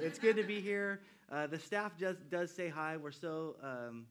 it's 0.00 0.18
good 0.18 0.36
to 0.36 0.42
be 0.42 0.60
here. 0.60 1.00
Uh, 1.30 1.46
the 1.46 1.58
staff 1.58 1.96
just 1.98 2.28
does 2.30 2.50
say 2.50 2.68
hi. 2.68 2.96
We're 2.96 3.10
so 3.10 3.56
um, 3.62 4.06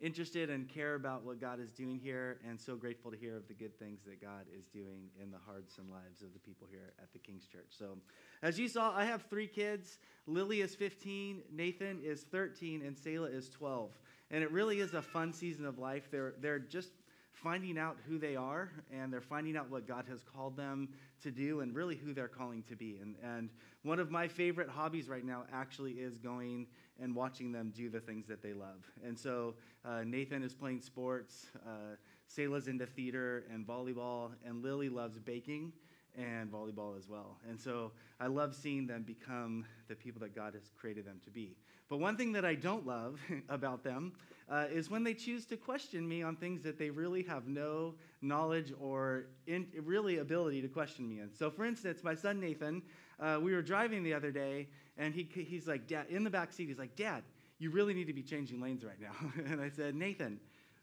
interested 0.00 0.50
and 0.50 0.68
care 0.68 0.94
about 0.94 1.24
what 1.24 1.40
God 1.40 1.60
is 1.60 1.70
doing 1.70 1.98
here, 1.98 2.38
and 2.46 2.60
so 2.60 2.76
grateful 2.76 3.10
to 3.10 3.16
hear 3.16 3.36
of 3.36 3.48
the 3.48 3.54
good 3.54 3.78
things 3.78 4.00
that 4.04 4.20
God 4.20 4.46
is 4.56 4.66
doing 4.66 5.08
in 5.20 5.30
the 5.30 5.38
hearts 5.38 5.78
and 5.78 5.90
lives 5.90 6.22
of 6.22 6.32
the 6.32 6.38
people 6.38 6.66
here 6.70 6.92
at 7.00 7.12
the 7.12 7.18
King's 7.18 7.46
Church. 7.46 7.68
So, 7.70 7.98
as 8.42 8.58
you 8.58 8.68
saw, 8.68 8.94
I 8.94 9.04
have 9.04 9.22
three 9.22 9.46
kids. 9.46 9.98
Lily 10.26 10.60
is 10.60 10.74
15, 10.74 11.42
Nathan 11.52 12.00
is 12.02 12.22
13, 12.22 12.82
and 12.82 12.96
Selah 12.96 13.28
is 13.28 13.48
12. 13.48 13.90
And 14.30 14.42
it 14.42 14.50
really 14.50 14.80
is 14.80 14.94
a 14.94 15.02
fun 15.02 15.32
season 15.32 15.66
of 15.66 15.78
life. 15.78 16.08
They're, 16.10 16.34
they're 16.40 16.58
just 16.58 16.90
finding 17.32 17.78
out 17.78 17.96
who 18.06 18.18
they 18.18 18.36
are 18.36 18.70
and 18.92 19.12
they're 19.12 19.20
finding 19.20 19.56
out 19.56 19.70
what 19.70 19.86
God 19.86 20.04
has 20.08 20.22
called 20.22 20.56
them 20.56 20.88
to 21.22 21.30
do 21.30 21.60
and 21.60 21.74
really 21.74 21.96
who 21.96 22.12
they're 22.12 22.28
calling 22.28 22.62
to 22.64 22.76
be. 22.76 22.98
And, 23.00 23.16
and 23.22 23.50
one 23.82 23.98
of 23.98 24.10
my 24.10 24.28
favorite 24.28 24.68
hobbies 24.68 25.08
right 25.08 25.24
now 25.24 25.44
actually 25.52 25.92
is 25.92 26.18
going 26.18 26.66
and 27.00 27.14
watching 27.14 27.50
them 27.50 27.72
do 27.74 27.88
the 27.88 28.00
things 28.00 28.26
that 28.28 28.42
they 28.42 28.52
love. 28.52 28.84
And 29.04 29.18
so 29.18 29.54
uh, 29.84 30.02
Nathan 30.04 30.42
is 30.42 30.54
playing 30.54 30.80
sports, 30.80 31.46
uh, 31.66 31.96
Selah's 32.28 32.68
into 32.68 32.86
theater 32.86 33.44
and 33.52 33.66
volleyball, 33.66 34.32
and 34.46 34.62
Lily 34.62 34.88
loves 34.88 35.18
baking 35.18 35.72
and 36.16 36.52
volleyball 36.52 36.96
as 36.96 37.08
well. 37.08 37.38
And 37.48 37.58
so 37.58 37.92
I 38.20 38.26
love 38.26 38.54
seeing 38.54 38.86
them 38.86 39.02
become 39.02 39.64
the 39.88 39.94
people 39.94 40.20
that 40.20 40.34
God 40.34 40.54
has 40.54 40.70
created 40.78 41.06
them 41.06 41.20
to 41.24 41.30
be. 41.30 41.56
But 41.88 41.98
one 41.98 42.16
thing 42.16 42.32
that 42.32 42.44
I 42.44 42.54
don't 42.54 42.86
love 42.86 43.20
about 43.48 43.82
them 43.82 44.12
uh, 44.50 44.66
is 44.70 44.90
when 44.90 45.04
they 45.04 45.14
choose 45.14 45.46
to 45.46 45.56
question 45.56 46.08
me 46.08 46.22
on 46.22 46.36
things 46.36 46.62
that 46.62 46.78
they 46.78 46.90
really 46.90 47.22
have 47.22 47.46
no 47.46 47.94
knowledge 48.20 48.72
or 48.80 49.26
in, 49.46 49.66
really 49.82 50.18
ability 50.18 50.62
to 50.62 50.68
question 50.68 51.08
me 51.08 51.20
in. 51.20 51.32
So, 51.32 51.50
for 51.50 51.64
instance, 51.64 52.02
my 52.02 52.14
son 52.14 52.40
Nathan, 52.40 52.82
uh, 53.20 53.38
we 53.40 53.52
were 53.52 53.62
driving 53.62 54.02
the 54.02 54.14
other 54.14 54.30
day, 54.30 54.68
and 54.98 55.14
he, 55.14 55.28
he's 55.34 55.66
like, 55.66 55.86
Dad, 55.86 56.06
in 56.08 56.24
the 56.24 56.30
back 56.30 56.52
seat, 56.52 56.68
he's 56.68 56.78
like, 56.78 56.96
Dad, 56.96 57.22
you 57.58 57.70
really 57.70 57.94
need 57.94 58.06
to 58.06 58.12
be 58.12 58.22
changing 58.22 58.60
lanes 58.60 58.84
right 58.84 59.00
now. 59.00 59.14
and 59.46 59.60
I 59.60 59.68
said, 59.68 59.94
Nathan, 59.94 60.40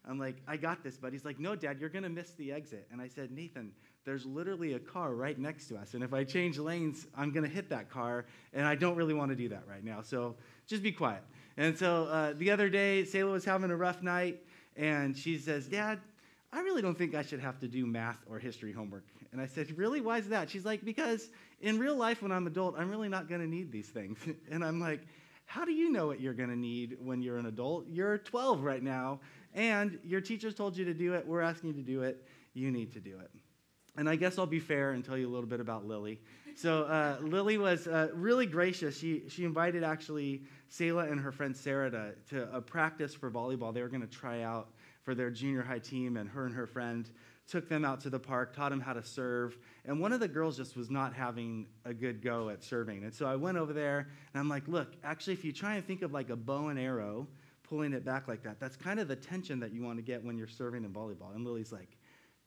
I'm 0.08 0.18
like, 0.18 0.36
I 0.48 0.56
got 0.56 0.82
this, 0.82 0.96
but 0.96 1.12
he's 1.12 1.24
like, 1.24 1.38
no, 1.38 1.54
Dad, 1.54 1.78
you're 1.78 1.90
going 1.90 2.04
to 2.04 2.08
miss 2.08 2.30
the 2.32 2.52
exit. 2.52 2.86
And 2.90 3.00
I 3.00 3.08
said, 3.08 3.30
Nathan, 3.30 3.72
there's 4.04 4.24
literally 4.24 4.74
a 4.74 4.78
car 4.78 5.14
right 5.14 5.38
next 5.38 5.66
to 5.68 5.76
us. 5.76 5.94
And 5.94 6.02
if 6.02 6.12
I 6.14 6.24
change 6.24 6.58
lanes, 6.58 7.06
I'm 7.14 7.32
going 7.32 7.44
to 7.44 7.50
hit 7.50 7.68
that 7.70 7.90
car. 7.90 8.24
And 8.52 8.66
I 8.66 8.74
don't 8.74 8.96
really 8.96 9.14
want 9.14 9.30
to 9.30 9.36
do 9.36 9.48
that 9.50 9.64
right 9.68 9.84
now. 9.84 10.00
So 10.02 10.36
just 10.66 10.82
be 10.82 10.92
quiet. 10.92 11.22
And 11.56 11.76
so 11.76 12.04
uh, 12.06 12.32
the 12.36 12.50
other 12.50 12.68
day, 12.68 13.04
Selah 13.04 13.32
was 13.32 13.44
having 13.44 13.70
a 13.70 13.76
rough 13.76 14.02
night. 14.02 14.42
And 14.76 15.16
she 15.16 15.36
says, 15.36 15.66
Dad, 15.66 16.00
I 16.52 16.60
really 16.60 16.82
don't 16.82 16.96
think 16.96 17.14
I 17.14 17.22
should 17.22 17.40
have 17.40 17.58
to 17.60 17.68
do 17.68 17.86
math 17.86 18.18
or 18.28 18.38
history 18.38 18.72
homework. 18.72 19.04
And 19.32 19.40
I 19.40 19.46
said, 19.46 19.76
Really? 19.78 20.00
Why 20.00 20.18
is 20.18 20.28
that? 20.28 20.50
She's 20.50 20.64
like, 20.64 20.84
Because 20.84 21.28
in 21.60 21.78
real 21.78 21.96
life, 21.96 22.22
when 22.22 22.32
I'm 22.32 22.46
adult, 22.46 22.76
I'm 22.78 22.90
really 22.90 23.08
not 23.08 23.28
going 23.28 23.40
to 23.40 23.46
need 23.46 23.70
these 23.70 23.88
things. 23.88 24.18
and 24.50 24.64
I'm 24.64 24.80
like, 24.80 25.02
How 25.44 25.64
do 25.64 25.72
you 25.72 25.90
know 25.90 26.06
what 26.06 26.20
you're 26.20 26.34
going 26.34 26.48
to 26.48 26.58
need 26.58 26.96
when 27.00 27.22
you're 27.22 27.36
an 27.36 27.46
adult? 27.46 27.86
You're 27.88 28.18
12 28.18 28.64
right 28.64 28.82
now, 28.82 29.20
and 29.54 29.98
your 30.04 30.20
teachers 30.20 30.54
told 30.54 30.76
you 30.76 30.84
to 30.86 30.94
do 30.94 31.14
it. 31.14 31.26
We're 31.26 31.42
asking 31.42 31.70
you 31.70 31.76
to 31.76 31.82
do 31.82 32.02
it. 32.02 32.26
You 32.54 32.70
need 32.70 32.92
to 32.94 33.00
do 33.00 33.18
it. 33.20 33.30
And 34.00 34.08
I 34.08 34.16
guess 34.16 34.38
I'll 34.38 34.46
be 34.46 34.60
fair 34.60 34.92
and 34.92 35.04
tell 35.04 35.18
you 35.18 35.28
a 35.28 35.30
little 35.30 35.46
bit 35.46 35.60
about 35.60 35.86
Lily. 35.86 36.22
So 36.56 36.84
uh, 36.84 37.18
Lily 37.20 37.58
was 37.58 37.86
uh, 37.86 38.08
really 38.14 38.46
gracious. 38.46 38.98
She, 38.98 39.24
she 39.28 39.44
invited 39.44 39.84
actually 39.84 40.40
Selah 40.70 41.04
and 41.04 41.20
her 41.20 41.30
friend 41.30 41.54
Sarah 41.54 41.90
to, 41.90 42.14
to 42.30 42.56
a 42.56 42.62
practice 42.62 43.12
for 43.12 43.30
volleyball. 43.30 43.74
They 43.74 43.82
were 43.82 43.90
going 43.90 44.00
to 44.00 44.06
try 44.06 44.40
out 44.40 44.70
for 45.02 45.14
their 45.14 45.30
junior 45.30 45.60
high 45.60 45.80
team, 45.80 46.16
and 46.16 46.30
her 46.30 46.46
and 46.46 46.54
her 46.54 46.66
friend 46.66 47.10
took 47.46 47.68
them 47.68 47.84
out 47.84 48.00
to 48.00 48.08
the 48.08 48.18
park, 48.18 48.56
taught 48.56 48.70
them 48.70 48.80
how 48.80 48.94
to 48.94 49.02
serve. 49.02 49.58
And 49.84 50.00
one 50.00 50.14
of 50.14 50.20
the 50.20 50.28
girls 50.28 50.56
just 50.56 50.78
was 50.78 50.88
not 50.88 51.12
having 51.12 51.66
a 51.84 51.92
good 51.92 52.22
go 52.22 52.48
at 52.48 52.64
serving. 52.64 53.04
And 53.04 53.12
so 53.12 53.26
I 53.26 53.36
went 53.36 53.58
over 53.58 53.74
there, 53.74 54.08
and 54.32 54.40
I'm 54.40 54.48
like, 54.48 54.66
look, 54.66 54.94
actually, 55.04 55.34
if 55.34 55.44
you 55.44 55.52
try 55.52 55.74
and 55.74 55.86
think 55.86 56.00
of 56.00 56.10
like 56.10 56.30
a 56.30 56.36
bow 56.36 56.68
and 56.68 56.78
arrow, 56.78 57.26
pulling 57.64 57.92
it 57.92 58.06
back 58.06 58.28
like 58.28 58.42
that, 58.44 58.58
that's 58.60 58.76
kind 58.76 58.98
of 58.98 59.08
the 59.08 59.16
tension 59.16 59.60
that 59.60 59.74
you 59.74 59.82
want 59.82 59.98
to 59.98 60.02
get 60.02 60.24
when 60.24 60.38
you're 60.38 60.48
serving 60.48 60.84
in 60.84 60.90
volleyball. 60.90 61.34
And 61.34 61.44
Lily's 61.44 61.70
like, 61.70 61.98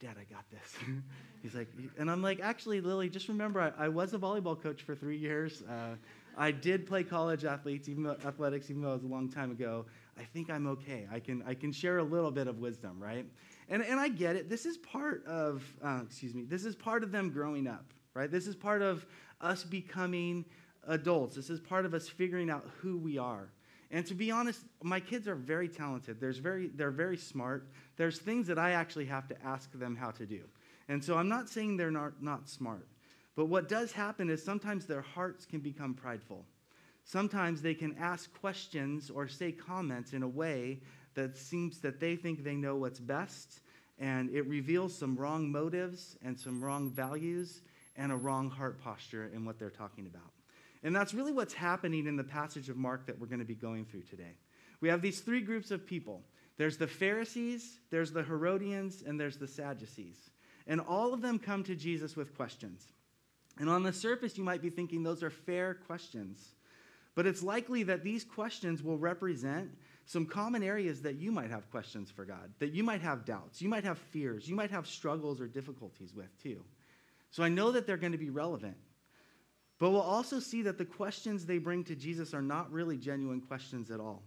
Dad, 0.03 0.17
I 0.19 0.25
got 0.25 0.43
this. 0.51 0.75
He's 1.41 1.55
like, 1.55 1.69
and 1.97 2.11
I'm 2.11 2.21
like, 2.21 2.41
actually, 2.41 2.81
Lily, 2.81 3.07
just 3.07 3.29
remember, 3.29 3.61
I, 3.61 3.85
I 3.85 3.87
was 3.87 4.13
a 4.13 4.17
volleyball 4.17 4.61
coach 4.61 4.81
for 4.81 4.95
three 4.95 5.15
years. 5.15 5.61
Uh, 5.61 5.95
I 6.37 6.51
did 6.51 6.85
play 6.85 7.05
college 7.05 7.45
athletes, 7.45 7.87
even 7.87 8.03
though, 8.03 8.17
athletics, 8.25 8.69
even 8.69 8.81
though 8.81 8.89
it 8.89 8.95
was 8.95 9.03
a 9.03 9.07
long 9.07 9.29
time 9.29 9.51
ago. 9.51 9.85
I 10.19 10.23
think 10.23 10.49
I'm 10.49 10.67
okay. 10.67 11.07
I 11.09 11.21
can, 11.21 11.41
I 11.47 11.53
can 11.53 11.71
share 11.71 11.99
a 11.99 12.03
little 12.03 12.31
bit 12.31 12.47
of 12.47 12.59
wisdom, 12.59 13.01
right? 13.01 13.25
And, 13.69 13.81
and 13.81 13.97
I 13.97 14.09
get 14.09 14.35
it. 14.35 14.49
This 14.49 14.65
is 14.65 14.77
part 14.77 15.25
of, 15.25 15.63
uh, 15.81 16.01
excuse 16.05 16.33
me, 16.33 16.43
this 16.43 16.65
is 16.65 16.75
part 16.75 17.03
of 17.03 17.13
them 17.13 17.29
growing 17.29 17.65
up, 17.65 17.85
right? 18.13 18.29
This 18.29 18.45
is 18.45 18.57
part 18.57 18.81
of 18.81 19.05
us 19.39 19.63
becoming 19.63 20.43
adults. 20.85 21.37
This 21.37 21.49
is 21.49 21.61
part 21.61 21.85
of 21.85 21.93
us 21.93 22.09
figuring 22.09 22.49
out 22.49 22.69
who 22.81 22.97
we 22.97 23.17
are. 23.17 23.47
And 23.93 24.07
to 24.07 24.15
be 24.15 24.31
honest, 24.31 24.61
my 24.81 24.99
kids 24.99 25.27
are 25.27 25.35
very 25.35 25.69
talented. 25.69 26.19
There's 26.19 26.39
very, 26.39 26.67
they're 26.73 26.89
very 26.89 27.15
smart. 27.15 27.69
There's 27.95 28.17
things 28.17 28.47
that 28.47 28.57
I 28.57 28.71
actually 28.71 29.05
have 29.05 29.27
to 29.27 29.35
ask 29.45 29.71
them 29.71 29.95
how 29.95 30.09
to 30.11 30.25
do. 30.25 30.41
And 30.89 31.01
so 31.01 31.15
I'm 31.15 31.29
not 31.29 31.47
saying 31.47 31.77
they're 31.77 31.91
not, 31.91 32.21
not 32.21 32.49
smart. 32.49 32.87
But 33.35 33.45
what 33.45 33.69
does 33.69 33.91
happen 33.91 34.31
is 34.31 34.43
sometimes 34.43 34.87
their 34.87 35.03
hearts 35.03 35.45
can 35.45 35.59
become 35.59 35.93
prideful. 35.93 36.43
Sometimes 37.05 37.61
they 37.61 37.75
can 37.75 37.95
ask 37.99 38.33
questions 38.41 39.11
or 39.11 39.27
say 39.27 39.51
comments 39.51 40.13
in 40.13 40.23
a 40.23 40.27
way 40.27 40.79
that 41.13 41.37
seems 41.37 41.79
that 41.81 41.99
they 41.99 42.15
think 42.15 42.43
they 42.43 42.55
know 42.55 42.75
what's 42.75 42.99
best, 42.99 43.59
and 43.99 44.31
it 44.31 44.47
reveals 44.47 44.97
some 44.97 45.15
wrong 45.15 45.51
motives 45.51 46.17
and 46.23 46.39
some 46.39 46.63
wrong 46.63 46.89
values 46.89 47.61
and 47.95 48.11
a 48.11 48.15
wrong 48.15 48.49
heart 48.49 48.81
posture 48.81 49.29
in 49.35 49.45
what 49.45 49.59
they're 49.59 49.69
talking 49.69 50.07
about. 50.07 50.31
And 50.83 50.95
that's 50.95 51.13
really 51.13 51.31
what's 51.31 51.53
happening 51.53 52.07
in 52.07 52.17
the 52.17 52.23
passage 52.23 52.69
of 52.69 52.75
Mark 52.77 53.07
that 53.07 53.17
we're 53.17 53.27
going 53.27 53.39
to 53.39 53.45
be 53.45 53.55
going 53.55 53.85
through 53.85 54.03
today. 54.03 54.37
We 54.81 54.89
have 54.89 55.01
these 55.01 55.21
three 55.21 55.41
groups 55.41 55.71
of 55.71 55.85
people 55.85 56.23
there's 56.55 56.77
the 56.77 56.87
Pharisees, 56.87 57.79
there's 57.89 58.11
the 58.11 58.21
Herodians, 58.23 59.03
and 59.05 59.19
there's 59.19 59.37
the 59.37 59.47
Sadducees. 59.47 60.29
And 60.67 60.79
all 60.79 61.13
of 61.13 61.21
them 61.21 61.39
come 61.39 61.63
to 61.63 61.75
Jesus 61.75 62.15
with 62.15 62.35
questions. 62.35 62.85
And 63.59 63.69
on 63.69 63.83
the 63.83 63.91
surface, 63.93 64.37
you 64.37 64.43
might 64.43 64.61
be 64.61 64.69
thinking 64.69 65.01
those 65.01 65.23
are 65.23 65.29
fair 65.29 65.73
questions. 65.73 66.53
But 67.15 67.25
it's 67.25 67.43
likely 67.43 67.83
that 67.83 68.03
these 68.03 68.23
questions 68.23 68.83
will 68.83 68.97
represent 68.97 69.71
some 70.05 70.25
common 70.25 70.63
areas 70.63 71.01
that 71.01 71.15
you 71.15 71.31
might 71.31 71.49
have 71.49 71.69
questions 71.71 72.11
for 72.11 72.25
God, 72.25 72.51
that 72.59 72.71
you 72.71 72.83
might 72.83 73.01
have 73.01 73.25
doubts, 73.25 73.61
you 73.61 73.69
might 73.69 73.83
have 73.83 73.97
fears, 73.97 74.47
you 74.47 74.55
might 74.55 74.71
have 74.71 74.87
struggles 74.87 75.39
or 75.39 75.47
difficulties 75.47 76.13
with 76.13 76.41
too. 76.41 76.63
So 77.31 77.43
I 77.43 77.49
know 77.49 77.71
that 77.71 77.87
they're 77.87 77.97
going 77.97 78.11
to 78.11 78.17
be 78.17 78.29
relevant. 78.29 78.77
But 79.83 79.89
we'll 79.89 79.99
also 79.99 80.39
see 80.39 80.61
that 80.61 80.77
the 80.77 80.85
questions 80.85 81.45
they 81.45 81.57
bring 81.57 81.83
to 81.83 81.93
Jesus 81.93 82.33
are 82.33 82.41
not 82.41 82.71
really 82.71 82.95
genuine 82.95 83.41
questions 83.41 83.91
at 83.91 83.99
all. 83.99 84.23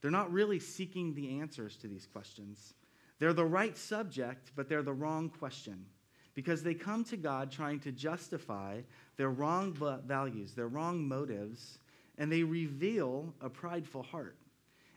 They're 0.00 0.10
not 0.10 0.32
really 0.32 0.58
seeking 0.58 1.14
the 1.14 1.38
answers 1.38 1.76
to 1.76 1.86
these 1.86 2.04
questions. 2.04 2.74
They're 3.20 3.32
the 3.32 3.44
right 3.44 3.78
subject, 3.78 4.50
but 4.56 4.68
they're 4.68 4.82
the 4.82 4.92
wrong 4.92 5.28
question 5.28 5.86
because 6.34 6.64
they 6.64 6.74
come 6.74 7.04
to 7.04 7.16
God 7.16 7.52
trying 7.52 7.78
to 7.78 7.92
justify 7.92 8.80
their 9.16 9.30
wrong 9.30 9.72
values, 10.04 10.54
their 10.54 10.66
wrong 10.66 11.06
motives, 11.06 11.78
and 12.18 12.32
they 12.32 12.42
reveal 12.42 13.32
a 13.40 13.48
prideful 13.48 14.02
heart. 14.02 14.36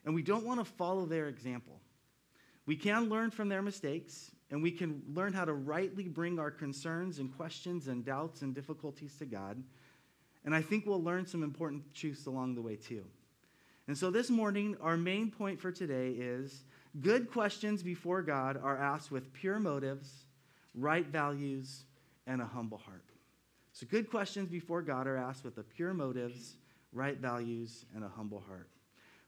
And 0.03 0.15
we 0.15 0.23
don't 0.23 0.47
want 0.47 0.61
to 0.61 0.65
follow 0.65 1.05
their 1.05 1.27
example. 1.27 1.79
We 2.65 2.75
can 2.75 3.07
learn 3.07 3.29
from 3.29 3.49
their 3.49 3.61
mistakes, 3.61 4.31
and 4.51 4.61
we 4.61 4.71
can 4.71 5.01
learn 5.13 5.33
how 5.33 5.45
to 5.45 5.53
rightly 5.53 6.07
bring 6.07 6.39
our 6.39 6.51
concerns 6.51 7.19
and 7.19 7.35
questions 7.35 7.87
and 7.87 8.05
doubts 8.05 8.41
and 8.41 8.53
difficulties 8.53 9.15
to 9.17 9.25
God. 9.25 9.61
And 10.43 10.53
I 10.53 10.61
think 10.61 10.85
we'll 10.85 11.03
learn 11.03 11.25
some 11.25 11.43
important 11.43 11.93
truths 11.93 12.27
along 12.27 12.55
the 12.55 12.61
way, 12.61 12.75
too. 12.75 13.03
And 13.87 13.97
so 13.97 14.11
this 14.11 14.29
morning, 14.29 14.77
our 14.81 14.97
main 14.97 15.31
point 15.31 15.59
for 15.59 15.71
today 15.71 16.09
is 16.11 16.63
good 17.01 17.31
questions 17.31 17.81
before 17.83 18.21
God 18.21 18.59
are 18.61 18.77
asked 18.77 19.11
with 19.11 19.33
pure 19.33 19.59
motives, 19.59 20.11
right 20.75 21.05
values, 21.05 21.85
and 22.27 22.41
a 22.41 22.45
humble 22.45 22.77
heart. 22.77 23.03
So, 23.73 23.85
good 23.89 24.09
questions 24.09 24.49
before 24.49 24.81
God 24.81 25.05
are 25.05 25.17
asked 25.17 25.43
with 25.43 25.55
the 25.55 25.63
pure 25.63 25.93
motives, 25.93 26.55
right 26.93 27.17
values, 27.17 27.85
and 27.93 28.03
a 28.03 28.07
humble 28.07 28.43
heart. 28.47 28.69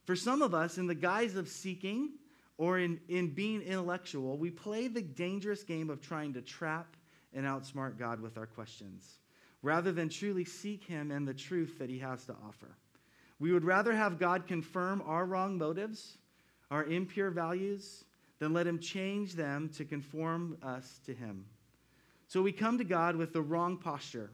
For 0.05 0.15
some 0.15 0.41
of 0.41 0.53
us, 0.53 0.77
in 0.77 0.87
the 0.87 0.95
guise 0.95 1.35
of 1.35 1.49
seeking, 1.49 2.11
or 2.57 2.79
in, 2.79 2.99
in 3.07 3.29
being 3.29 3.61
intellectual, 3.61 4.37
we 4.37 4.49
play 4.49 4.87
the 4.87 5.01
dangerous 5.01 5.63
game 5.63 5.89
of 5.89 6.01
trying 6.01 6.33
to 6.33 6.41
trap 6.41 6.95
and 7.33 7.45
outsmart 7.45 7.99
God 7.99 8.19
with 8.19 8.37
our 8.37 8.47
questions, 8.47 9.19
rather 9.61 9.91
than 9.91 10.09
truly 10.09 10.45
seek 10.45 10.83
Him 10.83 11.11
and 11.11 11.27
the 11.27 11.33
truth 11.33 11.77
that 11.79 11.89
He 11.89 11.99
has 11.99 12.25
to 12.25 12.35
offer. 12.47 12.75
We 13.39 13.51
would 13.51 13.63
rather 13.63 13.93
have 13.93 14.17
God 14.17 14.47
confirm 14.47 15.03
our 15.05 15.25
wrong 15.25 15.57
motives, 15.57 16.17
our 16.71 16.83
impure 16.85 17.29
values, 17.29 18.05
than 18.39 18.53
let 18.53 18.65
Him 18.65 18.79
change 18.79 19.33
them 19.33 19.69
to 19.77 19.85
conform 19.85 20.57
us 20.63 20.99
to 21.05 21.13
Him. 21.13 21.45
So 22.27 22.41
we 22.41 22.51
come 22.51 22.77
to 22.79 22.83
God 22.83 23.15
with 23.15 23.33
the 23.33 23.41
wrong 23.41 23.77
posture. 23.77 24.29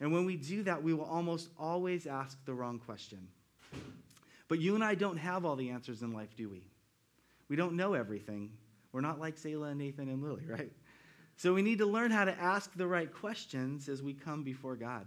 And 0.00 0.12
when 0.12 0.24
we 0.24 0.36
do 0.36 0.62
that, 0.62 0.82
we 0.82 0.94
will 0.94 1.04
almost 1.04 1.48
always 1.58 2.06
ask 2.06 2.38
the 2.44 2.54
wrong 2.54 2.78
question. 2.78 3.26
But 4.46 4.60
you 4.60 4.76
and 4.76 4.84
I 4.84 4.94
don't 4.94 5.18
have 5.18 5.44
all 5.44 5.56
the 5.56 5.70
answers 5.70 6.02
in 6.02 6.12
life, 6.12 6.34
do 6.36 6.48
we? 6.48 6.62
We 7.48 7.56
don't 7.56 7.74
know 7.74 7.94
everything. 7.94 8.50
We're 8.92 9.00
not 9.00 9.20
like 9.20 9.36
Selah 9.38 9.68
and 9.68 9.78
Nathan 9.78 10.08
and 10.08 10.22
Lily, 10.22 10.44
right? 10.48 10.72
So 11.36 11.54
we 11.54 11.62
need 11.62 11.78
to 11.78 11.86
learn 11.86 12.10
how 12.10 12.24
to 12.24 12.40
ask 12.40 12.74
the 12.76 12.86
right 12.86 13.12
questions 13.12 13.88
as 13.88 14.02
we 14.02 14.12
come 14.12 14.42
before 14.42 14.76
God. 14.76 15.06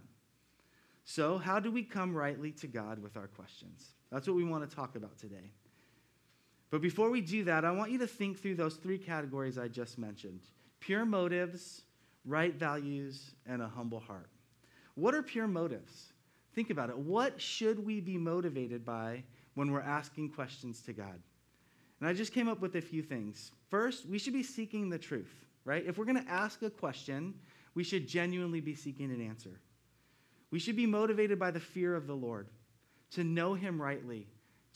So, 1.04 1.38
how 1.38 1.60
do 1.60 1.72
we 1.72 1.84
come 1.84 2.16
rightly 2.16 2.52
to 2.54 2.68
God 2.68 3.00
with 3.00 3.18
our 3.18 3.28
questions? 3.28 3.96
That's 4.12 4.28
what 4.28 4.36
we 4.36 4.44
want 4.44 4.70
to 4.70 4.76
talk 4.76 4.96
about 4.96 5.18
today. 5.18 5.52
But 6.70 6.82
before 6.82 7.10
we 7.10 7.22
do 7.22 7.44
that, 7.46 7.66
I 7.66 7.72
want 7.72 7.92
you 7.92 7.98
to 8.00 8.08
think 8.08 8.40
through 8.40 8.56
those 8.56 8.76
three 8.76 8.98
categories 8.98 9.58
I 9.58 9.68
just 9.68 9.98
mentioned 9.98 10.42
pure 10.80 11.06
motives, 11.06 11.84
right 12.26 12.56
values, 12.56 13.36
and 13.46 13.62
a 13.62 13.68
humble 13.68 14.00
heart. 14.00 14.30
What 14.96 15.14
are 15.14 15.22
pure 15.22 15.48
motives? 15.48 16.14
Think 16.54 16.70
about 16.70 16.90
it. 16.90 16.98
What 16.98 17.40
should 17.40 17.86
we 17.86 18.02
be 18.02 18.18
motivated 18.18 18.86
by 18.86 19.24
when 19.54 19.72
we're 19.72 19.82
asking 19.82 20.32
questions 20.32 20.82
to 20.84 20.94
God? 20.94 21.20
And 22.02 22.10
I 22.10 22.14
just 22.14 22.34
came 22.34 22.50
up 22.50 22.60
with 22.60 22.76
a 22.76 22.82
few 22.82 23.04
things. 23.04 23.52
First, 23.70 24.08
we 24.08 24.18
should 24.18 24.34
be 24.34 24.44
seeking 24.44 24.90
the 24.90 24.98
truth, 24.98 25.34
right? 25.64 25.86
If 25.86 25.98
we're 25.98 26.06
going 26.06 26.22
to 26.22 26.30
ask 26.30 26.62
a 26.64 26.70
question, 26.70 27.36
we 27.76 27.84
should 27.84 28.08
genuinely 28.08 28.60
be 28.60 28.76
seeking 28.76 29.12
an 29.12 29.22
answer. 29.22 29.62
We 30.50 30.58
should 30.60 30.76
be 30.76 30.88
motivated 30.88 31.38
by 31.40 31.52
the 31.52 31.60
fear 31.60 31.96
of 31.96 32.08
the 32.08 32.16
Lord, 32.16 32.48
to 33.12 33.24
know 33.24 33.54
Him 33.54 33.80
rightly, 33.80 34.28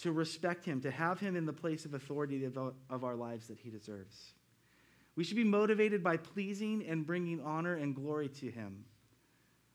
to 0.02 0.12
respect 0.12 0.64
Him, 0.64 0.80
to 0.82 0.92
have 0.92 1.20
Him 1.20 1.36
in 1.36 1.46
the 1.46 1.52
place 1.52 1.84
of 1.84 1.96
authority 1.96 2.46
of 2.46 3.04
our 3.04 3.16
lives 3.16 3.48
that 3.48 3.58
He 3.58 3.72
deserves. 3.72 4.34
We 5.16 5.24
should 5.24 5.38
be 5.38 5.44
motivated 5.44 6.04
by 6.04 6.18
pleasing 6.18 6.86
and 6.88 7.08
bringing 7.08 7.42
honor 7.42 7.76
and 7.76 7.96
glory 7.96 8.30
to 8.30 8.52
Him. 8.52 8.86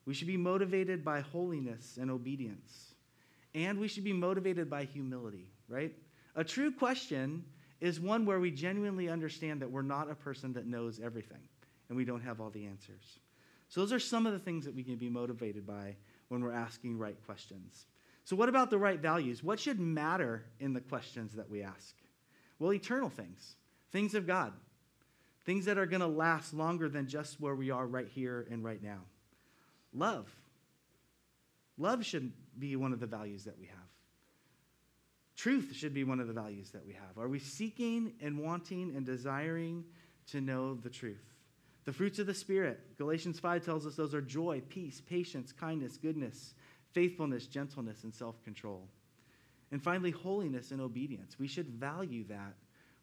We 0.06 0.14
should 0.14 0.28
be 0.28 0.36
motivated 0.36 1.04
by 1.04 1.20
holiness 1.20 1.98
and 2.00 2.10
obedience. 2.10 2.94
And 3.54 3.80
we 3.80 3.88
should 3.88 4.04
be 4.04 4.12
motivated 4.12 4.70
by 4.70 4.84
humility, 4.84 5.50
right? 5.68 5.92
A 6.40 6.44
true 6.44 6.72
question 6.72 7.44
is 7.82 8.00
one 8.00 8.24
where 8.24 8.40
we 8.40 8.50
genuinely 8.50 9.10
understand 9.10 9.60
that 9.60 9.70
we're 9.70 9.82
not 9.82 10.10
a 10.10 10.14
person 10.14 10.54
that 10.54 10.66
knows 10.66 10.98
everything 10.98 11.42
and 11.90 11.98
we 11.98 12.06
don't 12.06 12.22
have 12.22 12.40
all 12.40 12.48
the 12.48 12.64
answers. 12.64 13.18
So, 13.68 13.80
those 13.80 13.92
are 13.92 14.00
some 14.00 14.24
of 14.24 14.32
the 14.32 14.38
things 14.38 14.64
that 14.64 14.74
we 14.74 14.82
can 14.82 14.96
be 14.96 15.10
motivated 15.10 15.66
by 15.66 15.96
when 16.28 16.42
we're 16.42 16.54
asking 16.54 16.96
right 16.96 17.18
questions. 17.26 17.84
So, 18.24 18.36
what 18.36 18.48
about 18.48 18.70
the 18.70 18.78
right 18.78 18.98
values? 18.98 19.44
What 19.44 19.60
should 19.60 19.78
matter 19.78 20.46
in 20.60 20.72
the 20.72 20.80
questions 20.80 21.34
that 21.34 21.50
we 21.50 21.62
ask? 21.62 21.94
Well, 22.58 22.72
eternal 22.72 23.10
things, 23.10 23.56
things 23.92 24.14
of 24.14 24.26
God, 24.26 24.54
things 25.44 25.66
that 25.66 25.76
are 25.76 25.84
going 25.84 26.00
to 26.00 26.06
last 26.06 26.54
longer 26.54 26.88
than 26.88 27.06
just 27.06 27.38
where 27.38 27.54
we 27.54 27.70
are 27.70 27.86
right 27.86 28.08
here 28.08 28.46
and 28.50 28.64
right 28.64 28.82
now. 28.82 29.00
Love. 29.92 30.34
Love 31.76 32.02
should 32.02 32.32
be 32.58 32.76
one 32.76 32.94
of 32.94 33.00
the 33.00 33.06
values 33.06 33.44
that 33.44 33.58
we 33.58 33.66
have. 33.66 33.90
Truth 35.40 35.74
should 35.74 35.94
be 35.94 36.04
one 36.04 36.20
of 36.20 36.26
the 36.26 36.34
values 36.34 36.68
that 36.72 36.84
we 36.84 36.92
have. 36.92 37.16
Are 37.16 37.26
we 37.26 37.38
seeking 37.38 38.12
and 38.20 38.38
wanting 38.38 38.94
and 38.94 39.06
desiring 39.06 39.84
to 40.32 40.42
know 40.42 40.74
the 40.74 40.90
truth? 40.90 41.32
The 41.86 41.94
fruits 41.94 42.18
of 42.18 42.26
the 42.26 42.34
Spirit, 42.34 42.78
Galatians 42.98 43.40
5 43.40 43.64
tells 43.64 43.86
us 43.86 43.96
those 43.96 44.12
are 44.12 44.20
joy, 44.20 44.60
peace, 44.68 45.00
patience, 45.00 45.50
kindness, 45.50 45.96
goodness, 45.96 46.52
faithfulness, 46.92 47.46
gentleness, 47.46 48.04
and 48.04 48.14
self 48.14 48.44
control. 48.44 48.86
And 49.72 49.82
finally, 49.82 50.10
holiness 50.10 50.72
and 50.72 50.80
obedience. 50.82 51.38
We 51.38 51.48
should 51.48 51.68
value 51.68 52.24
that 52.28 52.56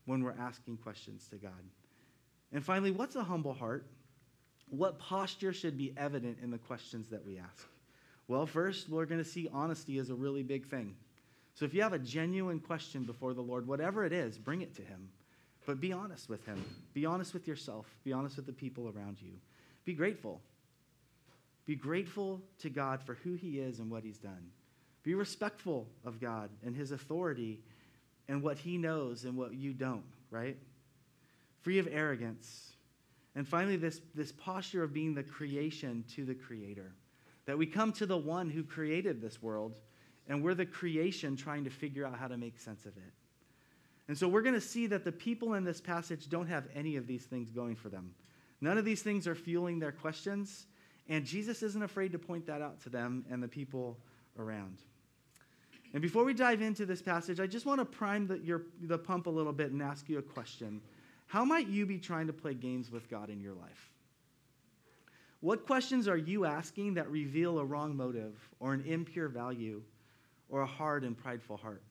when 0.05 0.23
we're 0.23 0.37
asking 0.39 0.77
questions 0.77 1.27
to 1.29 1.37
God. 1.37 1.63
And 2.53 2.63
finally, 2.63 2.91
what's 2.91 3.15
a 3.15 3.23
humble 3.23 3.55
heart? 3.55 3.87
What 4.69 4.99
posture 4.99 5.53
should 5.53 5.75
be 5.75 5.91
evident 5.97 6.37
in 6.43 6.51
the 6.51 6.59
questions 6.59 7.07
that 7.07 7.25
we 7.25 7.39
ask? 7.39 7.67
Well, 8.27 8.45
first, 8.45 8.89
we're 8.89 9.05
going 9.05 9.23
to 9.23 9.27
see 9.27 9.49
honesty 9.51 9.97
as 9.97 10.11
a 10.11 10.15
really 10.15 10.43
big 10.43 10.67
thing. 10.67 10.97
So 11.57 11.65
if 11.65 11.74
you 11.74 11.81
have 11.81 11.94
a 11.94 12.00
genuine 12.00 12.59
question 12.59 13.04
before 13.04 13.33
the 13.33 13.42
Lord, 13.42 13.68
whatever 13.68 14.06
it 14.06 14.13
is, 14.13 14.38
bring 14.38 14.62
it 14.62 14.75
to 14.75 14.83
Him. 14.83 15.09
But 15.65 15.81
be 15.81 15.92
honest 15.92 16.30
with 16.30 16.45
Him. 16.45 16.63
Be 16.94 17.04
honest 17.04 17.33
with 17.33 17.48
yourself. 17.48 17.88
Be 18.04 18.13
honest 18.13 18.36
with 18.36 18.45
the 18.45 18.54
people 18.54 18.94
around 18.95 19.19
you. 19.19 19.31
Be 19.83 19.94
grateful. 19.94 20.39
Be 21.65 21.75
grateful 21.75 22.44
to 22.59 22.69
God 22.69 23.01
for 23.01 23.15
who 23.15 23.33
He 23.33 23.59
is 23.59 23.80
and 23.80 23.89
what 23.89 24.04
He's 24.04 24.19
done. 24.19 24.51
Be 25.01 25.15
respectful 25.15 25.88
of 26.06 26.21
God 26.21 26.51
and 26.63 26.75
His 26.75 26.92
authority 26.92 27.59
and 28.27 28.44
what 28.44 28.59
He 28.59 28.77
knows 28.77 29.25
and 29.25 29.36
what 29.36 29.56
you 29.56 29.74
don't, 29.74 30.06
right? 30.30 30.57
Free 31.62 31.80
of 31.80 31.88
arrogance. 31.92 32.74
And 33.36 33.48
finally, 33.48 33.77
this, 33.77 34.00
this 34.13 34.31
posture 34.31 34.83
of 34.83 34.94
being 34.94 35.15
the 35.15 35.24
creation 35.24 36.04
to 36.13 36.24
the 36.24 36.36
Creator. 36.36 36.92
That 37.48 37.57
we 37.57 37.65
come 37.65 37.94
to 37.94 38.06
the 38.06 38.15
one 38.15 38.51
who 38.51 38.63
created 38.63 39.21
this 39.21 39.42
world 39.42 39.80
and 40.27 40.44
we're 40.44 40.53
the 40.53 40.65
creation 40.65 41.35
trying 41.35 41.63
to 41.63 41.69
figure 41.69 42.06
out 42.06 42.18
how 42.18 42.27
to 42.27 42.38
make 42.38 42.59
sense 42.59 42.85
of 42.85 42.95
it. 42.97 43.13
And 44.07 44.18
so 44.18 44.27
we're 44.27 44.41
going 44.41 44.56
to 44.56 44.62
see 44.62 44.88
that 44.88 45.03
the 45.03 45.12
people 45.12 45.56
in 45.56 45.63
this 45.63 45.81
passage 45.81 46.29
don't 46.29 46.47
have 46.47 46.65
any 46.74 46.95
of 46.95 47.07
these 47.07 47.25
things 47.25 47.51
going 47.51 47.75
for 47.75 47.89
them. 47.89 48.13
None 48.62 48.77
of 48.77 48.85
these 48.85 49.01
things 49.01 49.27
are 49.27 49.35
fueling 49.35 49.79
their 49.79 49.91
questions, 49.91 50.68
and 51.09 51.25
Jesus 51.25 51.62
isn't 51.62 51.83
afraid 51.83 52.12
to 52.13 52.19
point 52.19 52.45
that 52.47 52.62
out 52.62 52.81
to 52.81 52.89
them 52.89 53.25
and 53.29 53.41
the 53.41 53.47
people 53.47 53.97
around. 54.39 54.77
And 55.94 56.01
before 56.01 56.24
we 56.24 56.33
dive 56.33 56.62
into 56.62 56.85
this 56.85 57.01
passage, 57.01 57.39
I 57.39 57.47
just 57.47 57.65
want 57.65 57.80
to 57.80 57.85
prime 57.85 58.27
the, 58.27 58.39
your, 58.39 58.63
the 58.81 58.97
pump 58.97 59.27
a 59.27 59.30
little 59.30 59.53
bit 59.53 59.71
and 59.71 59.81
ask 59.81 60.09
you 60.09 60.18
a 60.18 60.21
question. 60.21 60.81
How 61.27 61.45
might 61.45 61.68
you 61.68 61.85
be 61.85 61.97
trying 61.97 62.27
to 62.27 62.33
play 62.33 62.53
games 62.53 62.91
with 62.91 63.09
God 63.09 63.30
in 63.30 63.39
your 63.39 63.53
life? 63.53 63.91
What 65.39 65.65
questions 65.65 66.07
are 66.07 66.18
you 66.18 66.45
asking 66.45 66.95
that 66.95 67.09
reveal 67.09 67.59
a 67.59 67.65
wrong 67.65 67.95
motive 67.95 68.35
or 68.59 68.73
an 68.73 68.83
impure 68.85 69.27
value 69.27 69.81
or 70.49 70.61
a 70.61 70.65
hard 70.65 71.03
and 71.03 71.17
prideful 71.17 71.57
heart? 71.57 71.81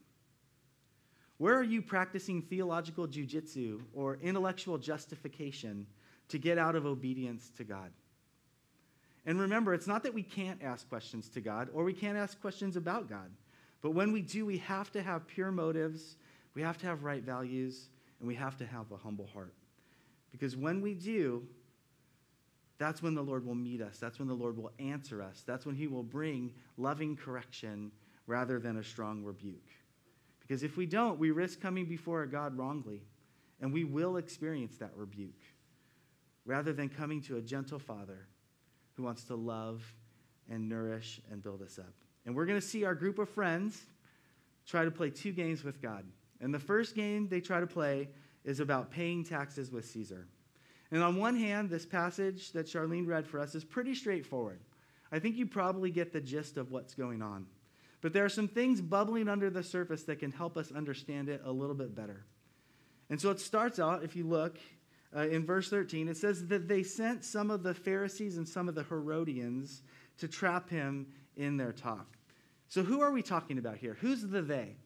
Where 1.38 1.54
are 1.54 1.62
you 1.62 1.82
practicing 1.82 2.40
theological 2.40 3.06
jujitsu 3.06 3.82
or 3.92 4.18
intellectual 4.22 4.78
justification 4.78 5.86
to 6.28 6.38
get 6.38 6.58
out 6.58 6.74
of 6.74 6.86
obedience 6.86 7.50
to 7.58 7.64
God? 7.64 7.90
And 9.26 9.40
remember, 9.40 9.74
it's 9.74 9.86
not 9.86 10.02
that 10.04 10.14
we 10.14 10.22
can't 10.22 10.62
ask 10.62 10.88
questions 10.88 11.28
to 11.30 11.40
God 11.40 11.68
or 11.74 11.84
we 11.84 11.92
can't 11.92 12.16
ask 12.16 12.40
questions 12.40 12.76
about 12.76 13.08
God. 13.08 13.30
But 13.82 13.90
when 13.90 14.12
we 14.12 14.22
do, 14.22 14.46
we 14.46 14.58
have 14.58 14.90
to 14.92 15.02
have 15.02 15.26
pure 15.26 15.52
motives, 15.52 16.16
we 16.54 16.62
have 16.62 16.78
to 16.78 16.86
have 16.86 17.04
right 17.04 17.22
values, 17.22 17.88
and 18.18 18.26
we 18.26 18.34
have 18.34 18.56
to 18.56 18.66
have 18.66 18.90
a 18.90 18.96
humble 18.96 19.26
heart. 19.26 19.52
Because 20.32 20.56
when 20.56 20.80
we 20.80 20.94
do, 20.94 21.46
that's 22.78 23.02
when 23.02 23.14
the 23.14 23.22
Lord 23.22 23.46
will 23.46 23.54
meet 23.54 23.80
us. 23.80 23.98
That's 23.98 24.18
when 24.18 24.28
the 24.28 24.34
Lord 24.34 24.56
will 24.56 24.72
answer 24.78 25.22
us. 25.22 25.42
That's 25.46 25.66
when 25.66 25.74
He 25.74 25.86
will 25.86 26.02
bring 26.02 26.52
loving 26.76 27.16
correction 27.16 27.90
rather 28.26 28.58
than 28.58 28.78
a 28.78 28.84
strong 28.84 29.22
rebuke. 29.22 29.68
Because 30.40 30.62
if 30.62 30.76
we 30.76 30.86
don't, 30.86 31.18
we 31.18 31.30
risk 31.30 31.60
coming 31.60 31.86
before 31.86 32.22
a 32.22 32.28
God 32.28 32.56
wrongly, 32.56 33.02
and 33.60 33.72
we 33.72 33.84
will 33.84 34.16
experience 34.16 34.76
that 34.78 34.92
rebuke, 34.94 35.42
rather 36.44 36.72
than 36.72 36.88
coming 36.88 37.20
to 37.22 37.36
a 37.36 37.40
gentle 37.40 37.78
Father 37.78 38.26
who 38.94 39.02
wants 39.02 39.24
to 39.24 39.34
love 39.34 39.82
and 40.48 40.68
nourish 40.68 41.20
and 41.30 41.42
build 41.42 41.62
us 41.62 41.78
up. 41.78 41.92
And 42.24 42.34
we're 42.34 42.46
going 42.46 42.60
to 42.60 42.66
see 42.66 42.84
our 42.84 42.94
group 42.94 43.18
of 43.18 43.28
friends 43.28 43.80
try 44.66 44.84
to 44.84 44.90
play 44.90 45.10
two 45.10 45.32
games 45.32 45.64
with 45.64 45.80
God. 45.80 46.04
And 46.40 46.52
the 46.52 46.58
first 46.58 46.94
game 46.94 47.28
they 47.28 47.40
try 47.40 47.60
to 47.60 47.66
play 47.66 48.08
is 48.44 48.60
about 48.60 48.90
paying 48.90 49.24
taxes 49.24 49.70
with 49.70 49.84
Caesar. 49.86 50.26
And 50.90 51.02
on 51.02 51.16
one 51.16 51.36
hand, 51.36 51.68
this 51.68 51.86
passage 51.86 52.52
that 52.52 52.66
Charlene 52.66 53.06
read 53.06 53.26
for 53.26 53.40
us 53.40 53.54
is 53.54 53.64
pretty 53.64 53.94
straightforward. 53.94 54.60
I 55.10 55.18
think 55.18 55.36
you 55.36 55.46
probably 55.46 55.90
get 55.90 56.12
the 56.12 56.20
gist 56.20 56.56
of 56.56 56.70
what's 56.70 56.94
going 56.94 57.22
on. 57.22 57.46
But 58.06 58.12
there 58.12 58.24
are 58.24 58.28
some 58.28 58.46
things 58.46 58.80
bubbling 58.80 59.28
under 59.28 59.50
the 59.50 59.64
surface 59.64 60.04
that 60.04 60.20
can 60.20 60.30
help 60.30 60.56
us 60.56 60.70
understand 60.70 61.28
it 61.28 61.42
a 61.44 61.50
little 61.50 61.74
bit 61.74 61.92
better. 61.92 62.24
And 63.10 63.20
so 63.20 63.32
it 63.32 63.40
starts 63.40 63.80
out, 63.80 64.04
if 64.04 64.14
you 64.14 64.28
look 64.28 64.60
uh, 65.12 65.22
in 65.22 65.44
verse 65.44 65.68
13, 65.70 66.06
it 66.06 66.16
says 66.16 66.46
that 66.46 66.68
they 66.68 66.84
sent 66.84 67.24
some 67.24 67.50
of 67.50 67.64
the 67.64 67.74
Pharisees 67.74 68.36
and 68.36 68.48
some 68.48 68.68
of 68.68 68.76
the 68.76 68.84
Herodians 68.84 69.82
to 70.18 70.28
trap 70.28 70.70
him 70.70 71.08
in 71.36 71.56
their 71.56 71.72
talk. 71.72 72.16
So 72.68 72.84
who 72.84 73.00
are 73.00 73.10
we 73.10 73.22
talking 73.22 73.58
about 73.58 73.76
here? 73.76 73.96
Who's 74.00 74.22
the 74.22 74.40
they? 74.40 74.76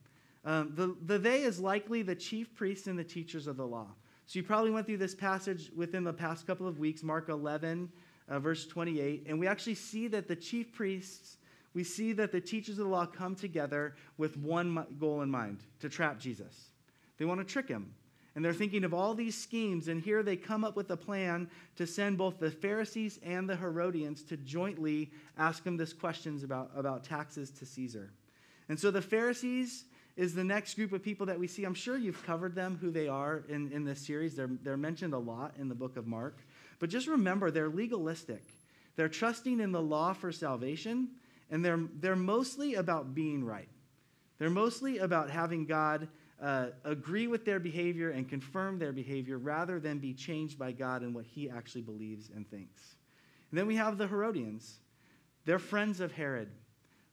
Um, 0.47 0.73
the, 0.75 0.97
the 1.05 1.19
they 1.19 1.43
is 1.43 1.61
likely 1.61 2.01
the 2.01 2.17
chief 2.17 2.55
priests 2.55 2.87
and 2.87 2.99
the 2.99 3.05
teachers 3.05 3.47
of 3.47 3.59
the 3.59 3.67
law. 3.67 3.89
So 4.25 4.39
you 4.39 4.45
probably 4.45 4.71
went 4.71 4.87
through 4.87 4.97
this 4.97 5.15
passage 5.15 5.71
within 5.77 6.05
the 6.05 6.15
past 6.15 6.47
couple 6.47 6.67
of 6.67 6.79
weeks, 6.79 7.03
Mark 7.03 7.29
11, 7.29 7.93
uh, 8.31 8.39
verse 8.39 8.67
28, 8.67 9.25
and 9.27 9.39
we 9.39 9.47
actually 9.47 9.75
see 9.75 10.09
that 10.09 10.27
the 10.27 10.37
chief 10.37 10.73
priests 10.73 11.37
we 11.75 11.85
see 11.85 12.13
that 12.15 12.33
the 12.33 12.41
teachers 12.41 12.79
of 12.79 12.85
the 12.85 12.91
law 12.91 13.07
come 13.07 13.35
together 13.35 13.95
with 14.19 14.37
one 14.37 14.87
goal 14.99 15.23
in 15.23 15.31
mind 15.31 15.61
to 15.81 15.89
trap 15.89 16.19
Jesus. 16.19 16.71
They 17.19 17.25
want 17.25 17.41
to 17.41 17.45
trick 17.45 17.69
him. 17.69 17.95
And 18.35 18.45
they're 18.45 18.55
thinking 18.55 18.85
of 18.85 18.95
all 18.95 19.13
these 19.15 19.37
schemes, 19.37 19.89
and 19.89 20.01
here 20.01 20.23
they 20.23 20.37
come 20.37 20.63
up 20.63 20.77
with 20.77 20.91
a 20.91 20.97
plan 20.97 21.51
to 21.77 21.87
send 21.87 22.17
both 22.17 22.39
the 22.39 22.51
Pharisees 22.51 23.19
and 23.25 23.49
the 23.49 23.57
Herodians 23.57 24.23
to 24.25 24.37
jointly 24.37 25.11
ask 25.37 25.65
him 25.65 25.77
this 25.77 25.93
questions 25.93 26.45
about, 26.45 26.71
about 26.77 27.03
taxes 27.03 27.51
to 27.51 27.67
Caesar. 27.67 28.13
And 28.69 28.79
so 28.79 28.93
the 28.93 29.03
Pharisees 29.03 29.85
is 30.17 30.35
the 30.35 30.45
next 30.45 30.75
group 30.75 30.93
of 30.93 31.03
people 31.03 31.27
that 31.27 31.39
we 31.39 31.49
see. 31.49 31.65
I'm 31.65 31.75
sure 31.75 31.97
you've 31.99 32.25
covered 32.25 32.55
them, 32.55 32.79
who 32.81 32.91
they 32.91 33.09
are 33.09 33.43
in, 33.49 33.73
in 33.73 33.85
this 33.85 34.01
series. 34.01 34.37
They're, 34.37 34.51
they're 34.63 34.77
mentioned 34.77 35.13
a 35.13 35.19
lot 35.19 35.55
in 35.59 35.69
the 35.69 35.75
book 35.75 35.97
of 35.97 36.07
Mark. 36.07 36.39
But 36.79 36.89
just 36.89 37.09
remember, 37.09 37.51
they're 37.51 37.69
legalistic. 37.69 38.43
They're 38.97 39.09
trusting 39.09 39.61
in 39.61 39.73
the 39.73 39.83
law 39.83 40.13
for 40.13 40.31
salvation, 40.31 41.09
and 41.51 41.65
they're, 41.65 41.81
they're 42.01 42.17
mostly 42.17 42.75
about 42.75 43.15
being 43.15 43.45
right. 43.45 43.69
They're 44.39 44.51
mostly 44.51 44.99
about 44.99 45.31
having 45.31 45.67
God 45.67 46.09
uh, 46.41 46.69
agree 46.85 47.27
with 47.27 47.45
their 47.45 47.61
behavior 47.61 48.11
and 48.11 48.29
confirm 48.29 48.79
their 48.79 48.93
behavior 48.93 49.39
rather 49.39 49.79
than 49.79 49.99
be 49.99 50.15
changed 50.15 50.59
by 50.59 50.73
God 50.73 51.03
and 51.03 51.15
what 51.15 51.27
he 51.27 51.51
actually 51.51 51.83
believes 51.83 52.31
and 52.35 52.49
thinks. 52.49 52.95
And 53.51 53.59
then 53.59 53.67
we 53.67 53.77
have 53.77 53.99
the 53.99 54.07
Herodians. 54.07 54.79
They're 55.45 55.59
friends 55.59 56.01
of 56.01 56.13
Herod. 56.13 56.49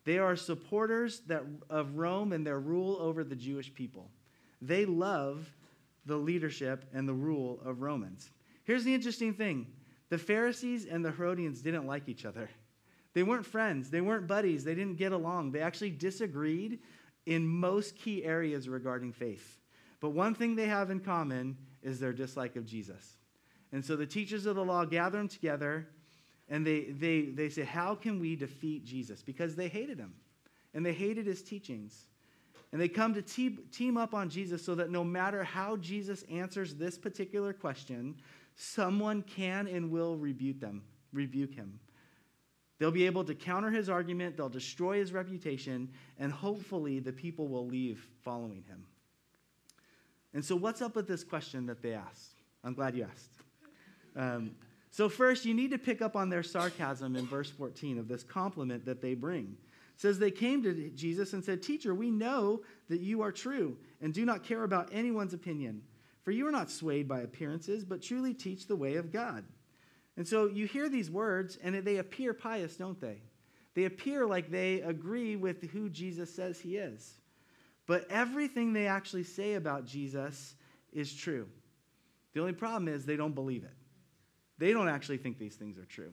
They 0.06 0.20
are 0.20 0.38
supporters 0.38 1.20
that, 1.28 1.44
of 1.70 1.98
Rome 1.98 2.32
and 2.32 2.48
their 2.48 2.60
rule 2.60 2.98
over 3.02 3.26
the 3.26 3.36
Jewish 3.36 3.74
people. 3.74 4.10
They 4.62 4.86
love 4.86 5.52
the 6.06 6.16
leadership 6.16 6.86
and 6.94 7.08
the 7.08 7.14
rule 7.14 7.60
of 7.66 7.82
Romans. 7.82 8.32
Here's 8.64 8.86
the 8.86 8.94
interesting 8.94 9.34
thing 9.34 9.68
the 10.10 10.18
Pharisees 10.18 10.86
and 10.86 11.04
the 11.04 11.12
Herodians 11.12 11.62
didn't 11.62 11.86
like 11.86 12.08
each 12.08 12.26
other. 12.26 12.50
They 13.18 13.24
weren't 13.24 13.48
friends, 13.48 13.90
they 13.90 14.02
weren't 14.02 14.28
buddies, 14.28 14.64
they 14.64 14.76
didn't 14.76 14.98
get 14.98 15.12
along. 15.12 15.52
They 15.52 15.62
actually 15.62 15.90
disagreed 15.90 16.78
in 17.26 17.48
most 17.48 17.96
key 17.96 18.24
areas 18.24 18.70
regarding 18.70 19.12
faith. 19.12 19.58
But 20.00 20.12
one 20.12 20.36
thing 20.36 20.56
they 20.56 20.68
have 20.68 20.92
in 20.92 21.00
common 21.00 21.58
is 21.82 22.00
their 22.00 22.14
dislike 22.14 22.56
of 22.58 22.68
Jesus. 22.68 23.18
And 23.72 23.84
so 23.84 23.96
the 23.96 24.06
teachers 24.06 24.46
of 24.46 24.56
the 24.56 24.64
law 24.64 24.86
gather 24.86 25.18
them 25.18 25.28
together 25.28 25.88
and 26.48 26.64
they, 26.64 26.92
they, 26.92 27.22
they 27.34 27.50
say, 27.50 27.64
How 27.64 27.96
can 27.96 28.20
we 28.20 28.36
defeat 28.36 28.86
Jesus? 28.86 29.24
Because 29.24 29.56
they 29.56 29.68
hated 29.68 29.98
him 29.98 30.14
and 30.76 30.86
they 30.86 30.94
hated 30.94 31.26
his 31.26 31.42
teachings. 31.42 32.06
And 32.72 32.80
they 32.80 32.88
come 32.88 33.16
to 33.16 33.24
te- 33.24 33.58
team 33.72 33.98
up 33.98 34.14
on 34.14 34.30
Jesus 34.30 34.64
so 34.64 34.76
that 34.76 34.92
no 34.92 35.04
matter 35.04 35.44
how 35.44 35.78
Jesus 35.78 36.24
answers 36.30 36.76
this 36.76 37.00
particular 37.00 37.52
question, 37.52 38.18
someone 38.56 39.24
can 39.24 39.68
and 39.68 39.90
will 39.90 40.18
rebuke 40.18 40.60
them, 40.60 40.84
rebuke 41.12 41.56
him. 41.56 41.80
They'll 42.80 42.92
be 42.92 43.06
able 43.06 43.24
to 43.24 43.34
counter 43.34 43.72
his 43.72 43.90
argument, 43.90 44.38
they'll 44.38 44.50
destroy 44.50 45.00
his 45.00 45.12
reputation, 45.12 45.90
and 46.20 46.32
hopefully 46.32 47.00
the 47.00 47.12
people 47.12 47.48
will 47.48 47.66
leave 47.66 48.08
following 48.24 48.64
him. 48.68 48.86
And 50.34 50.46
so, 50.46 50.56
what's 50.56 50.82
up 50.82 50.96
with 50.96 51.08
this 51.08 51.24
question 51.24 51.66
that 51.66 51.82
they 51.82 51.94
asked? 51.94 52.36
I'm 52.64 52.74
glad 52.74 52.96
you 52.96 53.08
asked. 53.12 53.32
Um, 54.16 54.52
so, 54.92 55.10
first, 55.10 55.46
you 55.46 55.54
need 55.54 55.72
to 55.72 55.78
pick 55.78 56.02
up 56.02 56.16
on 56.16 56.30
their 56.30 56.44
sarcasm 56.44 57.16
in 57.16 57.26
verse 57.26 57.50
14 57.50 57.98
of 57.98 58.08
this 58.08 58.24
compliment 58.24 58.86
that 58.86 59.02
they 59.02 59.16
bring. 59.16 59.58
It 59.96 60.02
says, 60.02 60.20
They 60.20 60.32
came 60.32 60.62
to 60.64 60.90
Jesus 60.92 61.34
and 61.34 61.44
said, 61.44 61.64
Teacher, 61.64 61.96
we 61.96 62.12
know 62.12 62.62
that 62.90 63.02
you 63.02 63.22
are 63.22 63.32
true 63.32 63.78
and 64.02 64.14
do 64.14 64.26
not 64.26 64.44
care 64.44 64.64
about 64.64 64.90
anyone's 64.92 65.34
opinion, 65.34 65.82
for 66.24 66.32
you 66.32 66.48
are 66.48 66.52
not 66.52 66.70
swayed 66.70 67.08
by 67.08 67.22
appearances, 67.22 67.84
but 67.84 68.02
truly 68.02 68.34
teach 68.34 68.68
the 68.68 68.76
way 68.76 68.96
of 68.96 69.12
God. 69.12 69.44
And 70.18 70.28
so 70.28 70.48
you 70.48 70.66
hear 70.66 70.90
these 70.90 71.12
words, 71.12 71.58
and 71.64 71.76
they 71.76 71.98
appear 71.98 72.34
pious, 72.34 72.76
don't 72.76 73.00
they? 73.00 73.22
They 73.76 73.86
appear 73.86 74.26
like 74.26 74.50
they 74.50 74.82
agree 74.82 75.36
with 75.36 75.70
who 75.70 75.90
Jesus 75.90 76.34
says 76.34 76.60
he 76.60 76.78
is. 76.78 77.20
But 77.86 78.10
everything 78.10 78.74
they 78.74 78.88
actually 78.88 79.24
say 79.24 79.54
about 79.54 79.86
Jesus 79.86 80.56
is 80.92 81.14
true. 81.14 81.48
The 82.34 82.42
only 82.42 82.54
problem 82.54 82.88
is 82.88 83.06
they 83.06 83.16
don't 83.16 83.36
believe 83.36 83.64
it. 83.64 83.74
They 84.58 84.74
don't 84.74 84.90
actually 84.90 85.18
think 85.18 85.38
these 85.38 85.56
things 85.56 85.78
are 85.78 85.86
true. 85.86 86.12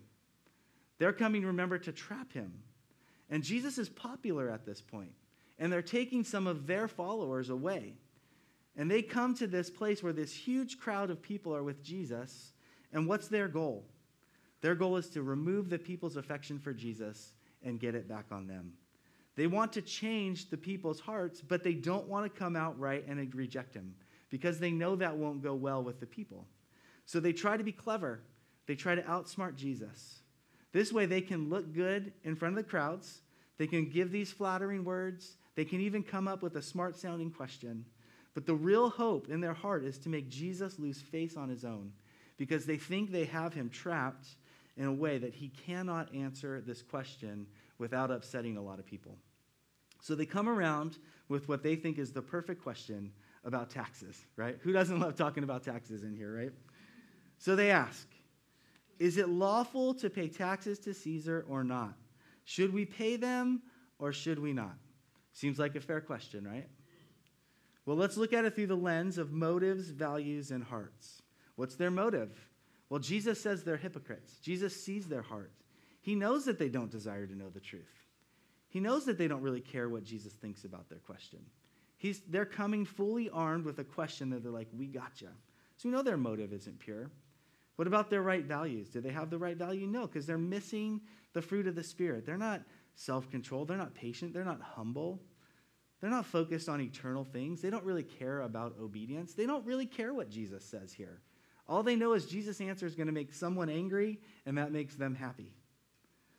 They're 0.99 1.12
coming, 1.14 1.44
remember, 1.44 1.78
to 1.78 1.92
trap 1.92 2.32
him. 2.32 2.52
And 3.30 3.42
Jesus 3.42 3.78
is 3.78 3.88
popular 3.88 4.50
at 4.50 4.66
this 4.66 4.82
point, 4.82 5.12
and 5.58 5.73
they're 5.73 5.82
taking 5.82 6.23
some 6.23 6.46
of 6.46 6.66
their 6.66 6.87
followers 6.87 7.49
away. 7.49 7.94
And 8.76 8.90
they 8.90 9.00
come 9.02 9.34
to 9.37 9.46
this 9.46 9.70
place 9.70 10.02
where 10.02 10.12
this 10.12 10.34
huge 10.34 10.78
crowd 10.78 11.11
of 11.11 11.23
people 11.23 11.54
are 11.56 11.62
with 11.62 11.82
Jesus, 11.82 12.52
and 12.92 13.08
what's 13.08 13.28
their 13.28 13.49
goal? 13.49 13.87
Their 14.61 14.75
goal 14.75 14.96
is 14.96 15.08
to 15.11 15.23
remove 15.23 15.68
the 15.68 15.78
people's 15.78 16.16
affection 16.16 16.58
for 16.58 16.73
Jesus 16.73 17.32
and 17.62 17.80
get 17.80 17.94
it 17.94 18.08
back 18.08 18.26
on 18.30 18.46
them. 18.46 18.73
They 19.37 19.46
want 19.46 19.73
to 19.73 19.82
change 19.82 20.49
the 20.49 20.56
people's 20.56 21.00
hearts, 21.00 21.40
but 21.40 21.64
they 21.64 21.75
don't 21.75 22.08
want 22.08 22.32
to 22.32 22.38
come 22.38 22.56
out 22.56 22.78
right 22.78 23.04
and 23.06 23.34
reject 23.34 23.75
him 23.75 23.94
because 24.30 24.58
they 24.58 24.70
know 24.70 24.96
that 24.96 25.16
won't 25.16 25.42
go 25.42 25.54
well 25.54 25.82
with 25.82 26.00
the 26.00 26.06
people. 26.06 26.46
So 27.04 27.20
they 27.20 27.32
try 27.32 27.56
to 27.56 27.64
be 27.64 27.73
clever 27.73 28.23
they 28.66 28.75
try 28.75 28.94
to 28.94 29.02
outsmart 29.02 29.56
Jesus. 29.56 30.20
This 30.73 30.92
way, 30.92 31.06
they 31.06 31.20
can 31.20 31.49
look 31.49 31.73
good 31.73 32.12
in 32.25 32.34
front 32.34 32.56
of 32.56 32.64
the 32.64 32.68
crowds. 32.68 33.20
They 33.58 33.66
can 33.66 33.88
give 33.88 34.11
these 34.11 34.32
flattering 34.32 34.84
words. 34.84 35.37
They 35.54 35.64
can 35.64 35.80
even 35.80 36.02
come 36.02 36.26
up 36.26 36.42
with 36.42 36.56
a 36.56 36.62
smart 36.62 36.96
sounding 36.96 37.30
question. 37.30 37.84
But 38.34 38.46
the 38.46 38.54
real 38.54 38.88
hope 38.90 39.28
in 39.28 39.40
their 39.40 39.54
heart 39.54 39.84
is 39.84 39.99
to 39.99 40.08
make 40.08 40.28
Jesus 40.28 40.78
lose 40.78 41.00
face 41.00 41.37
on 41.37 41.49
his 41.49 41.64
own 41.64 41.92
because 42.37 42.66
they 42.66 42.76
think 42.76 43.12
they 43.12 43.26
have 43.26 43.54
him 43.54 43.70
trapped 43.70 44.26
in 44.76 44.86
a 44.86 44.92
way 44.92 45.18
that 45.18 45.34
he 45.34 45.48
cannot 45.48 46.14
answer 46.14 46.60
this 46.60 46.82
question 46.82 47.46
without 47.78 48.10
upsetting 48.10 48.56
a 48.56 48.62
lot 48.62 48.78
of 48.78 48.86
people. 48.86 49.16
So 50.00 50.14
they 50.14 50.26
come 50.26 50.48
around 50.48 50.98
with 51.28 51.48
what 51.48 51.62
they 51.62 51.76
think 51.76 51.98
is 51.98 52.12
the 52.12 52.22
perfect 52.22 52.62
question 52.62 53.12
about 53.44 53.70
taxes, 53.70 54.26
right? 54.36 54.58
Who 54.62 54.72
doesn't 54.72 55.00
love 55.00 55.16
talking 55.16 55.44
about 55.44 55.62
taxes 55.62 56.02
in 56.02 56.14
here, 56.14 56.36
right? 56.36 56.52
So 57.38 57.56
they 57.56 57.70
ask, 57.70 58.06
is 58.98 59.16
it 59.16 59.28
lawful 59.28 59.94
to 59.94 60.10
pay 60.10 60.28
taxes 60.28 60.78
to 60.80 60.94
Caesar 60.94 61.44
or 61.48 61.64
not? 61.64 61.94
Should 62.44 62.72
we 62.72 62.84
pay 62.84 63.16
them 63.16 63.62
or 63.98 64.12
should 64.12 64.38
we 64.38 64.52
not? 64.52 64.76
Seems 65.32 65.58
like 65.58 65.74
a 65.74 65.80
fair 65.80 66.00
question, 66.00 66.46
right? 66.46 66.68
Well, 67.86 67.96
let's 67.96 68.16
look 68.16 68.32
at 68.32 68.44
it 68.44 68.54
through 68.54 68.68
the 68.68 68.76
lens 68.76 69.18
of 69.18 69.32
motives, 69.32 69.90
values, 69.90 70.50
and 70.50 70.64
hearts. 70.64 71.22
What's 71.56 71.76
their 71.76 71.90
motive? 71.90 72.30
Well, 72.94 73.00
Jesus 73.00 73.40
says 73.40 73.64
they're 73.64 73.76
hypocrites. 73.76 74.36
Jesus 74.36 74.80
sees 74.80 75.08
their 75.08 75.20
heart. 75.20 75.50
He 76.00 76.14
knows 76.14 76.44
that 76.44 76.60
they 76.60 76.68
don't 76.68 76.92
desire 76.92 77.26
to 77.26 77.36
know 77.36 77.50
the 77.50 77.58
truth. 77.58 77.90
He 78.68 78.78
knows 78.78 79.04
that 79.06 79.18
they 79.18 79.26
don't 79.26 79.42
really 79.42 79.62
care 79.62 79.88
what 79.88 80.04
Jesus 80.04 80.32
thinks 80.32 80.62
about 80.62 80.88
their 80.88 81.00
question. 81.00 81.40
He's, 81.96 82.20
they're 82.28 82.46
coming 82.46 82.84
fully 82.84 83.28
armed 83.28 83.64
with 83.64 83.80
a 83.80 83.84
question 83.84 84.30
that 84.30 84.44
they're 84.44 84.52
like, 84.52 84.68
We 84.72 84.86
gotcha. 84.86 85.30
So 85.74 85.88
we 85.88 85.90
know 85.90 86.04
their 86.04 86.16
motive 86.16 86.52
isn't 86.52 86.78
pure. 86.78 87.10
What 87.74 87.88
about 87.88 88.10
their 88.10 88.22
right 88.22 88.44
values? 88.44 88.90
Do 88.90 89.00
they 89.00 89.10
have 89.10 89.28
the 89.28 89.38
right 89.38 89.56
value? 89.56 89.88
No, 89.88 90.06
because 90.06 90.24
they're 90.24 90.38
missing 90.38 91.00
the 91.32 91.42
fruit 91.42 91.66
of 91.66 91.74
the 91.74 91.82
Spirit. 91.82 92.24
They're 92.24 92.38
not 92.38 92.62
self 92.94 93.28
controlled. 93.28 93.66
They're 93.66 93.76
not 93.76 93.96
patient. 93.96 94.32
They're 94.32 94.44
not 94.44 94.62
humble. 94.62 95.20
They're 96.00 96.10
not 96.10 96.26
focused 96.26 96.68
on 96.68 96.80
eternal 96.80 97.24
things. 97.24 97.60
They 97.60 97.70
don't 97.70 97.84
really 97.84 98.04
care 98.04 98.42
about 98.42 98.76
obedience. 98.80 99.34
They 99.34 99.46
don't 99.46 99.66
really 99.66 99.86
care 99.86 100.14
what 100.14 100.30
Jesus 100.30 100.64
says 100.64 100.92
here. 100.92 101.22
All 101.68 101.83
they 101.83 101.97
know 101.97 102.12
is 102.12 102.26
Jesus' 102.26 102.61
answer 102.61 102.87
is 102.87 102.94
going 102.94 103.06
to 103.06 103.12
make 103.12 103.33
someone 103.33 103.71
angry, 103.71 104.21
and 104.44 104.59
that 104.59 104.73
makes 104.73 104.97
them 104.97 105.14
happy. 105.14 105.54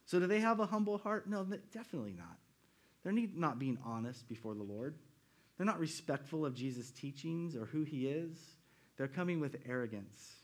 So, 0.06 0.20
do 0.20 0.28
they 0.28 0.40
have 0.40 0.60
a 0.60 0.68
humble 0.68 1.00
heart? 1.00 1.28
No, 1.28 1.44
definitely 1.74 2.14
not. 2.14 2.38
They're 3.04 3.14
not 3.14 3.60
being 3.60 3.80
honest 3.84 4.28
before 4.28 4.54
the 4.54 4.64
Lord. 4.64 4.96
They're 5.58 5.66
not 5.66 5.80
respectful 5.80 6.46
of 6.46 6.54
Jesus' 6.54 6.92
teachings 6.92 7.56
or 7.56 7.66
who 7.66 7.84
he 7.84 8.08
is. 8.08 8.38
They're 8.98 9.08
coming 9.08 9.40
with 9.40 9.58
arrogance. 9.68 10.36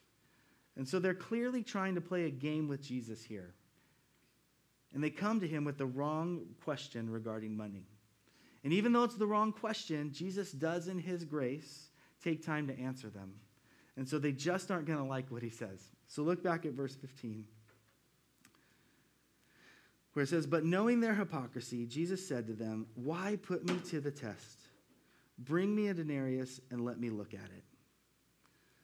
And 0.78 0.88
so 0.88 1.00
they're 1.00 1.14
clearly 1.14 1.64
trying 1.64 1.96
to 1.96 2.02
play 2.02 2.26
a 2.26 2.30
game 2.30 2.68
with 2.68 2.82
Jesus 2.82 3.24
here. 3.24 3.54
And 4.94 5.04
they 5.04 5.10
come 5.10 5.40
to 5.40 5.48
him 5.48 5.64
with 5.64 5.78
the 5.78 5.86
wrong 5.86 6.46
question 6.64 7.10
regarding 7.10 7.56
money. 7.56 7.86
And 8.64 8.74
even 8.74 8.94
though 8.94 9.04
it's 9.04 9.16
the 9.16 9.28
wrong 9.28 9.52
question, 9.52 10.12
Jesus 10.14 10.52
does, 10.52 10.88
in 10.88 11.00
his 11.00 11.24
grace, 11.24 11.90
take 12.24 12.46
time 12.46 12.68
to 12.68 12.80
answer 12.80 13.10
them. 13.10 13.34
And 13.98 14.08
so 14.08 14.20
they 14.20 14.32
just 14.32 14.72
aren't 14.72 14.86
going 14.86 15.00
to 15.00 15.06
like 15.06 15.32
what 15.32 15.44
he 15.44 15.50
says. 15.50 15.82
So 16.08 16.24
look 16.24 16.44
back 16.44 16.66
at 16.66 16.74
verse 16.74 16.96
15, 16.96 17.46
where 20.14 20.24
it 20.24 20.30
says, 20.30 20.46
But 20.48 20.66
knowing 20.66 21.00
their 21.00 21.16
hypocrisy, 21.16 21.86
Jesus 21.86 22.26
said 22.26 22.48
to 22.48 22.54
them, 22.54 22.88
Why 22.96 23.38
put 23.42 23.68
me 23.68 23.76
to 23.90 24.00
the 24.00 24.12
test? 24.12 24.60
Bring 25.38 25.76
me 25.76 25.88
a 25.88 25.94
denarius 25.94 26.60
and 26.70 26.86
let 26.86 27.00
me 27.00 27.10
look 27.10 27.34
at 27.34 27.40
it. 27.40 27.64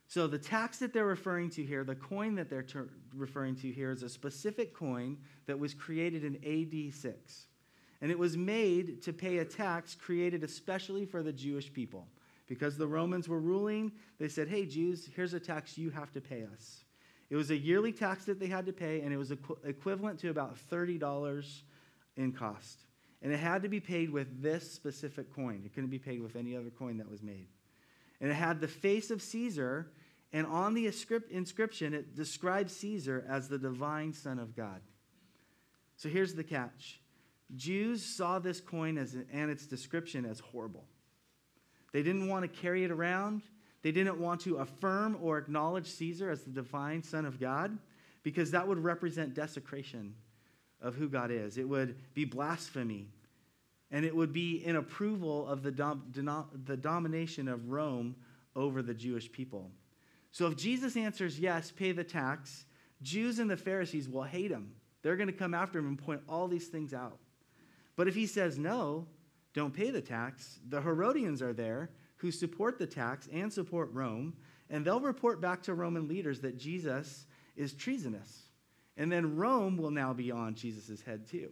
So 0.07 0.25
the 0.25 0.39
tax 0.39 0.79
that 0.79 0.93
they're 0.93 1.05
referring 1.05 1.49
to 1.51 1.63
here, 1.63 1.83
the 1.83 1.95
coin 1.95 2.35
that 2.35 2.49
they're 2.49 2.63
ter- 2.63 2.89
referring 3.13 3.55
to 3.57 3.71
here, 3.71 3.91
is 3.91 4.03
a 4.03 4.09
specific 4.09 4.73
coin 4.73 5.17
that 5.45 5.59
was 5.59 5.73
created 5.73 6.23
in 6.23 6.35
AD 6.37 6.93
6. 6.93 7.47
And 8.01 8.11
it 8.11 8.17
was 8.17 8.37
made 8.37 9.01
to 9.03 9.11
pay 9.11 9.39
a 9.39 9.45
tax 9.45 9.95
created 9.95 10.43
especially 10.43 11.05
for 11.05 11.23
the 11.23 11.33
Jewish 11.33 11.73
people. 11.73 12.07
Because 12.47 12.77
the 12.77 12.87
Romans 12.87 13.27
were 13.27 13.39
ruling, 13.39 13.91
they 14.19 14.29
said, 14.29 14.47
hey, 14.47 14.65
Jews, 14.65 15.09
here's 15.15 15.33
a 15.33 15.39
tax 15.39 15.77
you 15.77 15.89
have 15.89 16.11
to 16.13 16.21
pay 16.21 16.45
us. 16.51 16.83
It 17.29 17.35
was 17.35 17.51
a 17.51 17.57
yearly 17.57 17.91
tax 17.91 18.25
that 18.25 18.39
they 18.39 18.47
had 18.47 18.65
to 18.67 18.73
pay, 18.73 19.01
and 19.01 19.13
it 19.13 19.17
was 19.17 19.31
equ- 19.31 19.57
equivalent 19.65 20.19
to 20.19 20.29
about 20.29 20.55
$30 20.71 21.61
in 22.15 22.31
cost. 22.31 22.79
And 23.21 23.33
it 23.33 23.37
had 23.37 23.63
to 23.63 23.69
be 23.69 23.79
paid 23.79 24.09
with 24.09 24.41
this 24.41 24.71
specific 24.71 25.33
coin. 25.35 25.63
It 25.65 25.73
couldn't 25.73 25.89
be 25.89 25.99
paid 25.99 26.21
with 26.21 26.35
any 26.35 26.55
other 26.55 26.69
coin 26.69 26.97
that 26.97 27.09
was 27.09 27.21
made. 27.21 27.47
And 28.21 28.31
it 28.31 28.35
had 28.35 28.61
the 28.61 28.67
face 28.67 29.11
of 29.11 29.21
Caesar, 29.21 29.91
and 30.31 30.47
on 30.47 30.73
the 30.73 30.87
inscription, 30.87 31.93
it 31.93 32.15
describes 32.15 32.75
Caesar 32.77 33.25
as 33.27 33.49
the 33.49 33.57
divine 33.57 34.13
Son 34.13 34.39
of 34.39 34.55
God. 34.55 34.81
So 35.97 36.09
here's 36.09 36.33
the 36.33 36.43
catch 36.43 37.01
Jews 37.55 38.03
saw 38.03 38.39
this 38.39 38.61
coin 38.61 38.97
as, 38.97 39.15
and 39.31 39.51
its 39.51 39.65
description 39.65 40.25
as 40.25 40.39
horrible. 40.39 40.85
They 41.93 42.03
didn't 42.03 42.27
want 42.27 42.43
to 42.43 42.61
carry 42.61 42.83
it 42.83 42.91
around. 42.91 43.41
They 43.81 43.91
didn't 43.91 44.19
want 44.19 44.41
to 44.41 44.57
affirm 44.57 45.17
or 45.21 45.37
acknowledge 45.37 45.87
Caesar 45.87 46.29
as 46.29 46.43
the 46.43 46.49
divine 46.49 47.03
Son 47.03 47.25
of 47.25 47.39
God 47.39 47.77
because 48.23 48.51
that 48.51 48.67
would 48.67 48.79
represent 48.79 49.33
desecration 49.33 50.13
of 50.81 50.95
who 50.95 51.07
God 51.07 51.31
is. 51.31 51.57
It 51.57 51.67
would 51.67 51.95
be 52.13 52.25
blasphemy 52.25 53.07
and 53.91 54.03
it 54.03 54.15
would 54.15 54.33
be 54.33 54.65
in 54.65 54.75
approval 54.75 55.47
of 55.47 55.63
the, 55.63 55.71
dom- 55.71 56.11
the 56.65 56.77
domination 56.77 57.47
of 57.47 57.69
Rome 57.69 58.15
over 58.55 58.81
the 58.81 58.93
Jewish 58.93 59.31
people. 59.31 59.71
So 60.31 60.47
if 60.47 60.57
Jesus 60.57 60.97
answers 60.97 61.39
yes, 61.39 61.71
pay 61.71 61.93
the 61.93 62.03
tax, 62.03 62.65
Jews 63.01 63.39
and 63.39 63.49
the 63.49 63.57
Pharisees 63.57 64.09
will 64.09 64.23
hate 64.23 64.51
him 64.51 64.73
They're 65.03 65.15
going 65.15 65.27
to 65.27 65.33
come 65.33 65.53
after 65.53 65.79
him 65.79 65.87
and 65.87 65.97
point 65.97 66.21
all 66.27 66.47
these 66.47 66.67
things 66.67 66.93
out. 66.93 67.19
But 67.95 68.07
if 68.07 68.15
he 68.15 68.27
says 68.27 68.57
no, 68.57 69.07
don't 69.57 69.73
pay 69.73 69.89
the 69.89 70.01
tax, 70.01 70.59
the 70.69 70.79
Herodians 70.79 71.41
are 71.41 71.51
there 71.51 71.89
who 72.17 72.31
support 72.31 72.77
the 72.77 72.85
tax 72.85 73.27
and 73.33 73.51
support 73.51 73.89
Rome, 73.91 74.35
and 74.69 74.85
they'll 74.85 74.99
report 74.99 75.41
back 75.41 75.63
to 75.63 75.73
Roman 75.73 76.07
leaders 76.07 76.41
that 76.41 76.59
Jesus 76.59 77.25
is 77.55 77.73
treasonous. 77.73 78.43
And 78.97 79.11
then 79.11 79.35
Rome 79.35 79.75
will 79.75 79.89
now 79.89 80.13
be 80.13 80.31
on 80.31 80.53
Jesus' 80.53 81.01
head 81.01 81.27
too. 81.27 81.49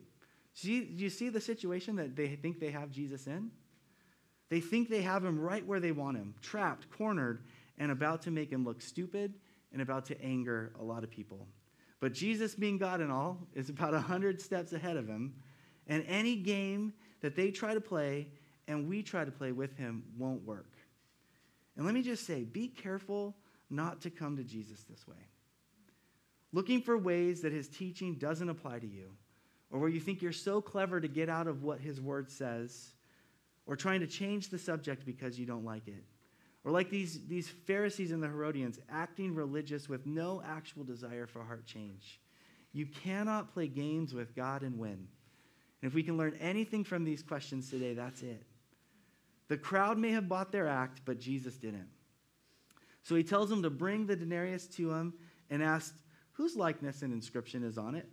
Do 0.62 0.71
you, 0.71 1.09
see 1.09 1.29
the 1.29 1.41
situation 1.41 1.95
that 1.95 2.15
they 2.15 2.27
think 2.27 2.59
they 2.59 2.69
have 2.69 2.91
Jesus 2.91 3.25
in? 3.25 3.50
They 4.50 4.59
think 4.59 4.88
they 4.88 5.01
have 5.01 5.25
him 5.25 5.39
right 5.39 5.65
where 5.65 5.79
they 5.79 5.91
want 5.91 6.17
him, 6.17 6.35
trapped, 6.43 6.89
cornered, 6.91 7.43
and 7.79 7.91
about 7.91 8.21
to 8.21 8.31
make 8.31 8.51
him 8.51 8.63
look 8.63 8.81
stupid 8.81 9.33
and 9.74 9.81
about 9.81 10.05
to 10.05 10.21
anger 10.24 10.74
a 10.79 10.83
lot 10.83 11.03
of 11.03 11.09
people. 11.09 11.47
But 12.00 12.13
Jesus, 12.13 12.53
being 12.53 12.77
God 12.77 13.01
and 13.01 13.12
all, 13.12 13.39
is 13.55 13.69
about 13.69 13.93
100 13.93 14.39
steps 14.39 14.74
ahead 14.74 14.95
of 14.95 15.07
him. 15.07 15.33
And 15.88 16.05
any 16.07 16.35
game 16.35 16.93
that 17.25 17.36
they 17.36 17.50
try 17.50 17.74
to 17.74 17.82
play 17.82 18.27
and 18.67 18.88
we 18.88 19.01
try 19.01 19.25
to 19.25 19.32
play 19.32 19.51
with 19.51 19.75
him 19.77 20.03
won't 20.15 20.46
work. 20.46 20.72
And 21.75 21.84
let 21.84 21.96
me 21.96 22.03
just 22.03 22.27
say 22.27 22.44
be 22.44 22.67
careful 22.67 23.36
not 23.72 24.01
to 24.01 24.12
come 24.12 24.38
to 24.38 24.44
Jesus 24.44 24.84
this 24.88 25.08
way. 25.08 25.15
Looking 26.53 26.82
for 26.82 26.96
ways 26.96 27.41
that 27.41 27.51
his 27.51 27.67
teaching 27.67 28.13
doesn't 28.13 28.48
apply 28.48 28.77
to 28.77 28.86
you, 28.88 29.10
or 29.72 29.79
where 29.79 29.89
you 29.89 30.00
think 30.00 30.22
you're 30.22 30.32
so 30.32 30.62
clever 30.62 31.01
to 31.01 31.08
get 31.08 31.27
out 31.27 31.48
of 31.48 31.63
what 31.63 31.82
his 31.82 32.00
word 32.00 32.29
says, 32.29 32.94
or 33.65 33.75
trying 33.75 34.01
to 34.01 34.08
change 34.08 34.50
the 34.50 34.60
subject 34.60 35.03
because 35.03 35.39
you 35.39 35.48
don't 35.48 35.65
like 35.65 35.88
it. 35.88 36.03
Or 36.63 36.72
like 36.72 36.91
these, 36.91 37.25
these 37.27 37.50
Pharisees 37.50 38.12
and 38.12 38.22
the 38.22 38.27
Herodians, 38.27 38.79
acting 38.88 39.34
religious 39.34 39.89
with 39.89 40.05
no 40.05 40.44
actual 40.46 40.84
desire 40.84 41.25
for 41.25 41.44
heart 41.44 41.65
change. 41.65 42.20
You 42.72 42.86
cannot 42.86 43.51
play 43.51 43.67
games 43.67 44.13
with 44.13 44.36
God 44.36 44.62
and 44.62 44.77
win. 44.77 45.08
And 45.82 45.89
if 45.89 45.94
we 45.94 46.03
can 46.03 46.17
learn 46.17 46.38
anything 46.39 46.84
from 46.84 47.03
these 47.03 47.22
questions 47.22 47.70
today, 47.70 47.94
that's 47.94 48.22
it. 48.22 48.44
The 49.48 49.58
crowd 49.58 49.98
may 49.98 50.12
have 50.12 50.27
bought 50.27 50.51
their 50.51 50.67
act, 50.67 51.01
but 51.05 51.20
Jesus 51.20 51.58
didn't. 51.58 51.89
So 53.03 53.15
he 53.15 53.24
tells 53.24 53.50
them 53.50 53.62
to 53.63 53.70
bring 53.70 54.08
the 54.08 54.15
denarius 54.15 54.65
to 54.77 54.91
him 54.91 55.13
and 55.50 55.62
asked, 55.62 55.94
Whose 56.34 56.55
likeness 56.55 57.01
and 57.01 57.13
inscription 57.13 57.63
is 57.63 57.77
on 57.77 57.96
it? 57.96 58.10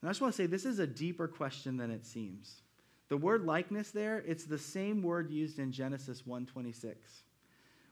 And 0.00 0.08
I 0.08 0.10
just 0.10 0.20
want 0.20 0.34
to 0.34 0.36
say 0.36 0.46
this 0.46 0.64
is 0.64 0.78
a 0.78 0.86
deeper 0.86 1.28
question 1.28 1.76
than 1.76 1.90
it 1.90 2.04
seems. 2.04 2.62
The 3.08 3.16
word 3.16 3.44
likeness 3.44 3.92
there, 3.92 4.18
it's 4.26 4.44
the 4.44 4.58
same 4.58 5.02
word 5.02 5.30
used 5.30 5.58
in 5.58 5.70
Genesis 5.70 6.26
1:26. 6.26 7.24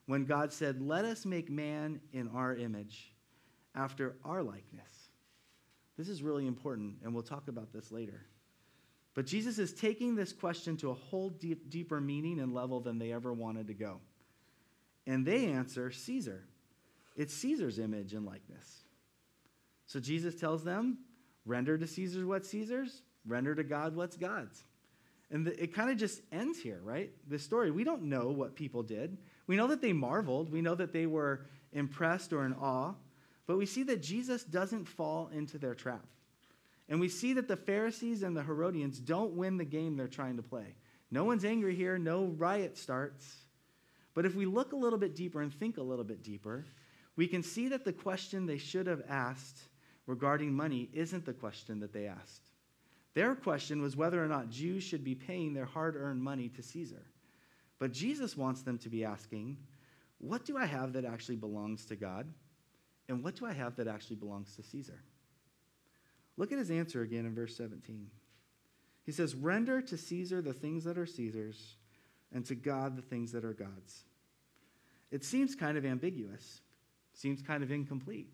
When 0.06 0.24
God 0.24 0.52
said, 0.52 0.82
"Let 0.82 1.04
us 1.04 1.24
make 1.24 1.48
man 1.48 2.00
in 2.12 2.28
our 2.28 2.56
image, 2.56 3.14
after 3.74 4.16
our 4.24 4.42
likeness." 4.42 5.10
This 5.96 6.08
is 6.08 6.22
really 6.22 6.46
important, 6.46 6.98
and 7.02 7.14
we'll 7.14 7.22
talk 7.22 7.46
about 7.48 7.72
this 7.72 7.92
later. 7.92 8.26
But 9.14 9.26
Jesus 9.26 9.58
is 9.58 9.72
taking 9.72 10.16
this 10.16 10.32
question 10.32 10.76
to 10.78 10.90
a 10.90 10.94
whole 10.94 11.30
deep, 11.30 11.70
deeper 11.70 12.00
meaning 12.00 12.40
and 12.40 12.52
level 12.52 12.80
than 12.80 12.98
they 12.98 13.12
ever 13.12 13.32
wanted 13.32 13.68
to 13.68 13.74
go. 13.74 14.00
And 15.06 15.24
they 15.24 15.46
answer 15.46 15.90
Caesar. 15.92 16.44
It's 17.16 17.34
Caesar's 17.34 17.78
image 17.78 18.12
and 18.12 18.26
likeness. 18.26 18.82
So 19.86 20.00
Jesus 20.00 20.34
tells 20.34 20.64
them, 20.64 20.98
render 21.46 21.78
to 21.78 21.86
Caesar 21.86 22.26
what's 22.26 22.48
Caesar's, 22.48 23.02
render 23.26 23.54
to 23.54 23.62
God 23.62 23.94
what's 23.94 24.16
God's. 24.16 24.64
And 25.30 25.46
the, 25.46 25.62
it 25.62 25.74
kind 25.74 25.90
of 25.90 25.96
just 25.96 26.20
ends 26.32 26.58
here, 26.58 26.80
right? 26.82 27.10
The 27.28 27.38
story. 27.38 27.70
We 27.70 27.84
don't 27.84 28.04
know 28.04 28.28
what 28.28 28.54
people 28.54 28.82
did. 28.82 29.16
We 29.46 29.56
know 29.56 29.68
that 29.68 29.80
they 29.80 29.92
marveled. 29.92 30.50
We 30.50 30.60
know 30.60 30.74
that 30.74 30.92
they 30.92 31.06
were 31.06 31.46
impressed 31.72 32.32
or 32.32 32.44
in 32.44 32.52
awe. 32.54 32.94
But 33.46 33.58
we 33.58 33.66
see 33.66 33.82
that 33.84 34.02
Jesus 34.02 34.42
doesn't 34.42 34.86
fall 34.86 35.30
into 35.32 35.58
their 35.58 35.74
trap. 35.74 36.06
And 36.88 37.00
we 37.00 37.08
see 37.08 37.32
that 37.34 37.48
the 37.48 37.56
Pharisees 37.56 38.22
and 38.22 38.36
the 38.36 38.42
Herodians 38.42 38.98
don't 38.98 39.32
win 39.32 39.56
the 39.56 39.64
game 39.64 39.96
they're 39.96 40.08
trying 40.08 40.36
to 40.36 40.42
play. 40.42 40.74
No 41.10 41.24
one's 41.24 41.44
angry 41.44 41.74
here, 41.74 41.98
no 41.98 42.26
riot 42.26 42.76
starts. 42.76 43.36
But 44.14 44.26
if 44.26 44.34
we 44.34 44.46
look 44.46 44.72
a 44.72 44.76
little 44.76 44.98
bit 44.98 45.16
deeper 45.16 45.42
and 45.42 45.52
think 45.52 45.78
a 45.78 45.82
little 45.82 46.04
bit 46.04 46.22
deeper, 46.22 46.66
we 47.16 47.26
can 47.26 47.42
see 47.42 47.68
that 47.68 47.84
the 47.84 47.92
question 47.92 48.46
they 48.46 48.58
should 48.58 48.86
have 48.86 49.02
asked 49.08 49.58
regarding 50.06 50.52
money 50.52 50.90
isn't 50.92 51.24
the 51.24 51.32
question 51.32 51.80
that 51.80 51.92
they 51.92 52.06
asked. 52.06 52.42
Their 53.14 53.34
question 53.34 53.80
was 53.80 53.96
whether 53.96 54.22
or 54.22 54.28
not 54.28 54.50
Jews 54.50 54.82
should 54.82 55.04
be 55.04 55.14
paying 55.14 55.54
their 55.54 55.64
hard 55.64 55.96
earned 55.96 56.22
money 56.22 56.48
to 56.50 56.62
Caesar. 56.62 57.02
But 57.78 57.92
Jesus 57.92 58.36
wants 58.36 58.62
them 58.62 58.78
to 58.78 58.88
be 58.88 59.04
asking, 59.04 59.56
What 60.18 60.44
do 60.44 60.56
I 60.56 60.66
have 60.66 60.92
that 60.94 61.04
actually 61.04 61.36
belongs 61.36 61.86
to 61.86 61.96
God? 61.96 62.26
And 63.08 63.22
what 63.22 63.36
do 63.36 63.46
I 63.46 63.52
have 63.52 63.76
that 63.76 63.86
actually 63.86 64.16
belongs 64.16 64.56
to 64.56 64.62
Caesar? 64.62 65.00
Look 66.36 66.52
at 66.52 66.58
his 66.58 66.70
answer 66.70 67.02
again 67.02 67.26
in 67.26 67.34
verse 67.34 67.56
17. 67.56 68.08
He 69.04 69.12
says, 69.12 69.34
Render 69.34 69.80
to 69.82 69.96
Caesar 69.96 70.42
the 70.42 70.52
things 70.52 70.84
that 70.84 70.98
are 70.98 71.06
Caesar's, 71.06 71.76
and 72.32 72.44
to 72.46 72.54
God 72.54 72.96
the 72.96 73.02
things 73.02 73.32
that 73.32 73.44
are 73.44 73.52
God's. 73.52 74.04
It 75.10 75.24
seems 75.24 75.54
kind 75.54 75.78
of 75.78 75.84
ambiguous, 75.84 76.60
seems 77.12 77.40
kind 77.40 77.62
of 77.62 77.70
incomplete. 77.70 78.28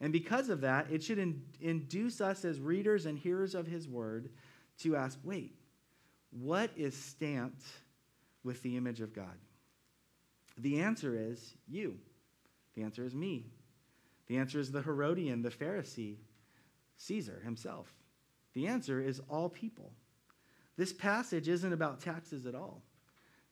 And 0.00 0.12
because 0.12 0.48
of 0.48 0.60
that, 0.62 0.90
it 0.90 1.02
should 1.02 1.18
in, 1.18 1.42
induce 1.60 2.20
us 2.20 2.44
as 2.44 2.60
readers 2.60 3.06
and 3.06 3.18
hearers 3.18 3.54
of 3.54 3.66
his 3.66 3.88
word 3.88 4.30
to 4.80 4.96
ask 4.96 5.18
wait, 5.24 5.54
what 6.30 6.70
is 6.76 6.94
stamped 6.94 7.64
with 8.44 8.62
the 8.62 8.76
image 8.76 9.00
of 9.00 9.14
God? 9.14 9.36
The 10.58 10.80
answer 10.80 11.16
is 11.18 11.54
you. 11.68 11.98
The 12.74 12.82
answer 12.82 13.04
is 13.04 13.14
me. 13.14 13.46
The 14.26 14.38
answer 14.38 14.58
is 14.58 14.70
the 14.70 14.82
Herodian, 14.82 15.42
the 15.42 15.50
Pharisee, 15.50 16.16
Caesar 16.96 17.40
himself. 17.44 17.92
The 18.54 18.66
answer 18.66 19.00
is 19.00 19.20
all 19.28 19.48
people. 19.48 19.92
This 20.76 20.92
passage 20.92 21.48
isn't 21.48 21.72
about 21.72 22.00
taxes 22.00 22.46
at 22.46 22.54
all. 22.54 22.82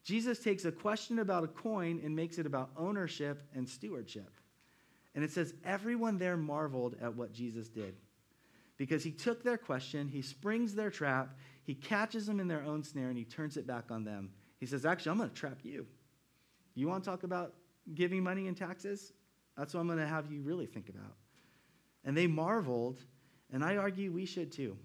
Jesus 0.03 0.39
takes 0.39 0.65
a 0.65 0.73
question 0.73 1.19
about 1.19 1.45
a 1.45 1.49
coin 1.49 2.01
and 2.05 2.15
makes 2.15 2.39
it 2.39 2.47
about 2.47 2.71
ownership 2.77 3.43
and 3.55 3.69
stewardship. 3.69 4.31
And 5.15 5.25
it 5.25 5.31
says, 5.31 5.55
everyone 5.65 6.19
there 6.19 6.37
marveled 6.37 6.97
at 7.01 7.15
what 7.15 7.33
Jesus 7.33 7.69
did. 7.69 7.95
Because 8.77 9.05
he 9.05 9.13
took 9.13 9.43
their 9.43 9.57
question, 9.57 10.09
he 10.09 10.21
springs 10.21 10.75
their 10.75 10.91
trap, 10.91 11.39
he 11.63 11.75
catches 11.75 12.27
them 12.27 12.41
in 12.41 12.49
their 12.49 12.63
own 12.65 12.83
snare, 12.83 13.09
and 13.09 13.17
he 13.17 13.25
turns 13.25 13.57
it 13.57 13.67
back 13.67 13.91
on 13.91 14.05
them. 14.05 14.31
He 14.59 14.67
says, 14.67 14.85
Actually, 14.85 15.13
I'm 15.13 15.19
going 15.19 15.31
to 15.31 15.35
trap 15.35 15.59
you. 15.63 15.87
You 16.75 16.89
want 16.89 17.05
to 17.05 17.11
talk 17.11 17.23
about 17.23 17.55
giving 17.95 18.23
money 18.23 18.49
and 18.49 18.57
taxes? 18.57 19.13
That's 19.57 19.73
what 19.73 19.81
I'm 19.81 19.87
going 19.87 20.01
to 20.01 20.07
have 20.07 20.31
you 20.31 20.43
really 20.43 20.67
think 20.67 20.89
about. 20.89 21.15
And 22.05 22.17
they 22.17 22.27
marveled, 22.27 22.99
and 23.53 23.65
I 23.65 23.77
argue 23.77 24.13
we 24.13 24.27
should 24.27 24.53
too, 24.53 24.77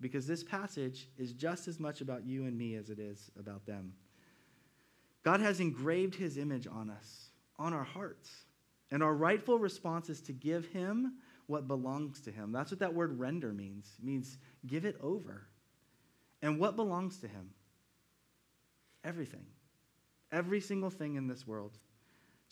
because 0.00 0.26
this 0.26 0.42
passage 0.42 1.08
is 1.18 1.32
just 1.32 1.68
as 1.68 1.78
much 1.80 2.00
about 2.00 2.24
you 2.26 2.44
and 2.44 2.56
me 2.56 2.74
as 2.76 2.90
it 2.90 2.98
is 2.98 3.30
about 3.38 3.66
them. 3.66 3.92
God 5.22 5.40
has 5.40 5.60
engraved 5.60 6.14
his 6.14 6.36
image 6.36 6.66
on 6.66 6.90
us, 6.90 7.30
on 7.58 7.72
our 7.72 7.84
hearts. 7.84 8.30
And 8.90 9.02
our 9.02 9.14
rightful 9.14 9.58
response 9.58 10.08
is 10.10 10.20
to 10.22 10.32
give 10.32 10.66
him 10.66 11.14
what 11.46 11.66
belongs 11.66 12.20
to 12.22 12.30
him. 12.30 12.52
That's 12.52 12.70
what 12.70 12.80
that 12.80 12.94
word 12.94 13.18
render 13.18 13.52
means. 13.52 13.90
It 13.98 14.04
means 14.04 14.38
give 14.66 14.84
it 14.84 14.96
over. 15.02 15.46
And 16.42 16.60
what 16.60 16.76
belongs 16.76 17.18
to 17.18 17.28
him? 17.28 17.50
Everything. 19.02 19.46
Every 20.30 20.60
single 20.60 20.90
thing 20.90 21.16
in 21.16 21.26
this 21.26 21.46
world. 21.46 21.78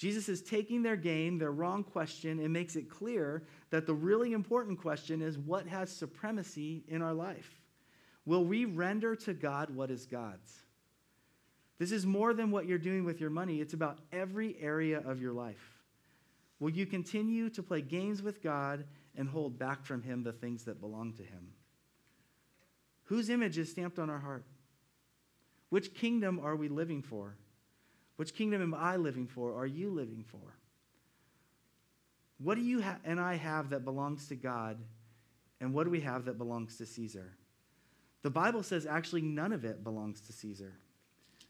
Jesus 0.02 0.28
is 0.28 0.42
taking 0.42 0.82
their 0.82 0.96
game, 0.96 1.38
their 1.38 1.52
wrong 1.52 1.84
question, 1.84 2.40
and 2.40 2.52
makes 2.52 2.74
it 2.74 2.90
clear 2.90 3.44
that 3.70 3.86
the 3.86 3.94
really 3.94 4.32
important 4.32 4.80
question 4.80 5.22
is 5.22 5.38
what 5.38 5.64
has 5.68 5.92
supremacy 5.92 6.82
in 6.88 7.02
our 7.02 7.14
life? 7.14 7.62
Will 8.26 8.44
we 8.44 8.64
render 8.64 9.14
to 9.14 9.32
God 9.32 9.70
what 9.70 9.92
is 9.92 10.06
God's? 10.06 10.52
This 11.78 11.92
is 11.92 12.04
more 12.04 12.34
than 12.34 12.50
what 12.50 12.66
you're 12.66 12.78
doing 12.78 13.04
with 13.04 13.20
your 13.20 13.30
money, 13.30 13.60
it's 13.60 13.74
about 13.74 14.00
every 14.10 14.56
area 14.60 14.98
of 15.06 15.22
your 15.22 15.32
life. 15.32 15.78
Will 16.58 16.70
you 16.70 16.84
continue 16.84 17.48
to 17.50 17.62
play 17.62 17.80
games 17.80 18.22
with 18.22 18.42
God 18.42 18.84
and 19.16 19.28
hold 19.28 19.56
back 19.56 19.84
from 19.84 20.02
Him 20.02 20.24
the 20.24 20.32
things 20.32 20.64
that 20.64 20.80
belong 20.80 21.12
to 21.12 21.22
Him? 21.22 21.52
Whose 23.04 23.30
image 23.30 23.56
is 23.56 23.70
stamped 23.70 24.00
on 24.00 24.10
our 24.10 24.18
heart? 24.18 24.46
Which 25.68 25.94
kingdom 25.94 26.40
are 26.42 26.56
we 26.56 26.66
living 26.66 27.02
for? 27.02 27.36
Which 28.22 28.36
kingdom 28.36 28.62
am 28.62 28.72
I 28.72 28.94
living 28.94 29.26
for? 29.26 29.52
Are 29.58 29.66
you 29.66 29.90
living 29.90 30.22
for? 30.24 30.54
What 32.38 32.54
do 32.54 32.60
you 32.60 32.80
ha- 32.80 33.00
and 33.04 33.18
I 33.18 33.34
have 33.34 33.70
that 33.70 33.84
belongs 33.84 34.28
to 34.28 34.36
God, 34.36 34.78
and 35.60 35.74
what 35.74 35.82
do 35.82 35.90
we 35.90 36.02
have 36.02 36.26
that 36.26 36.38
belongs 36.38 36.76
to 36.76 36.86
Caesar? 36.86 37.32
The 38.22 38.30
Bible 38.30 38.62
says 38.62 38.86
actually 38.86 39.22
none 39.22 39.52
of 39.52 39.64
it 39.64 39.82
belongs 39.82 40.20
to 40.20 40.32
Caesar. 40.34 40.72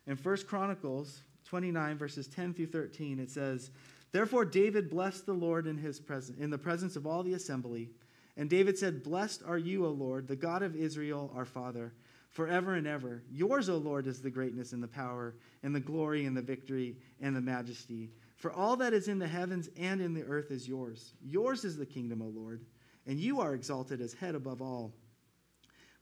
In 0.06 0.16
1 0.16 0.37
Chronicles 0.46 1.20
29, 1.44 1.98
verses 1.98 2.26
10 2.26 2.54
through 2.54 2.68
13, 2.68 3.18
it 3.18 3.30
says, 3.30 3.70
Therefore, 4.11 4.46
David 4.46 4.88
blessed 4.88 5.26
the 5.26 5.35
Lord 5.35 5.66
in, 5.66 5.76
his 5.76 6.00
presence, 6.00 6.38
in 6.38 6.48
the 6.48 6.56
presence 6.56 6.96
of 6.96 7.06
all 7.06 7.22
the 7.22 7.35
assembly. 7.35 7.90
And 8.38 8.48
David 8.48 8.78
said, 8.78 9.02
Blessed 9.02 9.42
are 9.46 9.58
you, 9.58 9.85
O 9.85 9.90
Lord, 9.90 10.26
the 10.26 10.37
God 10.37 10.62
of 10.62 10.74
Israel, 10.74 11.30
our 11.37 11.44
Father, 11.44 11.92
forever 12.32 12.74
and 12.74 12.86
ever. 12.86 13.22
Yours, 13.30 13.68
O 13.68 13.76
Lord, 13.76 14.06
is 14.06 14.20
the 14.20 14.30
greatness 14.30 14.72
and 14.72 14.82
the 14.82 14.88
power, 14.88 15.36
and 15.62 15.74
the 15.74 15.80
glory 15.80 16.24
and 16.26 16.36
the 16.36 16.42
victory 16.42 16.96
and 17.20 17.36
the 17.36 17.40
majesty. 17.40 18.10
For 18.36 18.50
all 18.52 18.74
that 18.76 18.92
is 18.92 19.06
in 19.06 19.18
the 19.18 19.28
heavens 19.28 19.68
and 19.78 20.00
in 20.00 20.14
the 20.14 20.24
earth 20.24 20.50
is 20.50 20.66
yours. 20.66 21.12
Yours 21.22 21.64
is 21.64 21.76
the 21.76 21.86
kingdom, 21.86 22.20
O 22.22 22.32
Lord, 22.34 22.64
and 23.06 23.20
you 23.20 23.40
are 23.40 23.54
exalted 23.54 24.00
as 24.00 24.14
head 24.14 24.34
above 24.34 24.60
all. 24.60 24.92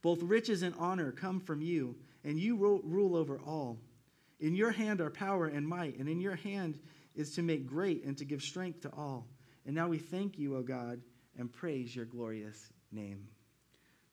Both 0.01 0.23
riches 0.23 0.63
and 0.63 0.73
honor 0.79 1.11
come 1.11 1.39
from 1.39 1.61
you, 1.61 1.95
and 2.23 2.39
you 2.39 2.55
rule 2.55 3.15
over 3.15 3.39
all. 3.45 3.77
In 4.39 4.55
your 4.55 4.71
hand 4.71 5.01
are 5.01 5.11
power 5.11 5.47
and 5.47 5.67
might, 5.67 5.99
and 5.99 6.09
in 6.09 6.19
your 6.19 6.35
hand 6.35 6.79
is 7.13 7.35
to 7.35 7.43
make 7.43 7.67
great 7.67 8.03
and 8.05 8.17
to 8.17 8.25
give 8.25 8.41
strength 8.41 8.81
to 8.81 8.89
all. 8.93 9.27
And 9.65 9.75
now 9.75 9.89
we 9.89 9.99
thank 9.99 10.39
you, 10.39 10.55
O 10.55 10.63
God, 10.63 11.01
and 11.37 11.51
praise 11.51 11.95
your 11.95 12.05
glorious 12.05 12.71
name. 12.91 13.27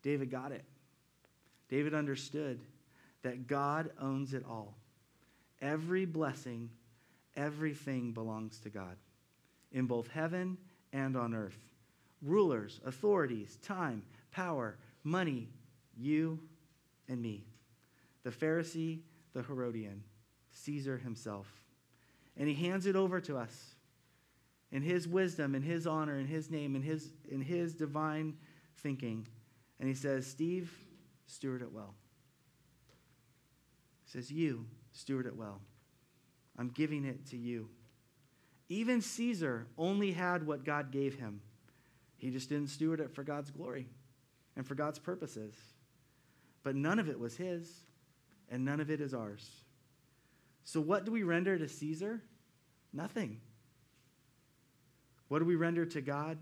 David 0.02 0.30
got 0.30 0.52
it. 0.52 0.64
David 1.68 1.94
understood 1.94 2.60
that 3.22 3.46
God 3.46 3.90
owns 4.00 4.34
it 4.34 4.44
all. 4.48 4.76
Every 5.60 6.06
blessing, 6.06 6.70
everything 7.36 8.12
belongs 8.12 8.60
to 8.60 8.70
God 8.70 8.96
in 9.72 9.86
both 9.86 10.08
heaven 10.08 10.56
and 10.92 11.16
on 11.16 11.34
earth. 11.34 11.58
Rulers, 12.22 12.80
authorities, 12.84 13.58
time, 13.62 14.02
power, 14.30 14.76
money, 15.04 15.48
you 15.96 16.38
and 17.08 17.20
me. 17.20 17.44
The 18.24 18.30
Pharisee, 18.30 19.00
the 19.34 19.42
Herodian, 19.42 20.02
Caesar 20.52 20.98
himself. 20.98 21.46
And 22.36 22.48
he 22.48 22.54
hands 22.54 22.86
it 22.86 22.96
over 22.96 23.20
to 23.22 23.36
us 23.36 23.74
in 24.70 24.82
his 24.82 25.08
wisdom, 25.08 25.54
in 25.54 25.62
his 25.62 25.86
honor, 25.86 26.18
in 26.18 26.26
his 26.26 26.50
name, 26.50 26.76
in 26.76 26.82
his, 26.82 27.10
in 27.30 27.40
his 27.40 27.74
divine 27.74 28.34
thinking. 28.76 29.26
And 29.80 29.88
he 29.88 29.94
says, 29.94 30.26
Steve, 30.26 30.72
steward 31.28 31.62
it 31.62 31.72
well. 31.72 31.94
He 34.04 34.10
says, 34.10 34.30
You, 34.30 34.66
steward 34.92 35.26
it 35.26 35.36
well. 35.36 35.60
I'm 36.58 36.68
giving 36.68 37.04
it 37.04 37.26
to 37.26 37.36
you. 37.36 37.68
Even 38.68 39.00
Caesar 39.00 39.66
only 39.78 40.12
had 40.12 40.46
what 40.46 40.64
God 40.64 40.90
gave 40.90 41.14
him. 41.14 41.40
He 42.16 42.30
just 42.30 42.48
didn't 42.48 42.68
steward 42.68 43.00
it 43.00 43.14
for 43.14 43.22
God's 43.22 43.50
glory 43.50 43.86
and 44.56 44.66
for 44.66 44.74
God's 44.74 44.98
purposes. 44.98 45.54
But 46.64 46.74
none 46.74 46.98
of 46.98 47.08
it 47.08 47.18
was 47.18 47.36
his, 47.36 47.70
and 48.50 48.64
none 48.64 48.80
of 48.80 48.90
it 48.90 49.00
is 49.00 49.14
ours. 49.14 49.48
So, 50.64 50.80
what 50.80 51.04
do 51.06 51.12
we 51.12 51.22
render 51.22 51.56
to 51.56 51.68
Caesar? 51.68 52.20
Nothing. 52.92 53.40
What 55.28 55.38
do 55.38 55.44
we 55.44 55.54
render 55.54 55.86
to 55.86 56.00
God? 56.00 56.38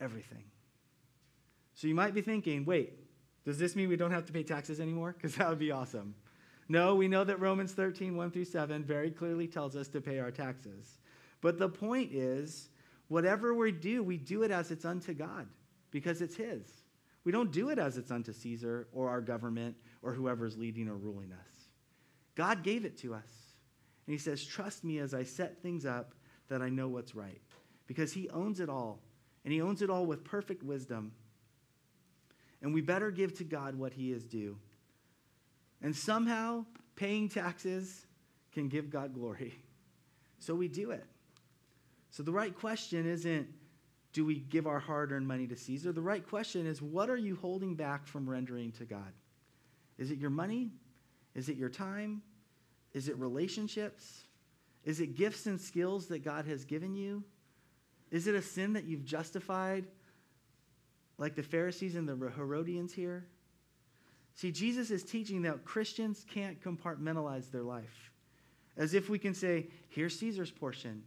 Everything. 0.00 0.44
So, 1.74 1.88
you 1.88 1.94
might 1.94 2.14
be 2.14 2.20
thinking, 2.20 2.64
wait, 2.64 2.92
does 3.44 3.58
this 3.58 3.74
mean 3.74 3.88
we 3.88 3.96
don't 3.96 4.10
have 4.10 4.26
to 4.26 4.32
pay 4.32 4.42
taxes 4.42 4.80
anymore? 4.80 5.14
Because 5.16 5.34
that 5.36 5.48
would 5.48 5.58
be 5.58 5.70
awesome. 5.70 6.14
No, 6.68 6.94
we 6.94 7.08
know 7.08 7.24
that 7.24 7.40
Romans 7.40 7.72
13, 7.72 8.16
1 8.16 8.30
through 8.30 8.44
7 8.44 8.84
very 8.84 9.10
clearly 9.10 9.48
tells 9.48 9.74
us 9.74 9.88
to 9.88 10.00
pay 10.00 10.20
our 10.20 10.30
taxes. 10.30 10.98
But 11.40 11.58
the 11.58 11.68
point 11.68 12.12
is, 12.12 12.68
whatever 13.08 13.54
we 13.54 13.72
do, 13.72 14.02
we 14.02 14.16
do 14.16 14.42
it 14.42 14.50
as 14.50 14.70
it's 14.70 14.84
unto 14.84 15.14
God 15.14 15.48
because 15.90 16.22
it's 16.22 16.36
His. 16.36 16.62
We 17.24 17.32
don't 17.32 17.50
do 17.50 17.70
it 17.70 17.78
as 17.78 17.98
it's 17.98 18.10
unto 18.10 18.32
Caesar 18.32 18.88
or 18.92 19.08
our 19.08 19.20
government 19.20 19.76
or 20.02 20.12
whoever's 20.12 20.56
leading 20.56 20.88
or 20.88 20.96
ruling 20.96 21.32
us. 21.32 21.68
God 22.34 22.62
gave 22.62 22.84
it 22.84 22.96
to 22.98 23.14
us. 23.14 23.30
And 24.06 24.12
He 24.12 24.18
says, 24.18 24.44
Trust 24.44 24.84
me 24.84 24.98
as 24.98 25.12
I 25.12 25.24
set 25.24 25.62
things 25.62 25.84
up 25.84 26.14
that 26.48 26.62
I 26.62 26.68
know 26.68 26.88
what's 26.88 27.14
right 27.14 27.40
because 27.86 28.12
He 28.12 28.28
owns 28.30 28.60
it 28.60 28.68
all. 28.68 29.00
And 29.44 29.52
He 29.52 29.60
owns 29.60 29.82
it 29.82 29.90
all 29.90 30.06
with 30.06 30.24
perfect 30.24 30.62
wisdom. 30.62 31.12
And 32.62 32.74
we 32.74 32.80
better 32.80 33.10
give 33.10 33.36
to 33.38 33.44
God 33.44 33.74
what 33.74 33.92
He 33.92 34.12
is 34.12 34.24
due. 34.24 34.56
And 35.82 35.94
somehow, 35.96 36.66
paying 36.96 37.28
taxes 37.28 38.06
can 38.52 38.68
give 38.68 38.90
God 38.90 39.14
glory. 39.14 39.54
So 40.42 40.54
we 40.54 40.68
do 40.68 40.90
it. 40.90 41.04
So 42.08 42.22
the 42.22 42.32
right 42.32 42.58
question 42.58 43.06
isn't, 43.06 43.46
do 44.14 44.24
we 44.24 44.36
give 44.36 44.66
our 44.66 44.78
hard 44.78 45.12
earned 45.12 45.28
money 45.28 45.46
to 45.46 45.54
Caesar? 45.54 45.92
The 45.92 46.00
right 46.00 46.26
question 46.26 46.66
is, 46.66 46.80
what 46.80 47.10
are 47.10 47.16
you 47.16 47.36
holding 47.36 47.74
back 47.74 48.06
from 48.06 48.28
rendering 48.28 48.72
to 48.78 48.86
God? 48.86 49.12
Is 49.98 50.10
it 50.10 50.18
your 50.18 50.30
money? 50.30 50.70
Is 51.34 51.50
it 51.50 51.58
your 51.58 51.68
time? 51.68 52.22
Is 52.94 53.08
it 53.08 53.16
relationships? 53.18 54.24
Is 54.84 55.00
it 55.00 55.14
gifts 55.14 55.46
and 55.46 55.60
skills 55.60 56.06
that 56.08 56.24
God 56.24 56.46
has 56.46 56.64
given 56.64 56.96
you? 56.96 57.22
Is 58.10 58.26
it 58.26 58.34
a 58.34 58.42
sin 58.42 58.72
that 58.72 58.84
you've 58.84 59.04
justified, 59.04 59.86
like 61.20 61.36
the 61.36 61.42
Pharisees 61.44 61.94
and 61.94 62.08
the 62.08 62.16
Herodians 62.30 62.92
here? 62.92 63.24
See, 64.34 64.50
Jesus 64.50 64.90
is 64.90 65.04
teaching 65.04 65.42
that 65.42 65.64
Christians 65.64 66.26
can't 66.28 66.60
compartmentalize 66.60 67.52
their 67.52 67.62
life. 67.62 68.10
As 68.76 68.94
if 68.94 69.08
we 69.08 69.18
can 69.18 69.34
say, 69.34 69.68
here's 69.90 70.18
Caesar's 70.18 70.50
portion, 70.50 71.04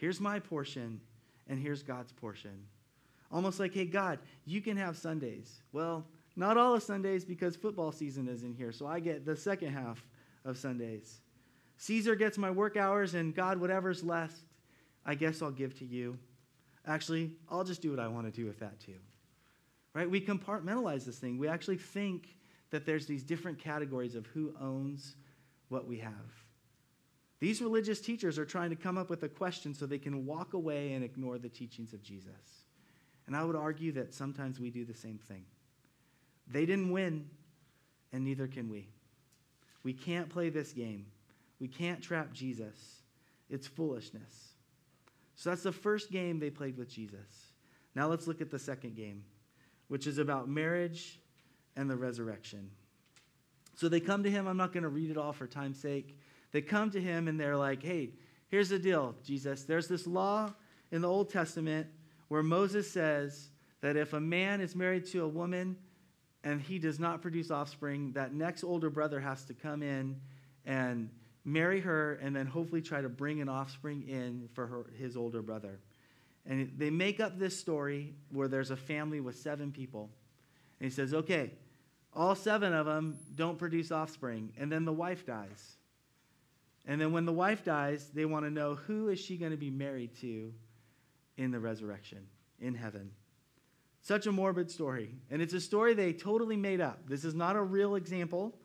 Here's 0.00 0.18
my 0.18 0.38
portion, 0.38 0.98
and 1.46 1.58
here's 1.58 1.82
God's 1.82 2.10
portion. 2.10 2.64
Almost 3.30 3.60
like, 3.60 3.74
hey, 3.74 3.84
God, 3.84 4.18
you 4.46 4.62
can 4.62 4.78
have 4.78 4.96
Sundays. 4.96 5.60
Well, 5.72 6.06
not 6.36 6.56
all 6.56 6.74
of 6.74 6.82
Sundays 6.82 7.22
because 7.22 7.54
football 7.54 7.92
season 7.92 8.26
is 8.26 8.42
in 8.42 8.54
here, 8.54 8.72
so 8.72 8.86
I 8.86 8.98
get 8.98 9.26
the 9.26 9.36
second 9.36 9.74
half 9.74 10.02
of 10.46 10.56
Sundays. 10.56 11.20
Caesar 11.76 12.14
gets 12.14 12.38
my 12.38 12.50
work 12.50 12.78
hours, 12.78 13.12
and 13.12 13.34
God, 13.34 13.60
whatever's 13.60 14.02
left, 14.02 14.38
I 15.04 15.14
guess 15.16 15.42
I'll 15.42 15.50
give 15.50 15.78
to 15.80 15.84
you. 15.84 16.16
Actually, 16.86 17.32
I'll 17.50 17.62
just 17.62 17.82
do 17.82 17.90
what 17.90 18.00
I 18.00 18.08
want 18.08 18.24
to 18.24 18.32
do 18.32 18.46
with 18.46 18.58
that 18.60 18.80
too. 18.80 18.94
Right? 19.94 20.08
We 20.08 20.20
compartmentalize 20.20 21.04
this 21.04 21.18
thing. 21.18 21.38
We 21.38 21.48
actually 21.48 21.78
think 21.78 22.36
that 22.70 22.86
there's 22.86 23.06
these 23.06 23.24
different 23.24 23.58
categories 23.58 24.14
of 24.14 24.26
who 24.26 24.54
owns 24.60 25.16
what 25.68 25.86
we 25.86 25.98
have. 25.98 26.12
These 27.40 27.62
religious 27.62 28.00
teachers 28.00 28.38
are 28.38 28.44
trying 28.44 28.70
to 28.70 28.76
come 28.76 28.98
up 28.98 29.08
with 29.08 29.22
a 29.22 29.28
question 29.28 29.74
so 29.74 29.86
they 29.86 29.98
can 29.98 30.26
walk 30.26 30.52
away 30.52 30.92
and 30.92 31.02
ignore 31.02 31.38
the 31.38 31.48
teachings 31.48 31.92
of 31.92 32.02
Jesus. 32.02 32.66
And 33.26 33.34
I 33.34 33.44
would 33.44 33.56
argue 33.56 33.92
that 33.92 34.12
sometimes 34.12 34.60
we 34.60 34.70
do 34.70 34.84
the 34.84 34.94
same 34.94 35.18
thing. 35.18 35.44
They 36.46 36.66
didn't 36.66 36.90
win, 36.90 37.30
and 38.12 38.24
neither 38.24 38.46
can 38.46 38.68
we. 38.68 38.88
We 39.82 39.92
can't 39.92 40.28
play 40.28 40.50
this 40.50 40.72
game. 40.72 41.06
We 41.58 41.68
can't 41.68 42.02
trap 42.02 42.32
Jesus. 42.32 43.02
It's 43.48 43.66
foolishness. 43.66 44.48
So 45.34 45.50
that's 45.50 45.62
the 45.62 45.72
first 45.72 46.10
game 46.10 46.38
they 46.38 46.50
played 46.50 46.76
with 46.76 46.90
Jesus. 46.90 47.52
Now 47.94 48.08
let's 48.08 48.26
look 48.26 48.40
at 48.40 48.50
the 48.50 48.58
second 48.58 48.94
game, 48.96 49.24
which 49.90 50.06
is 50.06 50.18
about 50.18 50.48
marriage 50.48 51.18
and 51.74 51.90
the 51.90 51.96
resurrection. 51.96 52.70
So 53.74 53.88
they 53.88 53.98
come 53.98 54.22
to 54.22 54.30
him. 54.30 54.46
I'm 54.46 54.56
not 54.56 54.72
going 54.72 54.84
to 54.84 54.88
read 54.88 55.10
it 55.10 55.16
all 55.16 55.32
for 55.32 55.48
time's 55.48 55.80
sake. 55.80 56.16
They 56.52 56.60
come 56.60 56.92
to 56.92 57.00
him 57.00 57.26
and 57.26 57.40
they're 57.40 57.56
like, 57.56 57.82
hey, 57.82 58.10
here's 58.50 58.68
the 58.68 58.78
deal, 58.78 59.16
Jesus. 59.24 59.64
There's 59.64 59.88
this 59.88 60.06
law 60.06 60.52
in 60.92 61.02
the 61.02 61.08
Old 61.08 61.28
Testament 61.28 61.88
where 62.28 62.44
Moses 62.44 62.88
says 62.88 63.48
that 63.80 63.96
if 63.96 64.12
a 64.12 64.20
man 64.20 64.60
is 64.60 64.76
married 64.76 65.06
to 65.06 65.24
a 65.24 65.28
woman 65.28 65.76
and 66.44 66.60
he 66.60 66.78
does 66.78 67.00
not 67.00 67.20
produce 67.20 67.50
offspring, 67.50 68.12
that 68.12 68.32
next 68.32 68.62
older 68.62 68.90
brother 68.90 69.18
has 69.18 69.42
to 69.46 69.54
come 69.54 69.82
in 69.82 70.20
and 70.66 71.10
marry 71.44 71.80
her 71.80 72.14
and 72.22 72.36
then 72.36 72.46
hopefully 72.46 72.80
try 72.80 73.00
to 73.00 73.08
bring 73.08 73.40
an 73.40 73.48
offspring 73.48 74.04
in 74.08 74.48
for 74.54 74.68
her, 74.68 74.84
his 74.96 75.16
older 75.16 75.42
brother. 75.42 75.80
And 76.46 76.72
they 76.76 76.90
make 76.90 77.20
up 77.20 77.38
this 77.38 77.58
story 77.58 78.14
where 78.30 78.48
there's 78.48 78.70
a 78.70 78.76
family 78.76 79.20
with 79.20 79.36
seven 79.36 79.72
people. 79.72 80.10
And 80.78 80.90
he 80.90 80.94
says, 80.94 81.12
okay, 81.12 81.52
all 82.14 82.34
seven 82.34 82.72
of 82.72 82.86
them 82.86 83.18
don't 83.34 83.58
produce 83.58 83.92
offspring. 83.92 84.52
And 84.58 84.70
then 84.70 84.84
the 84.84 84.92
wife 84.92 85.26
dies. 85.26 85.76
And 86.86 87.00
then 87.00 87.12
when 87.12 87.26
the 87.26 87.32
wife 87.32 87.64
dies, 87.64 88.10
they 88.14 88.24
want 88.24 88.46
to 88.46 88.50
know 88.50 88.74
who 88.74 89.08
is 89.08 89.20
she 89.20 89.36
going 89.36 89.52
to 89.52 89.58
be 89.58 89.70
married 89.70 90.16
to 90.22 90.52
in 91.36 91.50
the 91.50 91.60
resurrection, 91.60 92.26
in 92.58 92.74
heaven. 92.74 93.10
Such 94.02 94.26
a 94.26 94.32
morbid 94.32 94.70
story. 94.70 95.14
And 95.30 95.42
it's 95.42 95.52
a 95.52 95.60
story 95.60 95.94
they 95.94 96.12
totally 96.12 96.56
made 96.56 96.80
up. 96.80 97.06
This 97.06 97.24
is 97.24 97.34
not 97.34 97.54
a 97.54 97.62
real 97.62 97.96
example. 97.96 98.58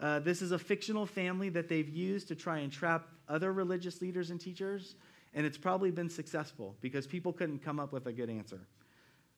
Uh, 0.00 0.18
this 0.20 0.40
is 0.40 0.52
a 0.52 0.58
fictional 0.58 1.04
family 1.06 1.50
that 1.50 1.68
they've 1.68 1.88
used 1.88 2.28
to 2.28 2.34
try 2.34 2.58
and 2.58 2.72
trap 2.72 3.06
other 3.28 3.52
religious 3.52 4.00
leaders 4.00 4.30
and 4.30 4.40
teachers. 4.40 4.94
And 5.34 5.46
it's 5.46 5.58
probably 5.58 5.90
been 5.90 6.08
successful 6.08 6.76
because 6.80 7.06
people 7.06 7.32
couldn't 7.32 7.60
come 7.60 7.78
up 7.78 7.92
with 7.92 8.06
a 8.06 8.12
good 8.12 8.30
answer. 8.30 8.60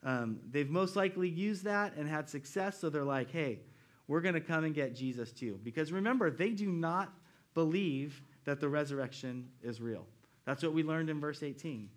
Um, 0.03 0.39
they've 0.49 0.69
most 0.69 0.95
likely 0.95 1.29
used 1.29 1.65
that 1.65 1.95
and 1.95 2.07
had 2.07 2.29
success. 2.29 2.79
So 2.79 2.89
they're 2.89 3.03
like, 3.03 3.31
hey, 3.31 3.59
we're 4.07 4.21
going 4.21 4.35
to 4.35 4.41
come 4.41 4.63
and 4.63 4.73
get 4.73 4.95
Jesus 4.95 5.31
too. 5.31 5.59
Because 5.63 5.91
remember, 5.91 6.31
they 6.31 6.49
do 6.49 6.67
not 6.67 7.13
believe 7.53 8.21
that 8.45 8.59
the 8.59 8.67
resurrection 8.67 9.49
is 9.61 9.79
real. 9.79 10.05
That's 10.45 10.63
what 10.63 10.73
we 10.73 10.83
learned 10.83 11.09
in 11.09 11.19
verse 11.19 11.43
18. 11.43 11.89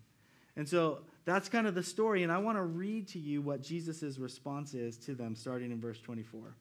And 0.57 0.69
so 0.69 1.01
that's 1.25 1.49
kind 1.49 1.67
of 1.67 1.75
the 1.75 1.83
story. 1.83 2.23
And 2.23 2.31
I 2.31 2.39
want 2.39 2.59
to 2.59 2.63
read 2.63 3.09
to 3.09 3.19
you 3.19 3.43
what 3.43 3.63
Jesus' 3.63 4.19
response 4.19 4.75
is 4.75 4.99
to 4.99 5.15
them, 5.15 5.35
starting 5.35 5.73
in 5.73 5.81
verse 5.81 6.01
24. 6.01 6.55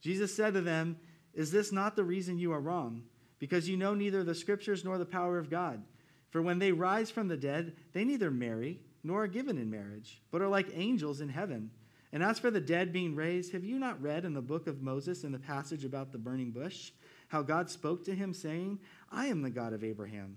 Jesus 0.00 0.34
said 0.34 0.54
to 0.54 0.60
them, 0.60 0.98
Is 1.32 1.50
this 1.50 1.72
not 1.72 1.96
the 1.96 2.04
reason 2.04 2.38
you 2.38 2.52
are 2.52 2.60
wrong? 2.60 3.04
Because 3.38 3.68
you 3.68 3.76
know 3.76 3.94
neither 3.94 4.24
the 4.24 4.34
scriptures 4.34 4.84
nor 4.84 4.98
the 4.98 5.06
power 5.06 5.38
of 5.38 5.50
God. 5.50 5.82
For 6.34 6.42
when 6.42 6.58
they 6.58 6.72
rise 6.72 7.12
from 7.12 7.28
the 7.28 7.36
dead, 7.36 7.76
they 7.92 8.04
neither 8.04 8.28
marry 8.28 8.80
nor 9.04 9.22
are 9.22 9.28
given 9.28 9.56
in 9.56 9.70
marriage, 9.70 10.20
but 10.32 10.42
are 10.42 10.48
like 10.48 10.66
angels 10.74 11.20
in 11.20 11.28
heaven. 11.28 11.70
And 12.12 12.24
as 12.24 12.40
for 12.40 12.50
the 12.50 12.60
dead 12.60 12.92
being 12.92 13.14
raised, 13.14 13.52
have 13.52 13.62
you 13.62 13.78
not 13.78 14.02
read 14.02 14.24
in 14.24 14.34
the 14.34 14.42
book 14.42 14.66
of 14.66 14.82
Moses 14.82 15.22
in 15.22 15.30
the 15.30 15.38
passage 15.38 15.84
about 15.84 16.10
the 16.10 16.18
burning 16.18 16.50
bush? 16.50 16.90
how 17.34 17.42
God 17.42 17.68
spoke 17.68 18.04
to 18.04 18.14
him, 18.14 18.32
saying, 18.32 18.78
I 19.10 19.26
am 19.26 19.42
the 19.42 19.50
God 19.50 19.72
of 19.72 19.82
Abraham, 19.82 20.36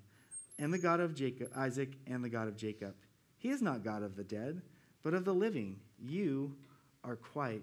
and 0.57 0.73
the 0.73 0.79
God 0.79 0.99
of 0.99 1.13
Jacob, 1.13 1.51
Isaac, 1.55 1.93
and 2.07 2.23
the 2.23 2.29
God 2.29 2.47
of 2.47 2.57
Jacob. 2.57 2.95
He 3.37 3.49
is 3.49 3.61
not 3.61 3.83
God 3.83 4.01
of 4.01 4.15
the 4.15 4.23
dead, 4.23 4.61
but 5.03 5.13
of 5.13 5.23
the 5.23 5.33
living, 5.33 5.79
you 5.99 6.55
are 7.03 7.15
quite 7.15 7.61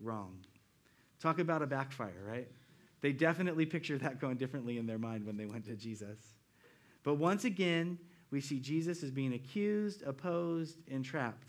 wrong. 0.00 0.38
Talk 1.20 1.38
about 1.38 1.62
a 1.62 1.66
backfire, 1.66 2.22
right? 2.26 2.48
They 3.00 3.12
definitely 3.12 3.64
pictured 3.64 4.00
that 4.00 4.20
going 4.20 4.36
differently 4.36 4.78
in 4.78 4.86
their 4.86 4.98
mind 4.98 5.24
when 5.24 5.36
they 5.36 5.46
went 5.46 5.64
to 5.66 5.74
Jesus. 5.74 6.18
But 7.08 7.14
once 7.14 7.46
again, 7.46 7.98
we 8.30 8.42
see 8.42 8.60
Jesus 8.60 9.02
as 9.02 9.10
being 9.10 9.32
accused, 9.32 10.02
opposed, 10.02 10.76
entrapped. 10.88 11.48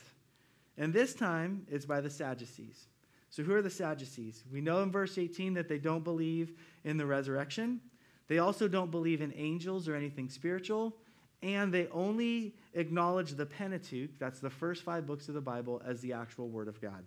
And 0.78 0.93
this 0.93 1.13
time, 1.13 1.67
it's 1.69 1.86
by 1.86 2.00
the 2.00 2.10
Sadducees. 2.10 2.88
So, 3.30 3.43
who 3.43 3.54
are 3.54 3.62
the 3.62 3.69
Sadducees? 3.69 4.45
We 4.50 4.62
know 4.62 4.82
in 4.84 4.89
verse 4.89 5.17
18 5.17 5.56
that 5.56 5.67
they 5.67 5.78
don't 5.78 6.06
believe 6.06 6.54
in 6.86 6.95
the 6.95 7.06
resurrection. 7.06 7.82
They 8.30 8.38
also 8.38 8.69
don't 8.69 8.89
believe 8.89 9.19
in 9.19 9.34
angels 9.36 9.89
or 9.89 9.95
anything 9.95 10.30
spiritual. 10.30 10.95
And 11.43 11.74
they 11.74 11.89
only 11.89 12.56
acknowledge 12.74 13.32
the 13.32 13.45
Pentateuch, 13.45 14.12
that's 14.17 14.39
the 14.39 14.50
first 14.50 14.84
five 14.84 15.06
books 15.06 15.28
of 15.28 15.34
the 15.34 15.41
Bible, 15.41 15.82
as 15.86 16.00
the 16.00 16.13
actual 16.13 16.48
Word 16.48 16.69
of 16.69 16.80
God. 16.80 17.04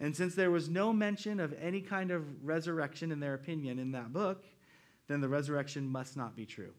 And 0.00 0.16
since 0.16 0.34
there 0.34 0.50
was 0.50 0.68
no 0.68 0.92
mention 0.92 1.38
of 1.38 1.54
any 1.62 1.80
kind 1.80 2.10
of 2.10 2.44
resurrection, 2.44 3.12
in 3.12 3.20
their 3.20 3.34
opinion, 3.34 3.78
in 3.78 3.92
that 3.92 4.12
book, 4.12 4.42
then 5.06 5.20
the 5.20 5.28
resurrection 5.28 5.88
must 5.88 6.16
not 6.16 6.34
be 6.34 6.44
true. 6.44 6.72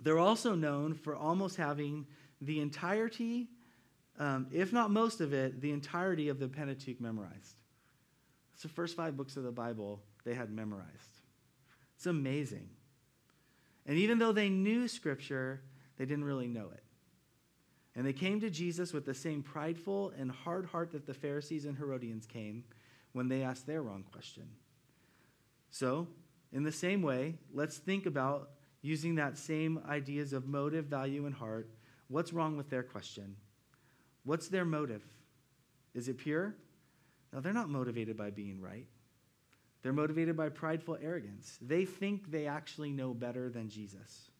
They're 0.00 0.18
also 0.18 0.54
known 0.54 0.94
for 0.94 1.16
almost 1.16 1.56
having 1.56 2.06
the 2.40 2.60
entirety, 2.60 3.48
um, 4.18 4.46
if 4.52 4.72
not 4.72 4.90
most 4.90 5.20
of 5.20 5.32
it, 5.32 5.60
the 5.60 5.72
entirety 5.72 6.28
of 6.28 6.38
the 6.38 6.48
Pentateuch 6.48 7.00
memorized. 7.00 7.56
It's 8.54 8.62
the 8.62 8.68
first 8.68 8.96
five 8.96 9.16
books 9.16 9.36
of 9.36 9.42
the 9.42 9.52
Bible 9.52 10.02
they 10.24 10.34
had 10.34 10.50
memorized. 10.50 11.20
It's 11.96 12.06
amazing. 12.06 12.68
And 13.86 13.96
even 13.98 14.18
though 14.18 14.32
they 14.32 14.48
knew 14.48 14.88
Scripture, 14.88 15.62
they 15.96 16.04
didn't 16.04 16.24
really 16.24 16.48
know 16.48 16.68
it. 16.72 16.82
And 17.94 18.06
they 18.06 18.12
came 18.12 18.40
to 18.40 18.50
Jesus 18.50 18.92
with 18.92 19.06
the 19.06 19.14
same 19.14 19.42
prideful 19.42 20.12
and 20.18 20.30
hard 20.30 20.66
heart 20.66 20.92
that 20.92 21.06
the 21.06 21.14
Pharisees 21.14 21.64
and 21.64 21.76
Herodians 21.76 22.26
came 22.26 22.64
when 23.12 23.28
they 23.28 23.42
asked 23.42 23.66
their 23.66 23.82
wrong 23.82 24.04
question. 24.12 24.44
So, 25.70 26.06
in 26.52 26.62
the 26.62 26.72
same 26.72 27.00
way, 27.00 27.36
let's 27.52 27.78
think 27.78 28.04
about 28.04 28.50
using 28.86 29.16
that 29.16 29.36
same 29.36 29.80
ideas 29.88 30.32
of 30.32 30.46
motive, 30.46 30.86
value, 30.86 31.26
and 31.26 31.34
heart. 31.34 31.68
What's 32.08 32.32
wrong 32.32 32.56
with 32.56 32.70
their 32.70 32.84
question? 32.84 33.36
What's 34.24 34.48
their 34.48 34.64
motive? 34.64 35.02
Is 35.94 36.08
it 36.08 36.18
pure? 36.18 36.54
No, 37.32 37.40
they're 37.40 37.52
not 37.52 37.68
motivated 37.68 38.16
by 38.16 38.30
being 38.30 38.60
right. 38.60 38.86
They're 39.82 39.92
motivated 39.92 40.36
by 40.36 40.48
prideful 40.48 40.98
arrogance. 41.02 41.58
They 41.60 41.84
think 41.84 42.30
they 42.30 42.46
actually 42.46 42.92
know 42.92 43.12
better 43.12 43.50
than 43.50 43.68
Jesus. 43.68 44.30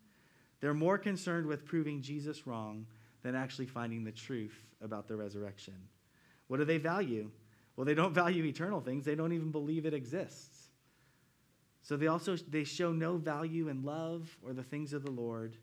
They're 0.61 0.75
more 0.75 0.99
concerned 0.99 1.47
with 1.47 1.67
proving 1.67 2.01
Jesus 2.01 2.47
wrong 2.47 2.87
than 3.23 3.35
actually 3.35 3.67
finding 3.67 4.05
the 4.05 4.13
truth 4.13 4.57
about 4.81 5.09
the 5.09 5.17
resurrection. 5.17 5.75
What 6.47 6.59
do 6.59 6.65
they 6.65 6.79
value? 6.79 7.31
Well, 7.77 7.85
they 7.85 7.95
don't 7.95 8.15
value 8.25 8.45
eternal 8.45 8.81
things. 8.81 9.05
They 9.05 9.15
don't 9.15 9.33
even 9.33 9.51
believe 9.51 9.87
it 9.87 9.95
exists. 9.95 10.56
So 11.87 11.97
they 11.97 12.09
also 12.09 12.35
they 12.35 12.65
show 12.65 12.91
no 12.91 13.17
value 13.17 13.69
in 13.69 13.85
love 13.85 14.37
or 14.45 14.53
the 14.53 14.65
things 14.65 14.93
of 14.93 15.05
the 15.05 15.11
Lord 15.13 15.57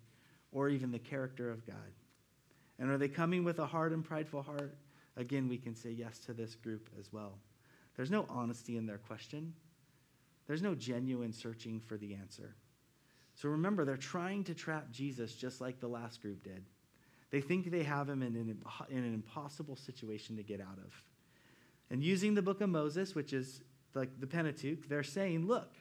or 0.53 0.69
even 0.69 0.89
the 0.89 0.97
character 0.97 1.51
of 1.51 1.67
God. 1.67 1.91
And 2.79 2.89
are 2.89 2.97
they 2.97 3.09
coming 3.09 3.43
with 3.43 3.59
a 3.59 3.65
hard 3.65 3.91
and 3.91 4.05
prideful 4.05 4.41
heart? 4.41 4.77
Again, 5.17 5.49
we 5.49 5.57
can 5.57 5.75
say 5.75 5.89
yes 5.89 6.19
to 6.19 6.31
this 6.31 6.55
group 6.55 6.89
as 6.97 7.11
well. 7.11 7.39
There's 7.97 8.09
no 8.09 8.25
honesty 8.29 8.77
in 8.77 8.85
their 8.85 8.99
question. 8.99 9.53
There's 10.47 10.61
no 10.61 10.75
genuine 10.75 11.33
searching 11.33 11.81
for 11.81 11.97
the 11.97 12.13
answer. 12.13 12.55
So 13.35 13.49
remember, 13.49 13.83
they're 13.83 13.97
trying 13.97 14.45
to 14.45 14.53
trap 14.53 14.91
Jesus 14.91 15.35
just 15.35 15.59
like 15.59 15.81
the 15.81 15.89
last 15.89 16.21
group 16.21 16.41
did. 16.41 16.63
They 17.31 17.41
think 17.41 17.69
they 17.69 17.83
have 17.83 18.07
him 18.07 18.23
in 18.23 18.37
an, 18.37 18.61
in 18.89 18.97
an 18.97 19.13
impossible 19.13 19.75
situation 19.75 20.37
to 20.37 20.43
get 20.43 20.61
out 20.61 20.77
of. 20.77 21.03
And 21.89 22.01
using 22.01 22.33
the 22.33 22.41
book 22.41 22.61
of 22.61 22.69
Moses, 22.69 23.13
which 23.13 23.33
is 23.33 23.61
like 23.93 24.21
the 24.21 24.27
Pentateuch, 24.27 24.87
they're 24.87 25.03
saying, 25.03 25.47
look, 25.47 25.73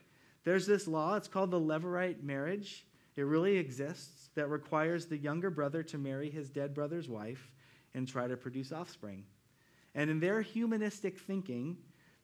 there's 0.43 0.65
this 0.65 0.87
law. 0.87 1.15
It's 1.15 1.27
called 1.27 1.51
the 1.51 1.59
Levirate 1.59 2.23
marriage. 2.23 2.85
It 3.15 3.23
really 3.23 3.57
exists 3.57 4.29
that 4.35 4.49
requires 4.49 5.05
the 5.05 5.17
younger 5.17 5.49
brother 5.49 5.83
to 5.83 5.97
marry 5.97 6.29
his 6.29 6.49
dead 6.49 6.73
brother's 6.73 7.07
wife 7.07 7.51
and 7.93 8.07
try 8.07 8.27
to 8.27 8.35
produce 8.35 8.71
offspring. 8.71 9.23
And 9.95 10.09
in 10.09 10.19
their 10.19 10.41
humanistic 10.41 11.19
thinking, 11.19 11.77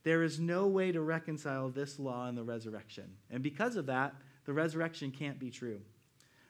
there 0.04 0.24
is 0.24 0.40
no 0.40 0.68
way 0.68 0.92
to 0.92 1.02
reconcile 1.02 1.70
this 1.70 2.00
law 2.00 2.28
and 2.28 2.38
the 2.38 2.44
resurrection. 2.44 3.12
And 3.30 3.44
because 3.44 3.76
of 3.76 3.86
that, 3.88 4.16
the 4.46 4.54
resurrection 4.54 5.12
can't 5.12 5.40
be 5.40 5.52
true. 5.52 5.82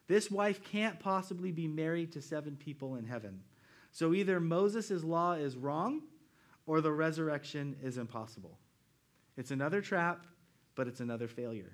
This 0.07 0.31
wife 0.31 0.63
can't 0.63 0.99
possibly 0.99 1.51
be 1.51 1.67
married 1.67 2.13
to 2.13 2.21
seven 2.21 2.55
people 2.55 2.95
in 2.95 3.05
heaven. 3.05 3.41
So 3.91 4.13
either 4.13 4.39
Moses' 4.39 5.03
law 5.03 5.33
is 5.33 5.57
wrong 5.57 6.01
or 6.65 6.81
the 6.81 6.91
resurrection 6.91 7.75
is 7.83 7.97
impossible. 7.97 8.57
It's 9.35 9.51
another 9.51 9.81
trap, 9.81 10.25
but 10.79 10.87
it's 10.87 11.01
another 11.01 11.27
failure. 11.27 11.73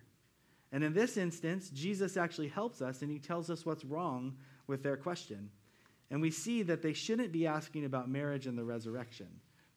And 0.71 0.83
in 0.83 0.91
this 0.91 1.15
instance, 1.15 1.69
Jesus 1.69 2.17
actually 2.17 2.47
helps 2.47 2.81
us 2.81 3.03
and 3.03 3.11
he 3.11 3.19
tells 3.19 3.51
us 3.51 3.63
what's 3.63 3.85
wrong 3.85 4.35
with 4.65 4.81
their 4.81 4.97
question. 4.97 5.51
And 6.09 6.23
we 6.23 6.31
see 6.31 6.63
that 6.63 6.81
they 6.81 6.93
shouldn't 6.93 7.31
be 7.31 7.45
asking 7.45 7.85
about 7.85 8.09
marriage 8.09 8.47
and 8.47 8.57
the 8.57 8.63
resurrection. 8.63 9.27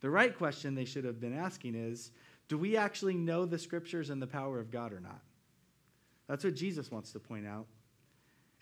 The 0.01 0.09
right 0.09 0.35
question 0.35 0.75
they 0.75 0.87
should 0.87 1.05
have 1.05 1.21
been 1.21 1.37
asking 1.37 1.75
is 1.75 2.11
do 2.49 2.57
we 2.57 2.79
actually 2.79 3.17
know 3.17 3.45
the 3.45 3.59
scriptures 3.59 4.09
and 4.09 4.23
the 4.23 4.27
power 4.27 4.59
of 4.59 4.71
God 4.71 4.95
or 4.95 5.01
not? 5.01 5.21
That's 6.27 6.45
what 6.45 6.55
Jesus 6.55 6.91
wants 6.91 7.13
to 7.13 7.21
point 7.21 7.47
out. 7.47 7.67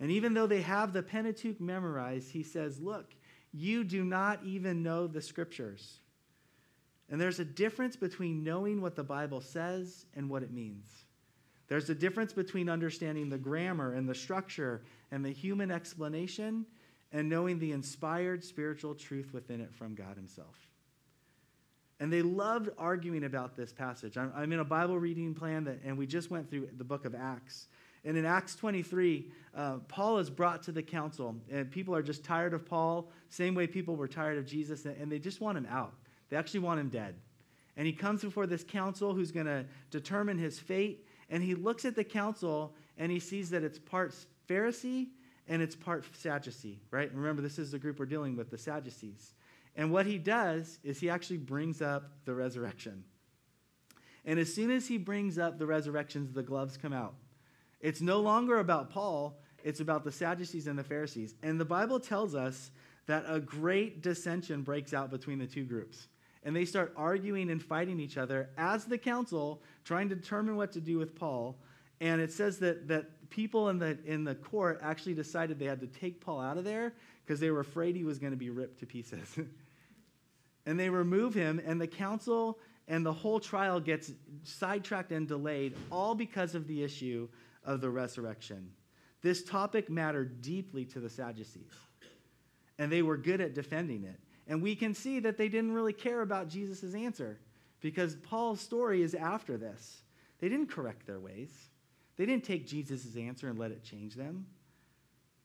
And 0.00 0.11
even 0.11 0.35
though 0.35 0.48
they 0.48 0.62
have 0.62 0.92
the 0.92 1.05
Pentateuch 1.05 1.61
memorized, 1.61 2.33
he 2.33 2.42
says, 2.42 2.81
Look, 2.81 3.14
you 3.52 3.85
do 3.85 4.05
not 4.05 4.42
even 4.42 4.83
know 4.83 5.07
the 5.07 5.22
scriptures. 5.22 6.00
And 7.11 7.21
there's 7.21 7.38
a 7.38 7.45
difference 7.45 7.97
between 7.97 8.42
knowing 8.42 8.81
what 8.81 8.97
the 8.97 9.05
Bible 9.05 9.40
says 9.40 10.07
and 10.14 10.29
what 10.29 10.42
it 10.42 10.53
means. 10.53 10.87
There's 11.69 11.90
a 11.90 11.95
difference 11.95 12.33
between 12.33 12.69
understanding 12.69 13.29
the 13.29 13.38
grammar 13.38 13.95
and 13.95 14.09
the 14.09 14.14
structure 14.14 14.83
and 15.11 15.25
the 15.25 15.33
human 15.33 15.71
explanation 15.71 16.66
and 17.12 17.29
knowing 17.29 17.59
the 17.59 17.73
inspired 17.73 18.45
spiritual 18.45 18.95
truth 18.95 19.33
within 19.33 19.61
it 19.61 19.73
from 19.75 19.95
God 19.95 20.16
Himself. 20.16 20.57
And 21.99 22.12
they 22.12 22.23
loved 22.23 22.69
arguing 22.77 23.25
about 23.25 23.57
this 23.57 23.73
passage. 23.73 24.19
I'm, 24.19 24.33
I'm 24.37 24.53
in 24.53 24.59
a 24.59 24.64
Bible 24.64 24.99
reading 24.99 25.35
plan, 25.35 25.64
that, 25.64 25.79
and 25.85 25.97
we 25.97 26.07
just 26.07 26.31
went 26.31 26.51
through 26.51 26.69
the 26.77 26.85
book 26.85 27.05
of 27.05 27.14
Acts. 27.14 27.69
And 28.05 28.16
in 28.16 28.27
Acts 28.27 28.55
23, 28.55 29.27
uh, 29.55 29.79
Paul 29.88 30.19
is 30.19 30.29
brought 30.29 30.62
to 30.64 30.73
the 30.73 30.83
council, 30.83 31.37
and 31.51 31.71
people 31.71 31.95
are 31.97 32.03
just 32.03 32.23
tired 32.23 32.53
of 32.53 32.66
Paul, 32.66 33.11
same 33.31 33.55
way 33.55 33.66
people 33.66 33.97
were 33.97 34.07
tired 34.07 34.38
of 34.38 34.47
Jesus, 34.47 34.85
and 34.85 35.11
they 35.11 35.19
just 35.19 35.40
want 35.40 35.57
him 35.57 35.66
out. 35.71 35.95
They 36.29 36.37
actually 36.37 36.61
want 36.61 36.81
him 36.81 36.89
dead. 36.89 37.17
And 37.77 37.87
he 37.87 37.93
comes 37.93 38.23
before 38.23 38.47
this 38.47 38.65
council 38.65 39.15
who's 39.15 39.31
going 39.31 39.47
to 39.47 39.67
determine 39.91 40.39
his 40.39 40.59
fate, 40.59 41.07
and 41.29 41.43
he 41.43 41.55
looks 41.55 41.85
at 41.85 41.95
the 41.95 42.05
council 42.05 42.75
and 42.97 43.12
he 43.12 43.21
sees 43.21 43.51
that 43.51 43.62
it's 43.62 43.79
part 43.79 44.15
Pharisee 44.49 45.09
and 45.49 45.61
it's 45.62 45.77
part 45.77 46.05
Sadducee, 46.17 46.81
right? 46.91 47.12
Remember, 47.15 47.43
this 47.43 47.59
is 47.59 47.71
the 47.71 47.79
group 47.79 47.99
we're 47.99 48.07
dealing 48.07 48.37
with, 48.37 48.51
the 48.51 48.59
Sadducees. 48.59 49.35
And 49.77 49.93
what 49.93 50.07
he 50.07 50.19
does 50.19 50.79
is 50.83 50.99
he 50.99 51.11
actually 51.11 51.37
brings 51.37 51.83
up 51.83 52.11
the 52.25 52.35
resurrection. 52.35 53.05
And 54.25 54.41
as 54.41 54.53
soon 54.53 54.71
as 54.71 54.89
he 54.89 54.99
brings 54.99 55.39
up 55.39 55.59
the 55.59 55.67
resurrections, 55.67 56.33
the 56.33 56.43
gloves 56.43 56.77
come 56.77 56.93
out. 56.93 57.15
It's 57.81 58.01
no 58.01 58.21
longer 58.21 58.59
about 58.59 58.91
Paul, 58.91 59.39
it's 59.62 59.81
about 59.81 60.05
the 60.05 60.12
Sadducees 60.12 60.67
and 60.67 60.79
the 60.79 60.85
Pharisees. 60.85 61.35
And 61.43 61.61
the 61.61 61.65
Bible 61.65 62.01
tells 62.01 62.35
us 62.35 62.71
that 63.07 63.25
a 63.29 63.39
great 63.39 64.03
dissension 64.03 64.62
breaks 64.62 64.95
out 64.95 65.11
between 65.11 65.39
the 65.39 65.47
two 65.47 65.65
groups. 65.65 66.09
And 66.47 66.55
they 66.55 66.65
start 66.65 66.95
arguing 66.97 67.51
and 67.51 67.61
fighting 67.61 67.99
each 67.99 68.17
other 68.17 68.49
as 68.57 68.85
the 68.85 68.97
council, 68.97 69.61
trying 69.85 70.09
to 70.11 70.15
determine 70.15 70.57
what 70.57 70.71
to 70.73 70.81
do 70.81 70.97
with 70.97 71.17
Paul. 71.17 71.59
And 72.01 72.21
it 72.21 72.33
says 72.33 72.59
that, 72.61 72.87
that 72.87 73.29
people 73.31 73.69
in 73.69 73.81
the, 73.81 73.99
in 74.07 74.23
the 74.23 74.37
court 74.37 74.79
actually 74.81 75.15
decided 75.15 75.59
they 75.59 75.65
had 75.65 75.81
to 75.81 75.89
take 75.89 76.21
Paul 76.21 76.41
out 76.41 76.57
of 76.57 76.63
there 76.63 76.95
because 77.25 77.41
they 77.41 77.51
were 77.51 77.59
afraid 77.59 77.97
he 77.97 78.05
was 78.05 78.21
going 78.21 78.31
to 78.31 78.37
be 78.37 78.51
ripped 78.51 78.79
to 78.79 78.87
pieces. 78.87 79.39
and 80.67 80.79
they 80.79 80.89
remove 80.89 81.35
him, 81.35 81.61
and 81.67 81.81
the 81.81 81.87
council 81.89 82.61
and 82.87 83.05
the 83.05 83.13
whole 83.13 83.41
trial 83.41 83.81
gets 83.81 84.13
sidetracked 84.45 85.11
and 85.11 85.27
delayed, 85.27 85.75
all 85.91 86.15
because 86.15 86.55
of 86.55 86.69
the 86.69 86.85
issue 86.85 87.29
of 87.65 87.81
the 87.81 87.91
resurrection. 87.91 88.71
This 89.21 89.43
topic 89.43 89.91
mattered 89.91 90.41
deeply 90.43 90.85
to 90.85 91.01
the 91.01 91.11
Sadducees, 91.11 91.73
and 92.79 92.93
they 92.93 93.03
were 93.03 93.17
good 93.17 93.41
at 93.41 93.55
defending 93.55 94.05
it. 94.05 94.21
And 94.47 94.63
we 94.63 94.77
can 94.77 94.95
see 94.95 95.21
that 95.21 95.37
they 95.37 95.49
didn't 95.49 95.73
really 95.73 95.93
care 95.93 96.21
about 96.21 96.49
Jesus' 96.49 96.95
answer 96.95 97.39
because 97.81 98.17
Paul's 98.17 98.61
story 98.61 99.03
is 99.03 99.15
after 99.15 99.57
this. 99.57 100.03
They 100.39 100.49
didn't 100.49 100.71
correct 100.71 101.07
their 101.07 101.21
ways, 101.21 101.51
they 102.17 102.27
didn't 102.27 102.45
take 102.45 102.67
Jesus' 102.67 103.17
answer 103.17 103.49
and 103.49 103.59
let 103.59 103.71
it 103.71 103.83
change 103.83 104.15
them. 104.15 104.47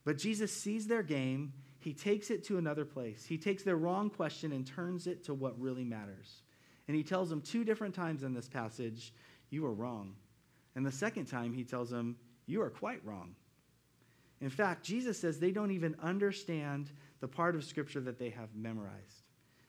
But 0.04 0.18
Jesus 0.18 0.52
sees 0.52 0.88
their 0.88 1.04
game, 1.04 1.54
he 1.80 1.94
takes 1.94 2.30
it 2.30 2.44
to 2.46 2.58
another 2.58 2.86
place. 2.86 3.26
He 3.26 3.38
takes 3.38 3.64
their 3.64 3.76
wrong 3.76 4.10
question 4.10 4.52
and 4.52 4.66
turns 4.66 5.08
it 5.08 5.24
to 5.26 5.34
what 5.34 5.60
really 5.60 5.84
matters. 5.84 6.42
And 6.88 6.96
he 6.96 7.04
tells 7.04 7.30
them 7.30 7.42
two 7.42 7.64
different 7.64 7.96
times 7.96 8.24
in 8.24 8.34
this 8.34 8.48
passage, 8.48 9.14
You 9.50 9.66
are 9.66 9.74
wrong. 9.74 10.16
And 10.76 10.86
the 10.86 10.92
second 10.92 11.26
time, 11.26 11.54
he 11.54 11.64
tells 11.64 11.90
them, 11.90 12.18
You 12.46 12.62
are 12.62 12.70
quite 12.70 13.04
wrong. 13.06 13.36
In 14.42 14.50
fact, 14.50 14.84
Jesus 14.84 15.20
says 15.20 15.40
they 15.40 15.52
don't 15.52 15.72
even 15.72 15.96
understand 16.02 16.92
the 17.21 17.27
part 17.27 17.55
of 17.55 17.63
Scripture 17.63 18.01
that 18.01 18.19
they 18.19 18.29
have 18.29 18.49
memorized, 18.55 19.23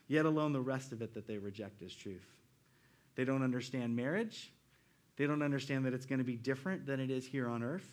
yet 0.09 0.27
alone 0.27 0.53
the 0.53 0.61
rest 0.61 0.91
of 0.91 1.01
it 1.01 1.15
that 1.15 1.27
they 1.27 1.39
reject 1.39 1.83
as 1.83 1.95
truth. 1.95 2.27
They 3.15 3.25
don't 3.25 3.45
understand 3.45 3.95
marriage. 3.95 4.53
They 5.17 5.27
don't 5.27 5.43
understand 5.43 5.85
that 5.85 5.93
it's 5.93 6.07
going 6.07 6.19
to 6.19 6.25
be 6.25 6.37
different 6.37 6.87
than 6.87 6.99
it 6.99 7.11
is 7.11 7.27
here 7.27 7.49
on 7.49 7.63
earth. 7.63 7.89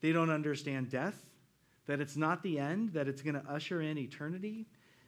They 0.00 0.12
don't 0.12 0.30
understand 0.30 0.88
death, 0.88 1.20
that 1.86 2.00
it's 2.00 2.16
not 2.16 2.42
the 2.42 2.58
end, 2.58 2.92
that 2.92 3.08
it's 3.08 3.22
going 3.22 3.34
to 3.34 3.44
usher 3.50 3.82
in 3.82 3.98
eternity. 3.98 4.66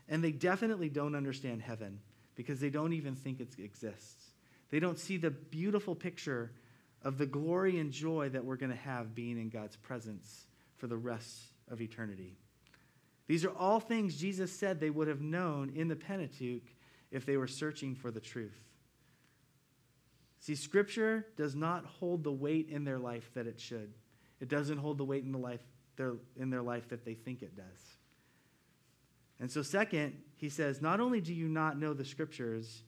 And 0.08 0.24
they 0.24 0.32
definitely 0.32 0.88
don't 0.88 1.14
understand 1.14 1.62
heaven 1.62 2.00
because 2.34 2.60
they 2.60 2.70
don't 2.70 2.94
even 2.94 3.14
think 3.14 3.40
it 3.40 3.54
exists. 3.58 4.30
They 4.70 4.80
don't 4.80 4.98
see 4.98 5.16
the 5.16 5.30
beautiful 5.30 5.94
picture 5.94 6.52
of 7.02 7.18
the 7.18 7.26
glory 7.26 7.78
and 7.78 7.92
joy 7.92 8.30
that 8.30 8.44
we're 8.44 8.56
going 8.56 8.72
to 8.72 8.76
have 8.76 9.14
being 9.14 9.38
in 9.38 9.50
God's 9.50 9.76
presence 9.76 10.46
for 10.76 10.88
the 10.88 10.96
rest 10.96 11.52
of 11.70 11.80
eternity. 11.80 12.38
These 13.28 13.44
are 13.44 13.52
all 13.56 13.78
things 13.78 14.16
Jesus 14.16 14.50
said 14.50 14.80
they 14.80 14.90
would 14.90 15.06
have 15.06 15.20
known 15.20 15.70
in 15.74 15.86
the 15.86 15.96
Pentateuch 15.96 16.64
if 17.10 17.24
they 17.24 17.36
were 17.36 17.46
searching 17.46 17.94
for 17.94 18.10
the 18.10 18.20
truth. 18.20 18.58
See, 20.40 20.54
Scripture 20.54 21.26
does 21.36 21.54
not 21.54 21.84
hold 21.84 22.24
the 22.24 22.32
weight 22.32 22.68
in 22.70 22.84
their 22.84 22.98
life 22.98 23.30
that 23.34 23.46
it 23.46 23.60
should. 23.60 23.92
It 24.40 24.48
doesn't 24.48 24.78
hold 24.78 24.98
the 24.98 25.04
weight 25.04 25.24
in, 25.24 25.32
the 25.32 25.38
life, 25.38 25.62
their, 25.96 26.14
in 26.36 26.48
their 26.48 26.62
life 26.62 26.88
that 26.88 27.04
they 27.04 27.14
think 27.14 27.42
it 27.42 27.54
does. 27.54 27.64
And 29.40 29.50
so, 29.50 29.62
second, 29.62 30.14
he 30.36 30.48
says, 30.48 30.80
not 30.80 31.00
only 31.00 31.20
do 31.20 31.34
you 31.34 31.48
not 31.48 31.78
know 31.78 31.92
the 31.92 32.04
Scriptures, 32.04 32.82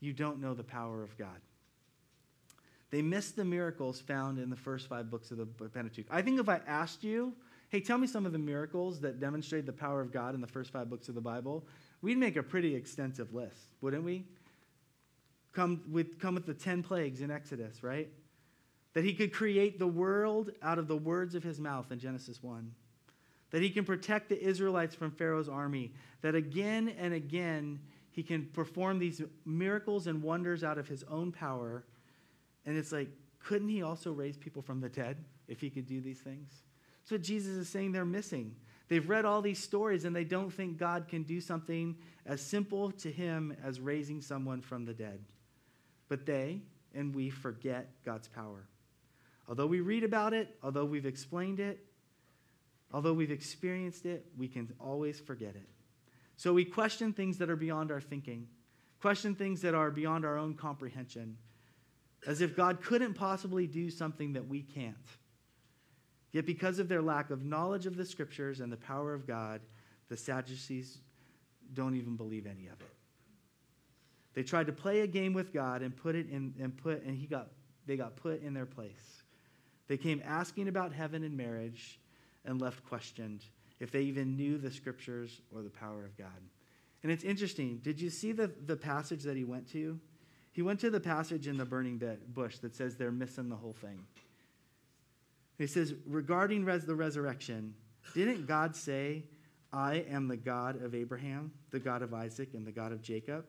you 0.00 0.12
don't 0.12 0.40
know 0.40 0.52
the 0.52 0.62
power 0.62 1.02
of 1.02 1.16
God. 1.16 1.40
They 2.90 3.02
miss 3.02 3.30
the 3.32 3.44
miracles 3.44 4.00
found 4.00 4.38
in 4.38 4.50
the 4.50 4.56
first 4.56 4.88
five 4.88 5.10
books 5.10 5.30
of 5.30 5.38
the 5.38 5.46
Pentateuch. 5.46 6.06
I 6.10 6.22
think 6.22 6.38
if 6.38 6.48
I 6.48 6.60
asked 6.66 7.02
you, 7.02 7.34
hey, 7.68 7.80
tell 7.80 7.98
me 7.98 8.06
some 8.06 8.26
of 8.26 8.32
the 8.32 8.38
miracles 8.38 9.00
that 9.00 9.20
demonstrate 9.20 9.66
the 9.66 9.72
power 9.72 10.00
of 10.00 10.12
God 10.12 10.34
in 10.34 10.40
the 10.40 10.46
first 10.46 10.72
five 10.72 10.88
books 10.88 11.08
of 11.08 11.14
the 11.14 11.20
Bible, 11.20 11.66
we'd 12.02 12.18
make 12.18 12.36
a 12.36 12.42
pretty 12.42 12.74
extensive 12.74 13.34
list, 13.34 13.74
wouldn't 13.80 14.04
we? 14.04 14.24
Come 15.52 15.82
with, 15.90 16.18
come 16.18 16.34
with 16.34 16.46
the 16.46 16.54
10 16.54 16.82
plagues 16.82 17.20
in 17.20 17.30
Exodus, 17.30 17.82
right? 17.82 18.08
That 18.94 19.04
he 19.04 19.14
could 19.14 19.32
create 19.32 19.78
the 19.78 19.86
world 19.86 20.50
out 20.62 20.78
of 20.78 20.88
the 20.88 20.96
words 20.96 21.34
of 21.34 21.42
his 21.42 21.58
mouth 21.58 21.90
in 21.90 21.98
Genesis 21.98 22.42
1. 22.42 22.72
That 23.50 23.62
he 23.62 23.70
can 23.70 23.84
protect 23.84 24.28
the 24.28 24.42
Israelites 24.42 24.94
from 24.94 25.10
Pharaoh's 25.10 25.48
army. 25.48 25.92
That 26.22 26.34
again 26.34 26.94
and 26.98 27.14
again 27.14 27.80
he 28.10 28.22
can 28.22 28.46
perform 28.52 28.98
these 28.98 29.22
miracles 29.44 30.06
and 30.06 30.22
wonders 30.22 30.64
out 30.64 30.78
of 30.78 30.88
his 30.88 31.04
own 31.04 31.32
power 31.32 31.84
and 32.66 32.76
it's 32.76 32.92
like, 32.92 33.08
couldn't 33.38 33.68
he 33.68 33.82
also 33.82 34.12
raise 34.12 34.36
people 34.36 34.60
from 34.60 34.80
the 34.80 34.88
dead 34.88 35.24
if 35.46 35.60
he 35.60 35.70
could 35.70 35.86
do 35.86 36.00
these 36.00 36.18
things? 36.18 36.52
So 37.06 37.16
Jesus 37.16 37.54
is 37.54 37.68
saying 37.68 37.92
they're 37.92 38.04
missing. 38.04 38.54
They've 38.88 39.08
read 39.08 39.24
all 39.24 39.42
these 39.42 39.62
stories 39.62 40.04
and 40.04 40.14
they 40.14 40.24
don't 40.24 40.50
think 40.50 40.76
God 40.76 41.08
can 41.08 41.22
do 41.22 41.40
something 41.40 41.96
as 42.24 42.40
simple 42.40 42.90
to 42.92 43.10
him 43.10 43.56
as 43.64 43.80
raising 43.80 44.20
someone 44.20 44.60
from 44.60 44.84
the 44.84 44.92
dead. 44.92 45.20
But 46.08 46.26
they 46.26 46.60
and 46.94 47.14
we 47.14 47.30
forget 47.30 47.88
God's 48.04 48.28
power. 48.28 48.66
Although 49.48 49.66
we 49.66 49.80
read 49.80 50.02
about 50.04 50.34
it, 50.34 50.56
although 50.62 50.84
we've 50.84 51.06
explained 51.06 51.60
it, 51.60 51.84
although 52.92 53.12
we've 53.12 53.30
experienced 53.30 54.06
it, 54.06 54.26
we 54.36 54.48
can 54.48 54.72
always 54.80 55.20
forget 55.20 55.54
it. 55.54 55.68
So 56.36 56.52
we 56.52 56.64
question 56.64 57.12
things 57.12 57.38
that 57.38 57.48
are 57.50 57.56
beyond 57.56 57.90
our 57.90 58.00
thinking, 58.00 58.48
question 59.00 59.34
things 59.34 59.62
that 59.62 59.74
are 59.74 59.90
beyond 59.90 60.24
our 60.24 60.36
own 60.36 60.54
comprehension 60.54 61.36
as 62.26 62.40
if 62.40 62.56
God 62.56 62.82
couldn't 62.82 63.14
possibly 63.14 63.66
do 63.66 63.90
something 63.90 64.32
that 64.32 64.48
we 64.48 64.62
can't. 64.62 64.96
Yet, 66.36 66.44
because 66.44 66.78
of 66.78 66.86
their 66.86 67.00
lack 67.00 67.30
of 67.30 67.46
knowledge 67.46 67.86
of 67.86 67.96
the 67.96 68.04
scriptures 68.04 68.60
and 68.60 68.70
the 68.70 68.76
power 68.76 69.14
of 69.14 69.26
God, 69.26 69.62
the 70.10 70.18
Sadducees 70.18 70.98
don't 71.72 71.96
even 71.96 72.14
believe 72.14 72.44
any 72.44 72.66
of 72.66 72.78
it. 72.78 72.94
They 74.34 74.42
tried 74.42 74.66
to 74.66 74.72
play 74.74 75.00
a 75.00 75.06
game 75.06 75.32
with 75.32 75.50
God 75.50 75.80
and 75.80 75.96
put 75.96 76.14
it 76.14 76.28
in 76.28 76.52
and 76.60 76.76
put 76.76 77.02
and 77.04 77.16
he 77.16 77.26
got 77.26 77.48
they 77.86 77.96
got 77.96 78.16
put 78.16 78.42
in 78.42 78.52
their 78.52 78.66
place. 78.66 79.22
They 79.88 79.96
came 79.96 80.20
asking 80.26 80.68
about 80.68 80.92
heaven 80.92 81.24
and 81.24 81.38
marriage 81.38 81.98
and 82.44 82.60
left 82.60 82.84
questioned 82.84 83.42
if 83.80 83.90
they 83.90 84.02
even 84.02 84.36
knew 84.36 84.58
the 84.58 84.70
scriptures 84.70 85.40
or 85.54 85.62
the 85.62 85.70
power 85.70 86.04
of 86.04 86.18
God. 86.18 86.42
And 87.02 87.10
it's 87.10 87.24
interesting. 87.24 87.80
Did 87.82 87.98
you 87.98 88.10
see 88.10 88.32
the, 88.32 88.52
the 88.66 88.76
passage 88.76 89.22
that 89.22 89.38
he 89.38 89.44
went 89.44 89.72
to? 89.72 89.98
He 90.52 90.60
went 90.60 90.80
to 90.80 90.90
the 90.90 91.00
passage 91.00 91.46
in 91.46 91.56
the 91.56 91.64
burning 91.64 91.98
bush 92.34 92.58
that 92.58 92.74
says 92.74 92.94
they're 92.96 93.10
missing 93.10 93.48
the 93.48 93.56
whole 93.56 93.72
thing. 93.72 94.04
He 95.58 95.66
says, 95.66 95.94
regarding 96.06 96.64
res- 96.64 96.84
the 96.84 96.94
resurrection, 96.94 97.74
didn't 98.14 98.46
God 98.46 98.76
say, 98.76 99.24
I 99.72 100.04
am 100.08 100.28
the 100.28 100.36
God 100.36 100.82
of 100.82 100.94
Abraham, 100.94 101.52
the 101.70 101.80
God 101.80 102.02
of 102.02 102.14
Isaac, 102.14 102.54
and 102.54 102.66
the 102.66 102.72
God 102.72 102.92
of 102.92 103.02
Jacob? 103.02 103.46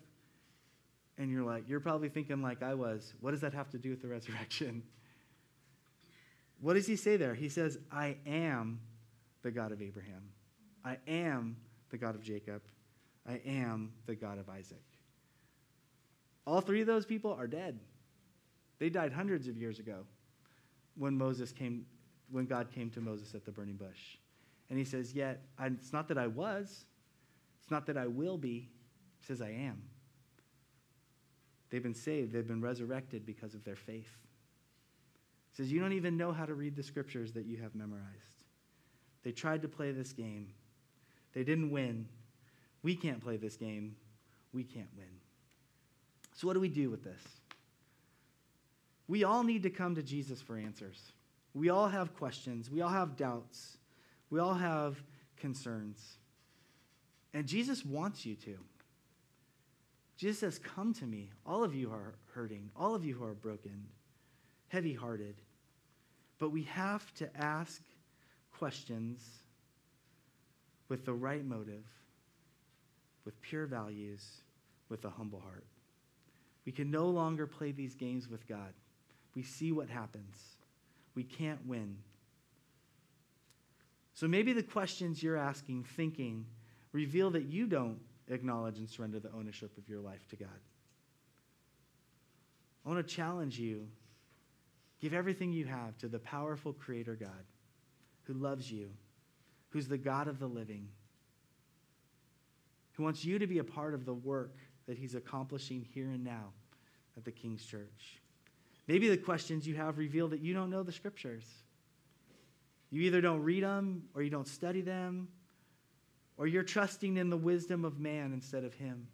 And 1.17 1.31
you're 1.31 1.43
like, 1.43 1.67
you're 1.67 1.79
probably 1.79 2.09
thinking 2.09 2.41
like 2.41 2.63
I 2.63 2.73
was, 2.73 3.13
what 3.19 3.31
does 3.31 3.41
that 3.41 3.53
have 3.53 3.69
to 3.71 3.77
do 3.77 3.89
with 3.89 4.01
the 4.01 4.07
resurrection? 4.07 4.83
What 6.59 6.73
does 6.73 6.87
he 6.87 6.95
say 6.95 7.17
there? 7.17 7.35
He 7.35 7.49
says, 7.49 7.77
I 7.91 8.17
am 8.25 8.79
the 9.43 9.51
God 9.51 9.71
of 9.71 9.79
Abraham. 9.79 10.23
I 10.83 10.97
am 11.07 11.57
the 11.89 11.97
God 11.97 12.15
of 12.15 12.23
Jacob. 12.23 12.61
I 13.27 13.41
am 13.45 13.91
the 14.05 14.15
God 14.15 14.39
of 14.39 14.49
Isaac. 14.49 14.83
All 16.45 16.61
three 16.61 16.81
of 16.81 16.87
those 16.87 17.05
people 17.05 17.31
are 17.33 17.47
dead. 17.47 17.79
They 18.79 18.89
died 18.89 19.11
hundreds 19.11 19.47
of 19.47 19.57
years 19.57 19.79
ago 19.79 20.05
when 20.95 21.17
Moses 21.17 21.51
came, 21.51 21.85
when 22.31 22.45
God 22.45 22.71
came 22.71 22.89
to 22.91 23.01
Moses 23.01 23.33
at 23.35 23.45
the 23.45 23.51
burning 23.51 23.75
bush. 23.75 24.17
And 24.69 24.77
he 24.77 24.85
says, 24.85 25.13
Yet, 25.13 25.41
I, 25.57 25.67
it's 25.67 25.93
not 25.93 26.07
that 26.09 26.17
I 26.17 26.27
was, 26.27 26.85
it's 27.61 27.71
not 27.71 27.85
that 27.87 27.97
I 27.97 28.07
will 28.07 28.37
be. 28.37 28.69
He 29.19 29.25
says, 29.25 29.41
I 29.41 29.49
am. 29.49 29.81
They've 31.69 31.83
been 31.83 31.93
saved, 31.93 32.33
they've 32.33 32.47
been 32.47 32.61
resurrected 32.61 33.25
because 33.25 33.53
of 33.53 33.63
their 33.63 33.75
faith. 33.75 34.11
He 35.51 35.55
says, 35.55 35.71
You 35.71 35.79
don't 35.79 35.93
even 35.93 36.17
know 36.17 36.31
how 36.31 36.45
to 36.45 36.53
read 36.53 36.75
the 36.75 36.83
scriptures 36.83 37.33
that 37.33 37.45
you 37.45 37.57
have 37.57 37.75
memorized. 37.75 38.43
They 39.23 39.31
tried 39.31 39.61
to 39.63 39.67
play 39.67 39.91
this 39.91 40.13
game, 40.13 40.49
they 41.33 41.43
didn't 41.43 41.71
win. 41.71 42.07
We 42.83 42.95
can't 42.95 43.19
play 43.19 43.37
this 43.37 43.57
game, 43.57 43.95
we 44.53 44.63
can't 44.63 44.89
win. 44.95 45.07
So, 46.33 46.47
what 46.47 46.53
do 46.53 46.59
we 46.59 46.69
do 46.69 46.89
with 46.89 47.03
this? 47.03 47.21
We 49.07 49.23
all 49.23 49.43
need 49.43 49.63
to 49.63 49.69
come 49.69 49.95
to 49.95 50.03
Jesus 50.03 50.41
for 50.41 50.57
answers. 50.57 51.11
We 51.57 51.69
all 51.69 51.87
have 51.87 52.15
questions. 52.15 52.69
We 52.69 52.81
all 52.81 52.89
have 52.89 53.17
doubts. 53.17 53.77
We 54.29 54.39
all 54.39 54.53
have 54.53 55.01
concerns. 55.37 56.17
And 57.33 57.47
Jesus 57.47 57.83
wants 57.83 58.25
you 58.25 58.35
to. 58.35 58.57
Jesus 60.17 60.39
says, 60.39 60.59
Come 60.59 60.93
to 60.95 61.05
me. 61.05 61.31
All 61.47 61.63
of 61.63 61.73
you 61.73 61.89
are 61.91 62.13
hurting, 62.33 62.69
all 62.75 62.93
of 62.93 63.03
you 63.03 63.15
who 63.15 63.25
are 63.25 63.33
broken, 63.33 63.87
heavy 64.67 64.93
hearted. 64.93 65.35
But 66.37 66.51
we 66.51 66.63
have 66.63 67.11
to 67.15 67.35
ask 67.35 67.81
questions 68.51 69.23
with 70.89 71.05
the 71.05 71.13
right 71.13 71.43
motive, 71.43 71.85
with 73.25 73.41
pure 73.41 73.65
values, 73.65 74.23
with 74.89 75.03
a 75.05 75.09
humble 75.09 75.39
heart. 75.39 75.65
We 76.67 76.71
can 76.71 76.91
no 76.91 77.07
longer 77.09 77.47
play 77.47 77.71
these 77.71 77.95
games 77.95 78.29
with 78.29 78.47
God. 78.47 78.73
We 79.33 79.41
see 79.41 79.71
what 79.71 79.89
happens. 79.89 80.56
We 81.17 81.23
can't 81.23 81.65
win. 81.65 81.97
So 84.13 84.27
maybe 84.27 84.53
the 84.53 84.61
questions 84.61 85.23
you're 85.23 85.35
asking, 85.35 85.85
thinking, 85.95 86.45
reveal 86.91 87.31
that 87.31 87.45
you 87.45 87.65
don't 87.65 87.97
acknowledge 88.27 88.77
and 88.77 88.87
surrender 88.87 89.19
the 89.19 89.31
ownership 89.31 89.75
of 89.79 89.89
your 89.89 89.99
life 89.99 90.27
to 90.27 90.35
God. 90.35 90.59
I 92.85 92.89
want 92.89 93.07
to 93.07 93.15
challenge 93.15 93.57
you 93.57 93.87
give 95.01 95.15
everything 95.15 95.51
you 95.51 95.65
have 95.65 95.97
to 95.97 96.07
the 96.07 96.19
powerful 96.19 96.71
Creator 96.71 97.15
God 97.15 97.45
who 98.25 98.33
loves 98.33 98.71
you, 98.71 98.91
who's 99.69 99.87
the 99.87 99.97
God 99.97 100.27
of 100.27 100.37
the 100.37 100.45
living, 100.45 100.87
who 102.91 103.01
wants 103.01 103.25
you 103.25 103.39
to 103.39 103.47
be 103.47 103.57
a 103.57 103.63
part 103.63 103.95
of 103.95 104.05
the 104.05 104.13
work 104.13 104.55
that 104.85 104.99
he's 104.99 105.15
accomplishing 105.15 105.83
here 105.95 106.11
and 106.11 106.23
now 106.23 106.53
at 107.17 107.25
the 107.25 107.31
King's 107.31 107.65
Church. 107.65 108.21
Maybe 108.87 109.09
the 109.09 109.17
questions 109.17 109.67
you 109.67 109.75
have 109.75 109.97
reveal 109.97 110.29
that 110.29 110.39
you 110.39 110.53
don't 110.53 110.69
know 110.69 110.83
the 110.83 110.91
scriptures. 110.91 111.45
You 112.89 113.01
either 113.01 113.19
don't 113.19 113.43
read 113.43 113.63
them 113.63 114.03
or 114.13 114.21
you 114.21 114.29
don't 114.29 114.47
study 114.47 114.81
them, 114.81 115.27
or 116.37 116.47
you're 116.47 116.63
trusting 116.63 117.17
in 117.17 117.29
the 117.29 117.37
wisdom 117.37 117.83
of 117.83 117.99
man 117.99 118.31
instead 118.31 118.63
of 118.63 118.73
him. 118.75 119.07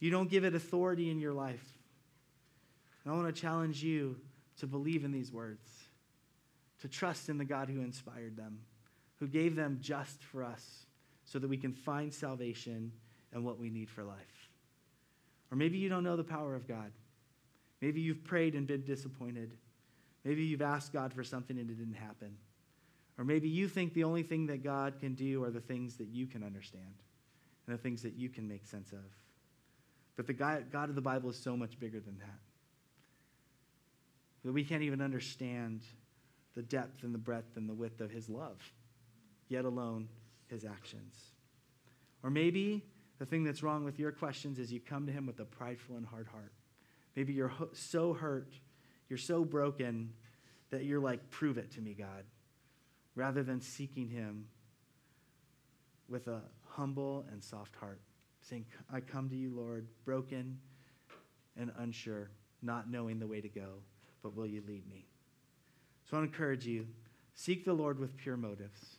You 0.00 0.10
don't 0.10 0.28
give 0.28 0.44
it 0.44 0.54
authority 0.54 1.10
in 1.10 1.20
your 1.20 1.32
life. 1.32 1.64
And 3.04 3.14
I 3.14 3.16
want 3.16 3.34
to 3.34 3.40
challenge 3.40 3.82
you 3.82 4.16
to 4.58 4.66
believe 4.66 5.04
in 5.04 5.12
these 5.12 5.32
words, 5.32 5.66
to 6.80 6.88
trust 6.88 7.28
in 7.28 7.38
the 7.38 7.44
God 7.44 7.68
who 7.68 7.80
inspired 7.80 8.36
them, 8.36 8.58
who 9.18 9.28
gave 9.28 9.56
them 9.56 9.78
just 9.80 10.22
for 10.22 10.42
us 10.42 10.86
so 11.24 11.38
that 11.38 11.48
we 11.48 11.56
can 11.56 11.72
find 11.72 12.12
salvation 12.12 12.92
and 13.32 13.44
what 13.44 13.58
we 13.58 13.70
need 13.70 13.88
for 13.88 14.02
life. 14.02 14.50
Or 15.50 15.56
maybe 15.56 15.78
you 15.78 15.88
don't 15.88 16.04
know 16.04 16.16
the 16.16 16.24
power 16.24 16.54
of 16.54 16.66
God. 16.66 16.90
Maybe 17.80 18.00
you've 18.00 18.24
prayed 18.24 18.54
and 18.54 18.66
been 18.66 18.84
disappointed. 18.84 19.52
Maybe 20.24 20.44
you've 20.44 20.62
asked 20.62 20.92
God 20.92 21.12
for 21.12 21.24
something 21.24 21.58
and 21.58 21.70
it 21.70 21.78
didn't 21.78 21.94
happen. 21.94 22.36
Or 23.18 23.24
maybe 23.24 23.48
you 23.48 23.68
think 23.68 23.94
the 23.94 24.04
only 24.04 24.22
thing 24.22 24.46
that 24.46 24.62
God 24.62 24.98
can 25.00 25.14
do 25.14 25.44
are 25.44 25.50
the 25.50 25.60
things 25.60 25.96
that 25.96 26.08
you 26.08 26.26
can 26.26 26.42
understand 26.42 26.94
and 27.66 27.76
the 27.76 27.80
things 27.80 28.02
that 28.02 28.14
you 28.14 28.28
can 28.28 28.48
make 28.48 28.66
sense 28.66 28.92
of. 28.92 29.04
But 30.16 30.26
the 30.26 30.32
God 30.34 30.88
of 30.88 30.94
the 30.94 31.00
Bible 31.00 31.30
is 31.30 31.36
so 31.36 31.56
much 31.56 31.78
bigger 31.78 32.00
than 32.00 32.18
that. 32.18 32.38
That 34.44 34.52
we 34.52 34.64
can't 34.64 34.82
even 34.82 35.00
understand 35.00 35.82
the 36.54 36.62
depth 36.62 37.02
and 37.04 37.14
the 37.14 37.18
breadth 37.18 37.56
and 37.56 37.68
the 37.68 37.74
width 37.74 38.00
of 38.00 38.10
his 38.10 38.28
love, 38.28 38.58
yet 39.48 39.64
alone 39.64 40.08
his 40.48 40.64
actions. 40.64 41.14
Or 42.22 42.30
maybe 42.30 42.84
the 43.18 43.26
thing 43.26 43.44
that's 43.44 43.62
wrong 43.62 43.84
with 43.84 43.98
your 43.98 44.12
questions 44.12 44.58
is 44.58 44.72
you 44.72 44.80
come 44.80 45.06
to 45.06 45.12
him 45.12 45.26
with 45.26 45.40
a 45.40 45.44
prideful 45.44 45.96
and 45.96 46.06
hard 46.06 46.26
heart. 46.26 46.52
Maybe 47.16 47.32
you're 47.32 47.52
so 47.72 48.12
hurt, 48.12 48.52
you're 49.08 49.18
so 49.18 49.44
broken 49.44 50.12
that 50.70 50.84
you're 50.84 51.00
like, 51.00 51.30
prove 51.30 51.58
it 51.58 51.72
to 51.72 51.80
me, 51.80 51.94
God, 51.94 52.24
rather 53.14 53.42
than 53.42 53.60
seeking 53.60 54.08
him 54.08 54.46
with 56.08 56.28
a 56.28 56.42
humble 56.68 57.26
and 57.32 57.42
soft 57.42 57.74
heart, 57.76 58.00
saying, 58.42 58.66
I 58.92 59.00
come 59.00 59.28
to 59.28 59.36
you, 59.36 59.52
Lord, 59.54 59.86
broken 60.04 60.58
and 61.56 61.72
unsure, 61.78 62.30
not 62.62 62.90
knowing 62.90 63.18
the 63.18 63.26
way 63.26 63.40
to 63.40 63.48
go, 63.48 63.74
but 64.22 64.34
will 64.34 64.46
you 64.46 64.62
lead 64.66 64.88
me? 64.88 65.06
So 66.10 66.16
I 66.16 66.20
encourage 66.20 66.66
you 66.66 66.86
seek 67.34 67.64
the 67.64 67.72
Lord 67.72 67.98
with 67.98 68.16
pure 68.16 68.36
motives, 68.36 68.98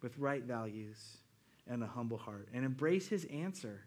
with 0.00 0.18
right 0.18 0.42
values, 0.42 1.18
and 1.68 1.82
a 1.82 1.86
humble 1.86 2.18
heart, 2.18 2.48
and 2.52 2.64
embrace 2.64 3.08
his 3.08 3.24
answer. 3.26 3.84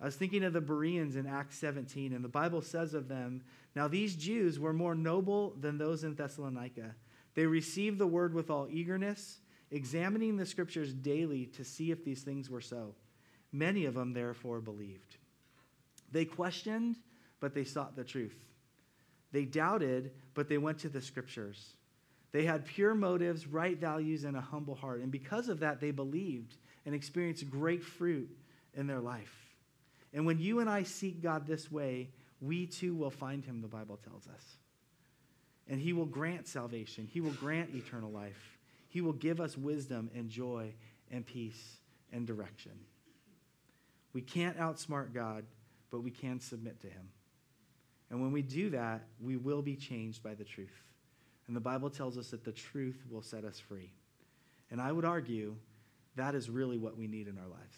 I 0.00 0.06
was 0.06 0.16
thinking 0.16 0.44
of 0.44 0.54
the 0.54 0.60
Bereans 0.62 1.16
in 1.16 1.26
Acts 1.26 1.58
17, 1.58 2.14
and 2.14 2.24
the 2.24 2.28
Bible 2.28 2.62
says 2.62 2.94
of 2.94 3.08
them, 3.08 3.42
Now 3.76 3.86
these 3.86 4.16
Jews 4.16 4.58
were 4.58 4.72
more 4.72 4.94
noble 4.94 5.54
than 5.60 5.76
those 5.76 6.04
in 6.04 6.14
Thessalonica. 6.14 6.94
They 7.34 7.46
received 7.46 7.98
the 7.98 8.06
word 8.06 8.32
with 8.32 8.50
all 8.50 8.66
eagerness, 8.70 9.40
examining 9.70 10.36
the 10.36 10.46
scriptures 10.46 10.94
daily 10.94 11.46
to 11.46 11.64
see 11.64 11.90
if 11.90 12.04
these 12.04 12.22
things 12.22 12.48
were 12.48 12.62
so. 12.62 12.94
Many 13.52 13.84
of 13.84 13.94
them, 13.94 14.14
therefore, 14.14 14.60
believed. 14.60 15.16
They 16.10 16.24
questioned, 16.24 16.96
but 17.38 17.54
they 17.54 17.64
sought 17.64 17.94
the 17.94 18.04
truth. 18.04 18.38
They 19.32 19.44
doubted, 19.44 20.12
but 20.34 20.48
they 20.48 20.58
went 20.58 20.78
to 20.80 20.88
the 20.88 21.02
scriptures. 21.02 21.74
They 22.32 22.44
had 22.44 22.64
pure 22.64 22.94
motives, 22.94 23.46
right 23.46 23.76
values, 23.76 24.24
and 24.24 24.36
a 24.36 24.40
humble 24.40 24.74
heart. 24.74 25.00
And 25.00 25.12
because 25.12 25.48
of 25.48 25.60
that, 25.60 25.80
they 25.80 25.90
believed 25.90 26.56
and 26.86 26.94
experienced 26.94 27.50
great 27.50 27.82
fruit 27.82 28.30
in 28.74 28.86
their 28.86 29.00
life. 29.00 29.39
And 30.12 30.26
when 30.26 30.38
you 30.38 30.60
and 30.60 30.68
I 30.68 30.82
seek 30.82 31.22
God 31.22 31.46
this 31.46 31.70
way, 31.70 32.10
we 32.40 32.66
too 32.66 32.94
will 32.94 33.10
find 33.10 33.44
him, 33.44 33.60
the 33.60 33.68
Bible 33.68 33.98
tells 34.08 34.26
us. 34.26 34.56
And 35.68 35.80
he 35.80 35.92
will 35.92 36.06
grant 36.06 36.48
salvation, 36.48 37.06
he 37.10 37.20
will 37.20 37.32
grant 37.32 37.74
eternal 37.74 38.10
life, 38.10 38.58
he 38.88 39.00
will 39.00 39.12
give 39.12 39.40
us 39.40 39.56
wisdom 39.56 40.10
and 40.14 40.28
joy 40.28 40.72
and 41.10 41.24
peace 41.24 41.78
and 42.12 42.26
direction. 42.26 42.72
We 44.12 44.22
can't 44.22 44.58
outsmart 44.58 45.14
God, 45.14 45.44
but 45.90 46.02
we 46.02 46.10
can 46.10 46.40
submit 46.40 46.80
to 46.80 46.88
him. 46.88 47.10
And 48.10 48.20
when 48.20 48.32
we 48.32 48.42
do 48.42 48.70
that, 48.70 49.02
we 49.20 49.36
will 49.36 49.62
be 49.62 49.76
changed 49.76 50.22
by 50.22 50.34
the 50.34 50.44
truth. 50.44 50.68
And 51.46 51.54
the 51.54 51.60
Bible 51.60 51.90
tells 51.90 52.18
us 52.18 52.30
that 52.30 52.44
the 52.44 52.52
truth 52.52 53.04
will 53.08 53.22
set 53.22 53.44
us 53.44 53.60
free. 53.60 53.92
And 54.70 54.80
I 54.80 54.90
would 54.90 55.04
argue 55.04 55.54
that 56.16 56.34
is 56.34 56.50
really 56.50 56.78
what 56.78 56.96
we 56.96 57.06
need 57.06 57.28
in 57.28 57.38
our 57.38 57.48
lives 57.48 57.76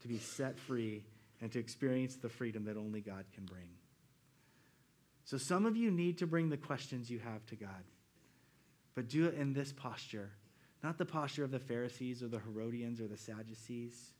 to 0.00 0.08
be 0.08 0.18
set 0.18 0.58
free 0.58 1.04
and 1.42 1.50
to 1.52 1.58
experience 1.58 2.14
the 2.16 2.28
freedom 2.28 2.64
that 2.64 2.76
only 2.76 3.00
God 3.00 3.24
can 3.34 3.44
bring. 3.44 3.68
So 5.24 5.36
some 5.36 5.66
of 5.66 5.76
you 5.76 5.90
need 5.90 6.18
to 6.18 6.26
bring 6.26 6.48
the 6.48 6.56
questions 6.56 7.10
you 7.10 7.18
have 7.18 7.44
to 7.46 7.56
God, 7.56 7.84
but 8.94 9.08
do 9.08 9.26
it 9.26 9.34
in 9.34 9.52
this 9.52 9.72
posture, 9.72 10.30
not 10.82 10.98
the 10.98 11.04
posture 11.04 11.44
of 11.44 11.50
the 11.50 11.58
Pharisees 11.58 12.22
or 12.22 12.28
the 12.28 12.38
Herodians 12.38 13.00
or 13.00 13.08
the 13.08 13.16
Sadducees. 13.16 14.12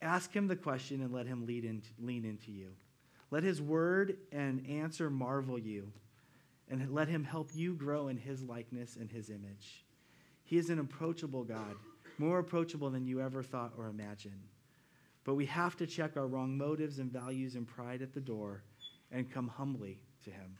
Ask 0.00 0.32
him 0.32 0.46
the 0.46 0.56
question 0.56 1.02
and 1.02 1.12
let 1.12 1.26
him 1.26 1.44
lead 1.44 1.64
in, 1.64 1.82
lean 2.00 2.24
into 2.24 2.52
you. 2.52 2.70
Let 3.30 3.42
his 3.42 3.60
word 3.60 4.18
and 4.30 4.66
answer 4.68 5.10
marvel 5.10 5.58
you, 5.58 5.92
and 6.70 6.92
let 6.92 7.08
him 7.08 7.24
help 7.24 7.50
you 7.54 7.74
grow 7.74 8.08
in 8.08 8.16
his 8.16 8.42
likeness 8.42 8.96
and 8.96 9.10
his 9.10 9.30
image. 9.30 9.84
He 10.44 10.58
is 10.58 10.70
an 10.70 10.78
approachable 10.78 11.44
God, 11.44 11.76
more 12.18 12.38
approachable 12.38 12.90
than 12.90 13.06
you 13.06 13.20
ever 13.20 13.42
thought 13.42 13.72
or 13.76 13.86
imagined. 13.86 14.42
But 15.24 15.34
we 15.34 15.46
have 15.46 15.76
to 15.76 15.86
check 15.86 16.16
our 16.16 16.26
wrong 16.26 16.56
motives 16.56 16.98
and 16.98 17.12
values 17.12 17.54
and 17.54 17.66
pride 17.66 18.02
at 18.02 18.12
the 18.12 18.20
door 18.20 18.64
and 19.10 19.30
come 19.30 19.48
humbly 19.48 20.02
to 20.24 20.30
him 20.30 20.56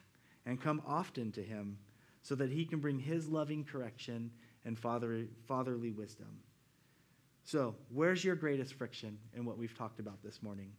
and 0.46 0.60
come 0.60 0.82
often 0.86 1.32
to 1.32 1.42
him 1.42 1.78
so 2.22 2.34
that 2.36 2.50
he 2.50 2.64
can 2.64 2.78
bring 2.78 2.98
his 2.98 3.28
loving 3.28 3.64
correction 3.64 4.30
and 4.64 4.78
father, 4.78 5.26
fatherly 5.48 5.90
wisdom. 5.90 6.40
So, 7.44 7.74
where's 7.92 8.24
your 8.24 8.36
greatest 8.36 8.74
friction 8.74 9.18
in 9.34 9.44
what 9.44 9.58
we've 9.58 9.76
talked 9.76 9.98
about 9.98 10.22
this 10.22 10.42
morning? 10.42 10.70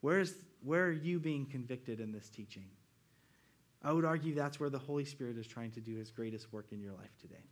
Where's, 0.00 0.34
where 0.64 0.86
are 0.86 0.92
you 0.92 1.20
being 1.20 1.44
convicted 1.44 2.00
in 2.00 2.12
this 2.12 2.30
teaching? 2.30 2.64
I 3.82 3.92
would 3.92 4.06
argue 4.06 4.34
that's 4.34 4.58
where 4.58 4.70
the 4.70 4.78
Holy 4.78 5.04
Spirit 5.04 5.36
is 5.36 5.46
trying 5.46 5.70
to 5.72 5.80
do 5.80 5.96
his 5.96 6.10
greatest 6.10 6.52
work 6.52 6.66
in 6.72 6.80
your 6.80 6.92
life 6.92 7.14
today. 7.20 7.44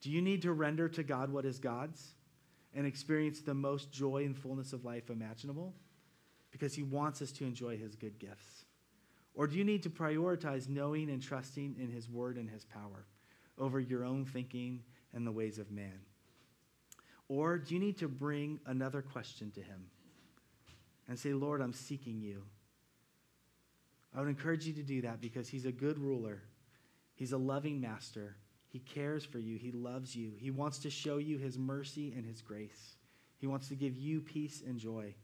Do 0.00 0.10
you 0.10 0.22
need 0.22 0.42
to 0.42 0.52
render 0.52 0.88
to 0.88 1.02
God 1.02 1.30
what 1.30 1.44
is 1.44 1.58
God's 1.58 2.14
and 2.74 2.86
experience 2.86 3.40
the 3.40 3.54
most 3.54 3.92
joy 3.92 4.24
and 4.24 4.36
fullness 4.36 4.72
of 4.72 4.84
life 4.84 5.10
imaginable? 5.10 5.74
Because 6.50 6.74
he 6.74 6.82
wants 6.82 7.22
us 7.22 7.32
to 7.32 7.44
enjoy 7.44 7.76
his 7.76 7.94
good 7.94 8.18
gifts. 8.18 8.64
Or 9.34 9.46
do 9.46 9.56
you 9.56 9.64
need 9.64 9.82
to 9.84 9.90
prioritize 9.90 10.68
knowing 10.68 11.08
and 11.08 11.22
trusting 11.22 11.76
in 11.78 11.90
his 11.90 12.08
word 12.08 12.36
and 12.36 12.48
his 12.48 12.64
power 12.64 13.06
over 13.58 13.80
your 13.80 14.04
own 14.04 14.24
thinking 14.24 14.82
and 15.14 15.26
the 15.26 15.32
ways 15.32 15.58
of 15.58 15.70
man? 15.70 16.00
Or 17.28 17.56
do 17.56 17.74
you 17.74 17.80
need 17.80 17.98
to 17.98 18.08
bring 18.08 18.60
another 18.66 19.00
question 19.00 19.50
to 19.52 19.60
him? 19.60 19.86
and 21.08 21.18
say, 21.18 21.32
Lord, 21.32 21.60
I'm 21.60 21.72
seeking 21.72 22.20
you. 22.20 22.42
I 24.14 24.20
would 24.20 24.28
encourage 24.28 24.66
you 24.66 24.72
to 24.74 24.82
do 24.82 25.02
that 25.02 25.20
because 25.20 25.48
He's 25.48 25.66
a 25.66 25.72
good 25.72 25.98
ruler, 25.98 26.42
He's 27.14 27.32
a 27.32 27.38
loving 27.38 27.80
master. 27.80 28.36
He 28.72 28.78
cares 28.78 29.22
for 29.22 29.38
you, 29.38 29.58
He 29.58 29.70
loves 29.70 30.16
you. 30.16 30.32
He 30.38 30.50
wants 30.50 30.78
to 30.78 30.90
show 30.90 31.18
you 31.18 31.36
His 31.36 31.58
mercy 31.58 32.14
and 32.16 32.24
His 32.24 32.40
grace. 32.40 32.96
He 33.36 33.46
wants 33.46 33.68
to 33.68 33.74
give 33.74 33.96
you 33.98 34.22
peace 34.22 34.62
and 34.66 34.78
joy. 34.78 35.14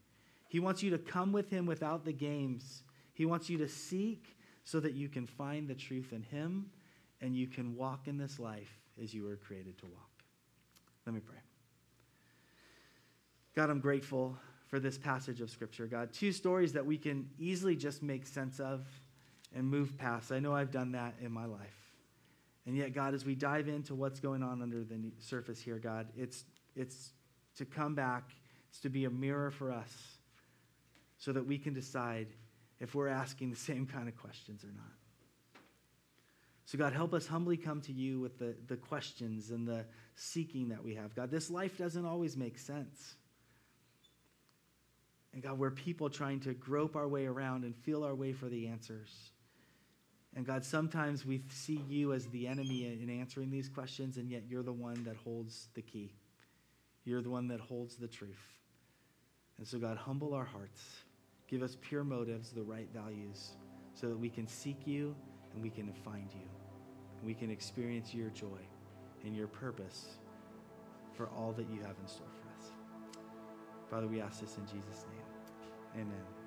He 0.49 0.61
wants 0.61 0.82
you 0.82 0.90
to 0.90 0.99
come 0.99 1.32
with 1.32 1.49
Him 1.49 1.64
without 1.64 2.05
the 2.05 2.12
games. 2.12 2.82
He 3.14 3.24
wants 3.24 3.49
you 3.49 3.57
to 3.59 3.68
seek 3.68 4.36
so 4.64 4.80
that 4.80 4.92
you 4.92 5.09
can 5.09 5.24
find 5.24 5.66
the 5.66 5.74
truth 5.74 6.12
in 6.12 6.22
Him 6.22 6.70
and 7.22 7.34
you 7.34 7.46
can 7.46 7.74
walk 7.74 8.07
in 8.07 8.18
this 8.18 8.38
life 8.38 8.78
as 9.03 9.14
you 9.14 9.24
were 9.24 9.36
created 9.36 9.78
to 9.78 9.86
walk. 9.86 10.11
Let 11.07 11.14
me 11.14 11.20
pray. 11.20 11.38
God, 13.57 13.70
I'm 13.70 13.80
grateful 13.80 14.36
for 14.66 14.78
this 14.78 14.99
passage 14.99 15.40
of 15.40 15.49
Scripture, 15.49 15.86
God. 15.86 16.12
Two 16.12 16.32
stories 16.32 16.74
that 16.74 16.84
we 16.84 16.99
can 16.99 17.30
easily 17.38 17.76
just 17.76 18.03
make 18.03 18.26
sense 18.26 18.61
of 18.61 18.86
and 19.55 19.66
move 19.66 19.96
past. 19.96 20.32
I 20.32 20.38
know 20.38 20.55
I've 20.55 20.70
done 20.70 20.92
that 20.92 21.14
in 21.22 21.32
my 21.32 21.46
life. 21.46 21.88
And 22.69 22.77
yet, 22.77 22.93
God, 22.93 23.14
as 23.14 23.25
we 23.25 23.35
dive 23.35 23.66
into 23.66 23.95
what's 23.95 24.21
going 24.21 24.43
on 24.43 24.61
under 24.61 24.85
the 24.85 25.11
surface 25.21 25.59
here, 25.59 25.79
God, 25.79 26.07
it's, 26.19 26.45
it's 26.77 27.12
to 27.57 27.64
come 27.64 27.95
back, 27.95 28.31
it's 28.69 28.81
to 28.81 28.91
be 28.91 29.07
a 29.07 29.11
mirror 29.11 29.51
for 29.51 29.73
us 29.73 29.91
so 31.16 31.33
that 31.33 31.47
we 31.47 31.57
can 31.57 31.73
decide 31.73 32.27
if 32.79 32.95
we're 32.95 33.09
asking 33.09 33.49
the 33.49 33.57
same 33.57 33.87
kind 33.87 34.07
of 34.07 34.19
questions 34.19 34.64
or 34.64 34.73
not. 34.77 34.93
So, 36.66 36.77
God, 36.77 36.93
help 36.93 37.14
us 37.14 37.27
humbly 37.27 37.57
come 37.57 37.81
to 37.81 37.93
you 37.95 38.21
with 38.21 38.39
the, 38.39 38.55
the 38.66 38.77
questions 38.77 39.51
and 39.51 39.66
the 39.66 39.87
seeking 40.14 40.69
that 40.69 40.85
we 40.85 40.95
have. 40.97 41.16
God, 41.16 41.31
this 41.31 41.51
life 41.51 41.79
doesn't 41.79 42.05
always 42.05 42.37
make 42.37 42.59
sense. 42.59 43.14
And 45.33 45.43
God, 45.43 45.59
we're 45.59 45.71
people 45.71 46.11
trying 46.11 46.41
to 46.41 46.53
grope 46.53 46.97
our 46.97 47.09
way 47.09 47.25
around 47.25 47.64
and 47.64 47.75
feel 47.75 48.05
our 48.05 48.14
way 48.14 48.35
for 48.35 48.51
the 48.51 48.66
answers. 48.66 49.31
And 50.37 50.47
God, 50.47 50.64
sometimes 50.64 51.24
we 51.24 51.43
see 51.51 51.83
you 51.89 52.12
as 52.12 52.26
the 52.26 52.47
enemy 52.47 52.87
in 52.87 53.11
answering 53.11 53.51
these 53.51 53.68
questions, 53.68 54.18
and 54.18 54.31
yet 54.31 54.43
you're 54.49 54.62
the 54.62 54.72
one 54.72 55.03
that 55.05 55.16
holds 55.16 55.68
the 55.74 55.83
key. 55.83 56.12
You're 57.05 57.22
the 57.22 57.31
one 57.31 57.49
that 57.49 57.61
holds 57.61 57.97
the 57.97 58.07
truth. 58.07 58.37
And 59.57 59.66
so, 59.66 59.79
God, 59.79 59.97
humble 59.97 60.35
our 60.35 60.45
hearts. 60.45 60.83
Give 61.49 61.62
us 61.62 61.76
pure 61.81 62.05
motives, 62.05 62.51
the 62.51 62.62
right 62.62 62.89
values, 62.95 63.53
so 63.95 64.09
that 64.09 64.18
we 64.18 64.29
can 64.29 64.47
seek 64.47 64.87
you 64.87 65.16
and 65.55 65.62
we 65.62 65.70
can 65.70 65.93
find 66.05 66.29
you. 66.33 66.47
We 67.24 67.35
can 67.35 67.51
experience 67.51 68.14
your 68.14 68.31
joy 68.31 68.61
and 69.24 69.35
your 69.35 69.49
purpose 69.49 70.18
for 71.14 71.29
all 71.37 71.53
that 71.53 71.68
you 71.70 71.81
have 71.81 71.97
in 72.01 72.07
store 72.07 72.29
for 72.41 72.49
us. 72.62 72.70
Father, 73.91 74.07
we 74.07 74.20
ask 74.20 74.41
this 74.41 74.57
in 74.57 74.66
Jesus' 74.66 75.05
name. 75.11 76.05
Amen. 76.05 76.38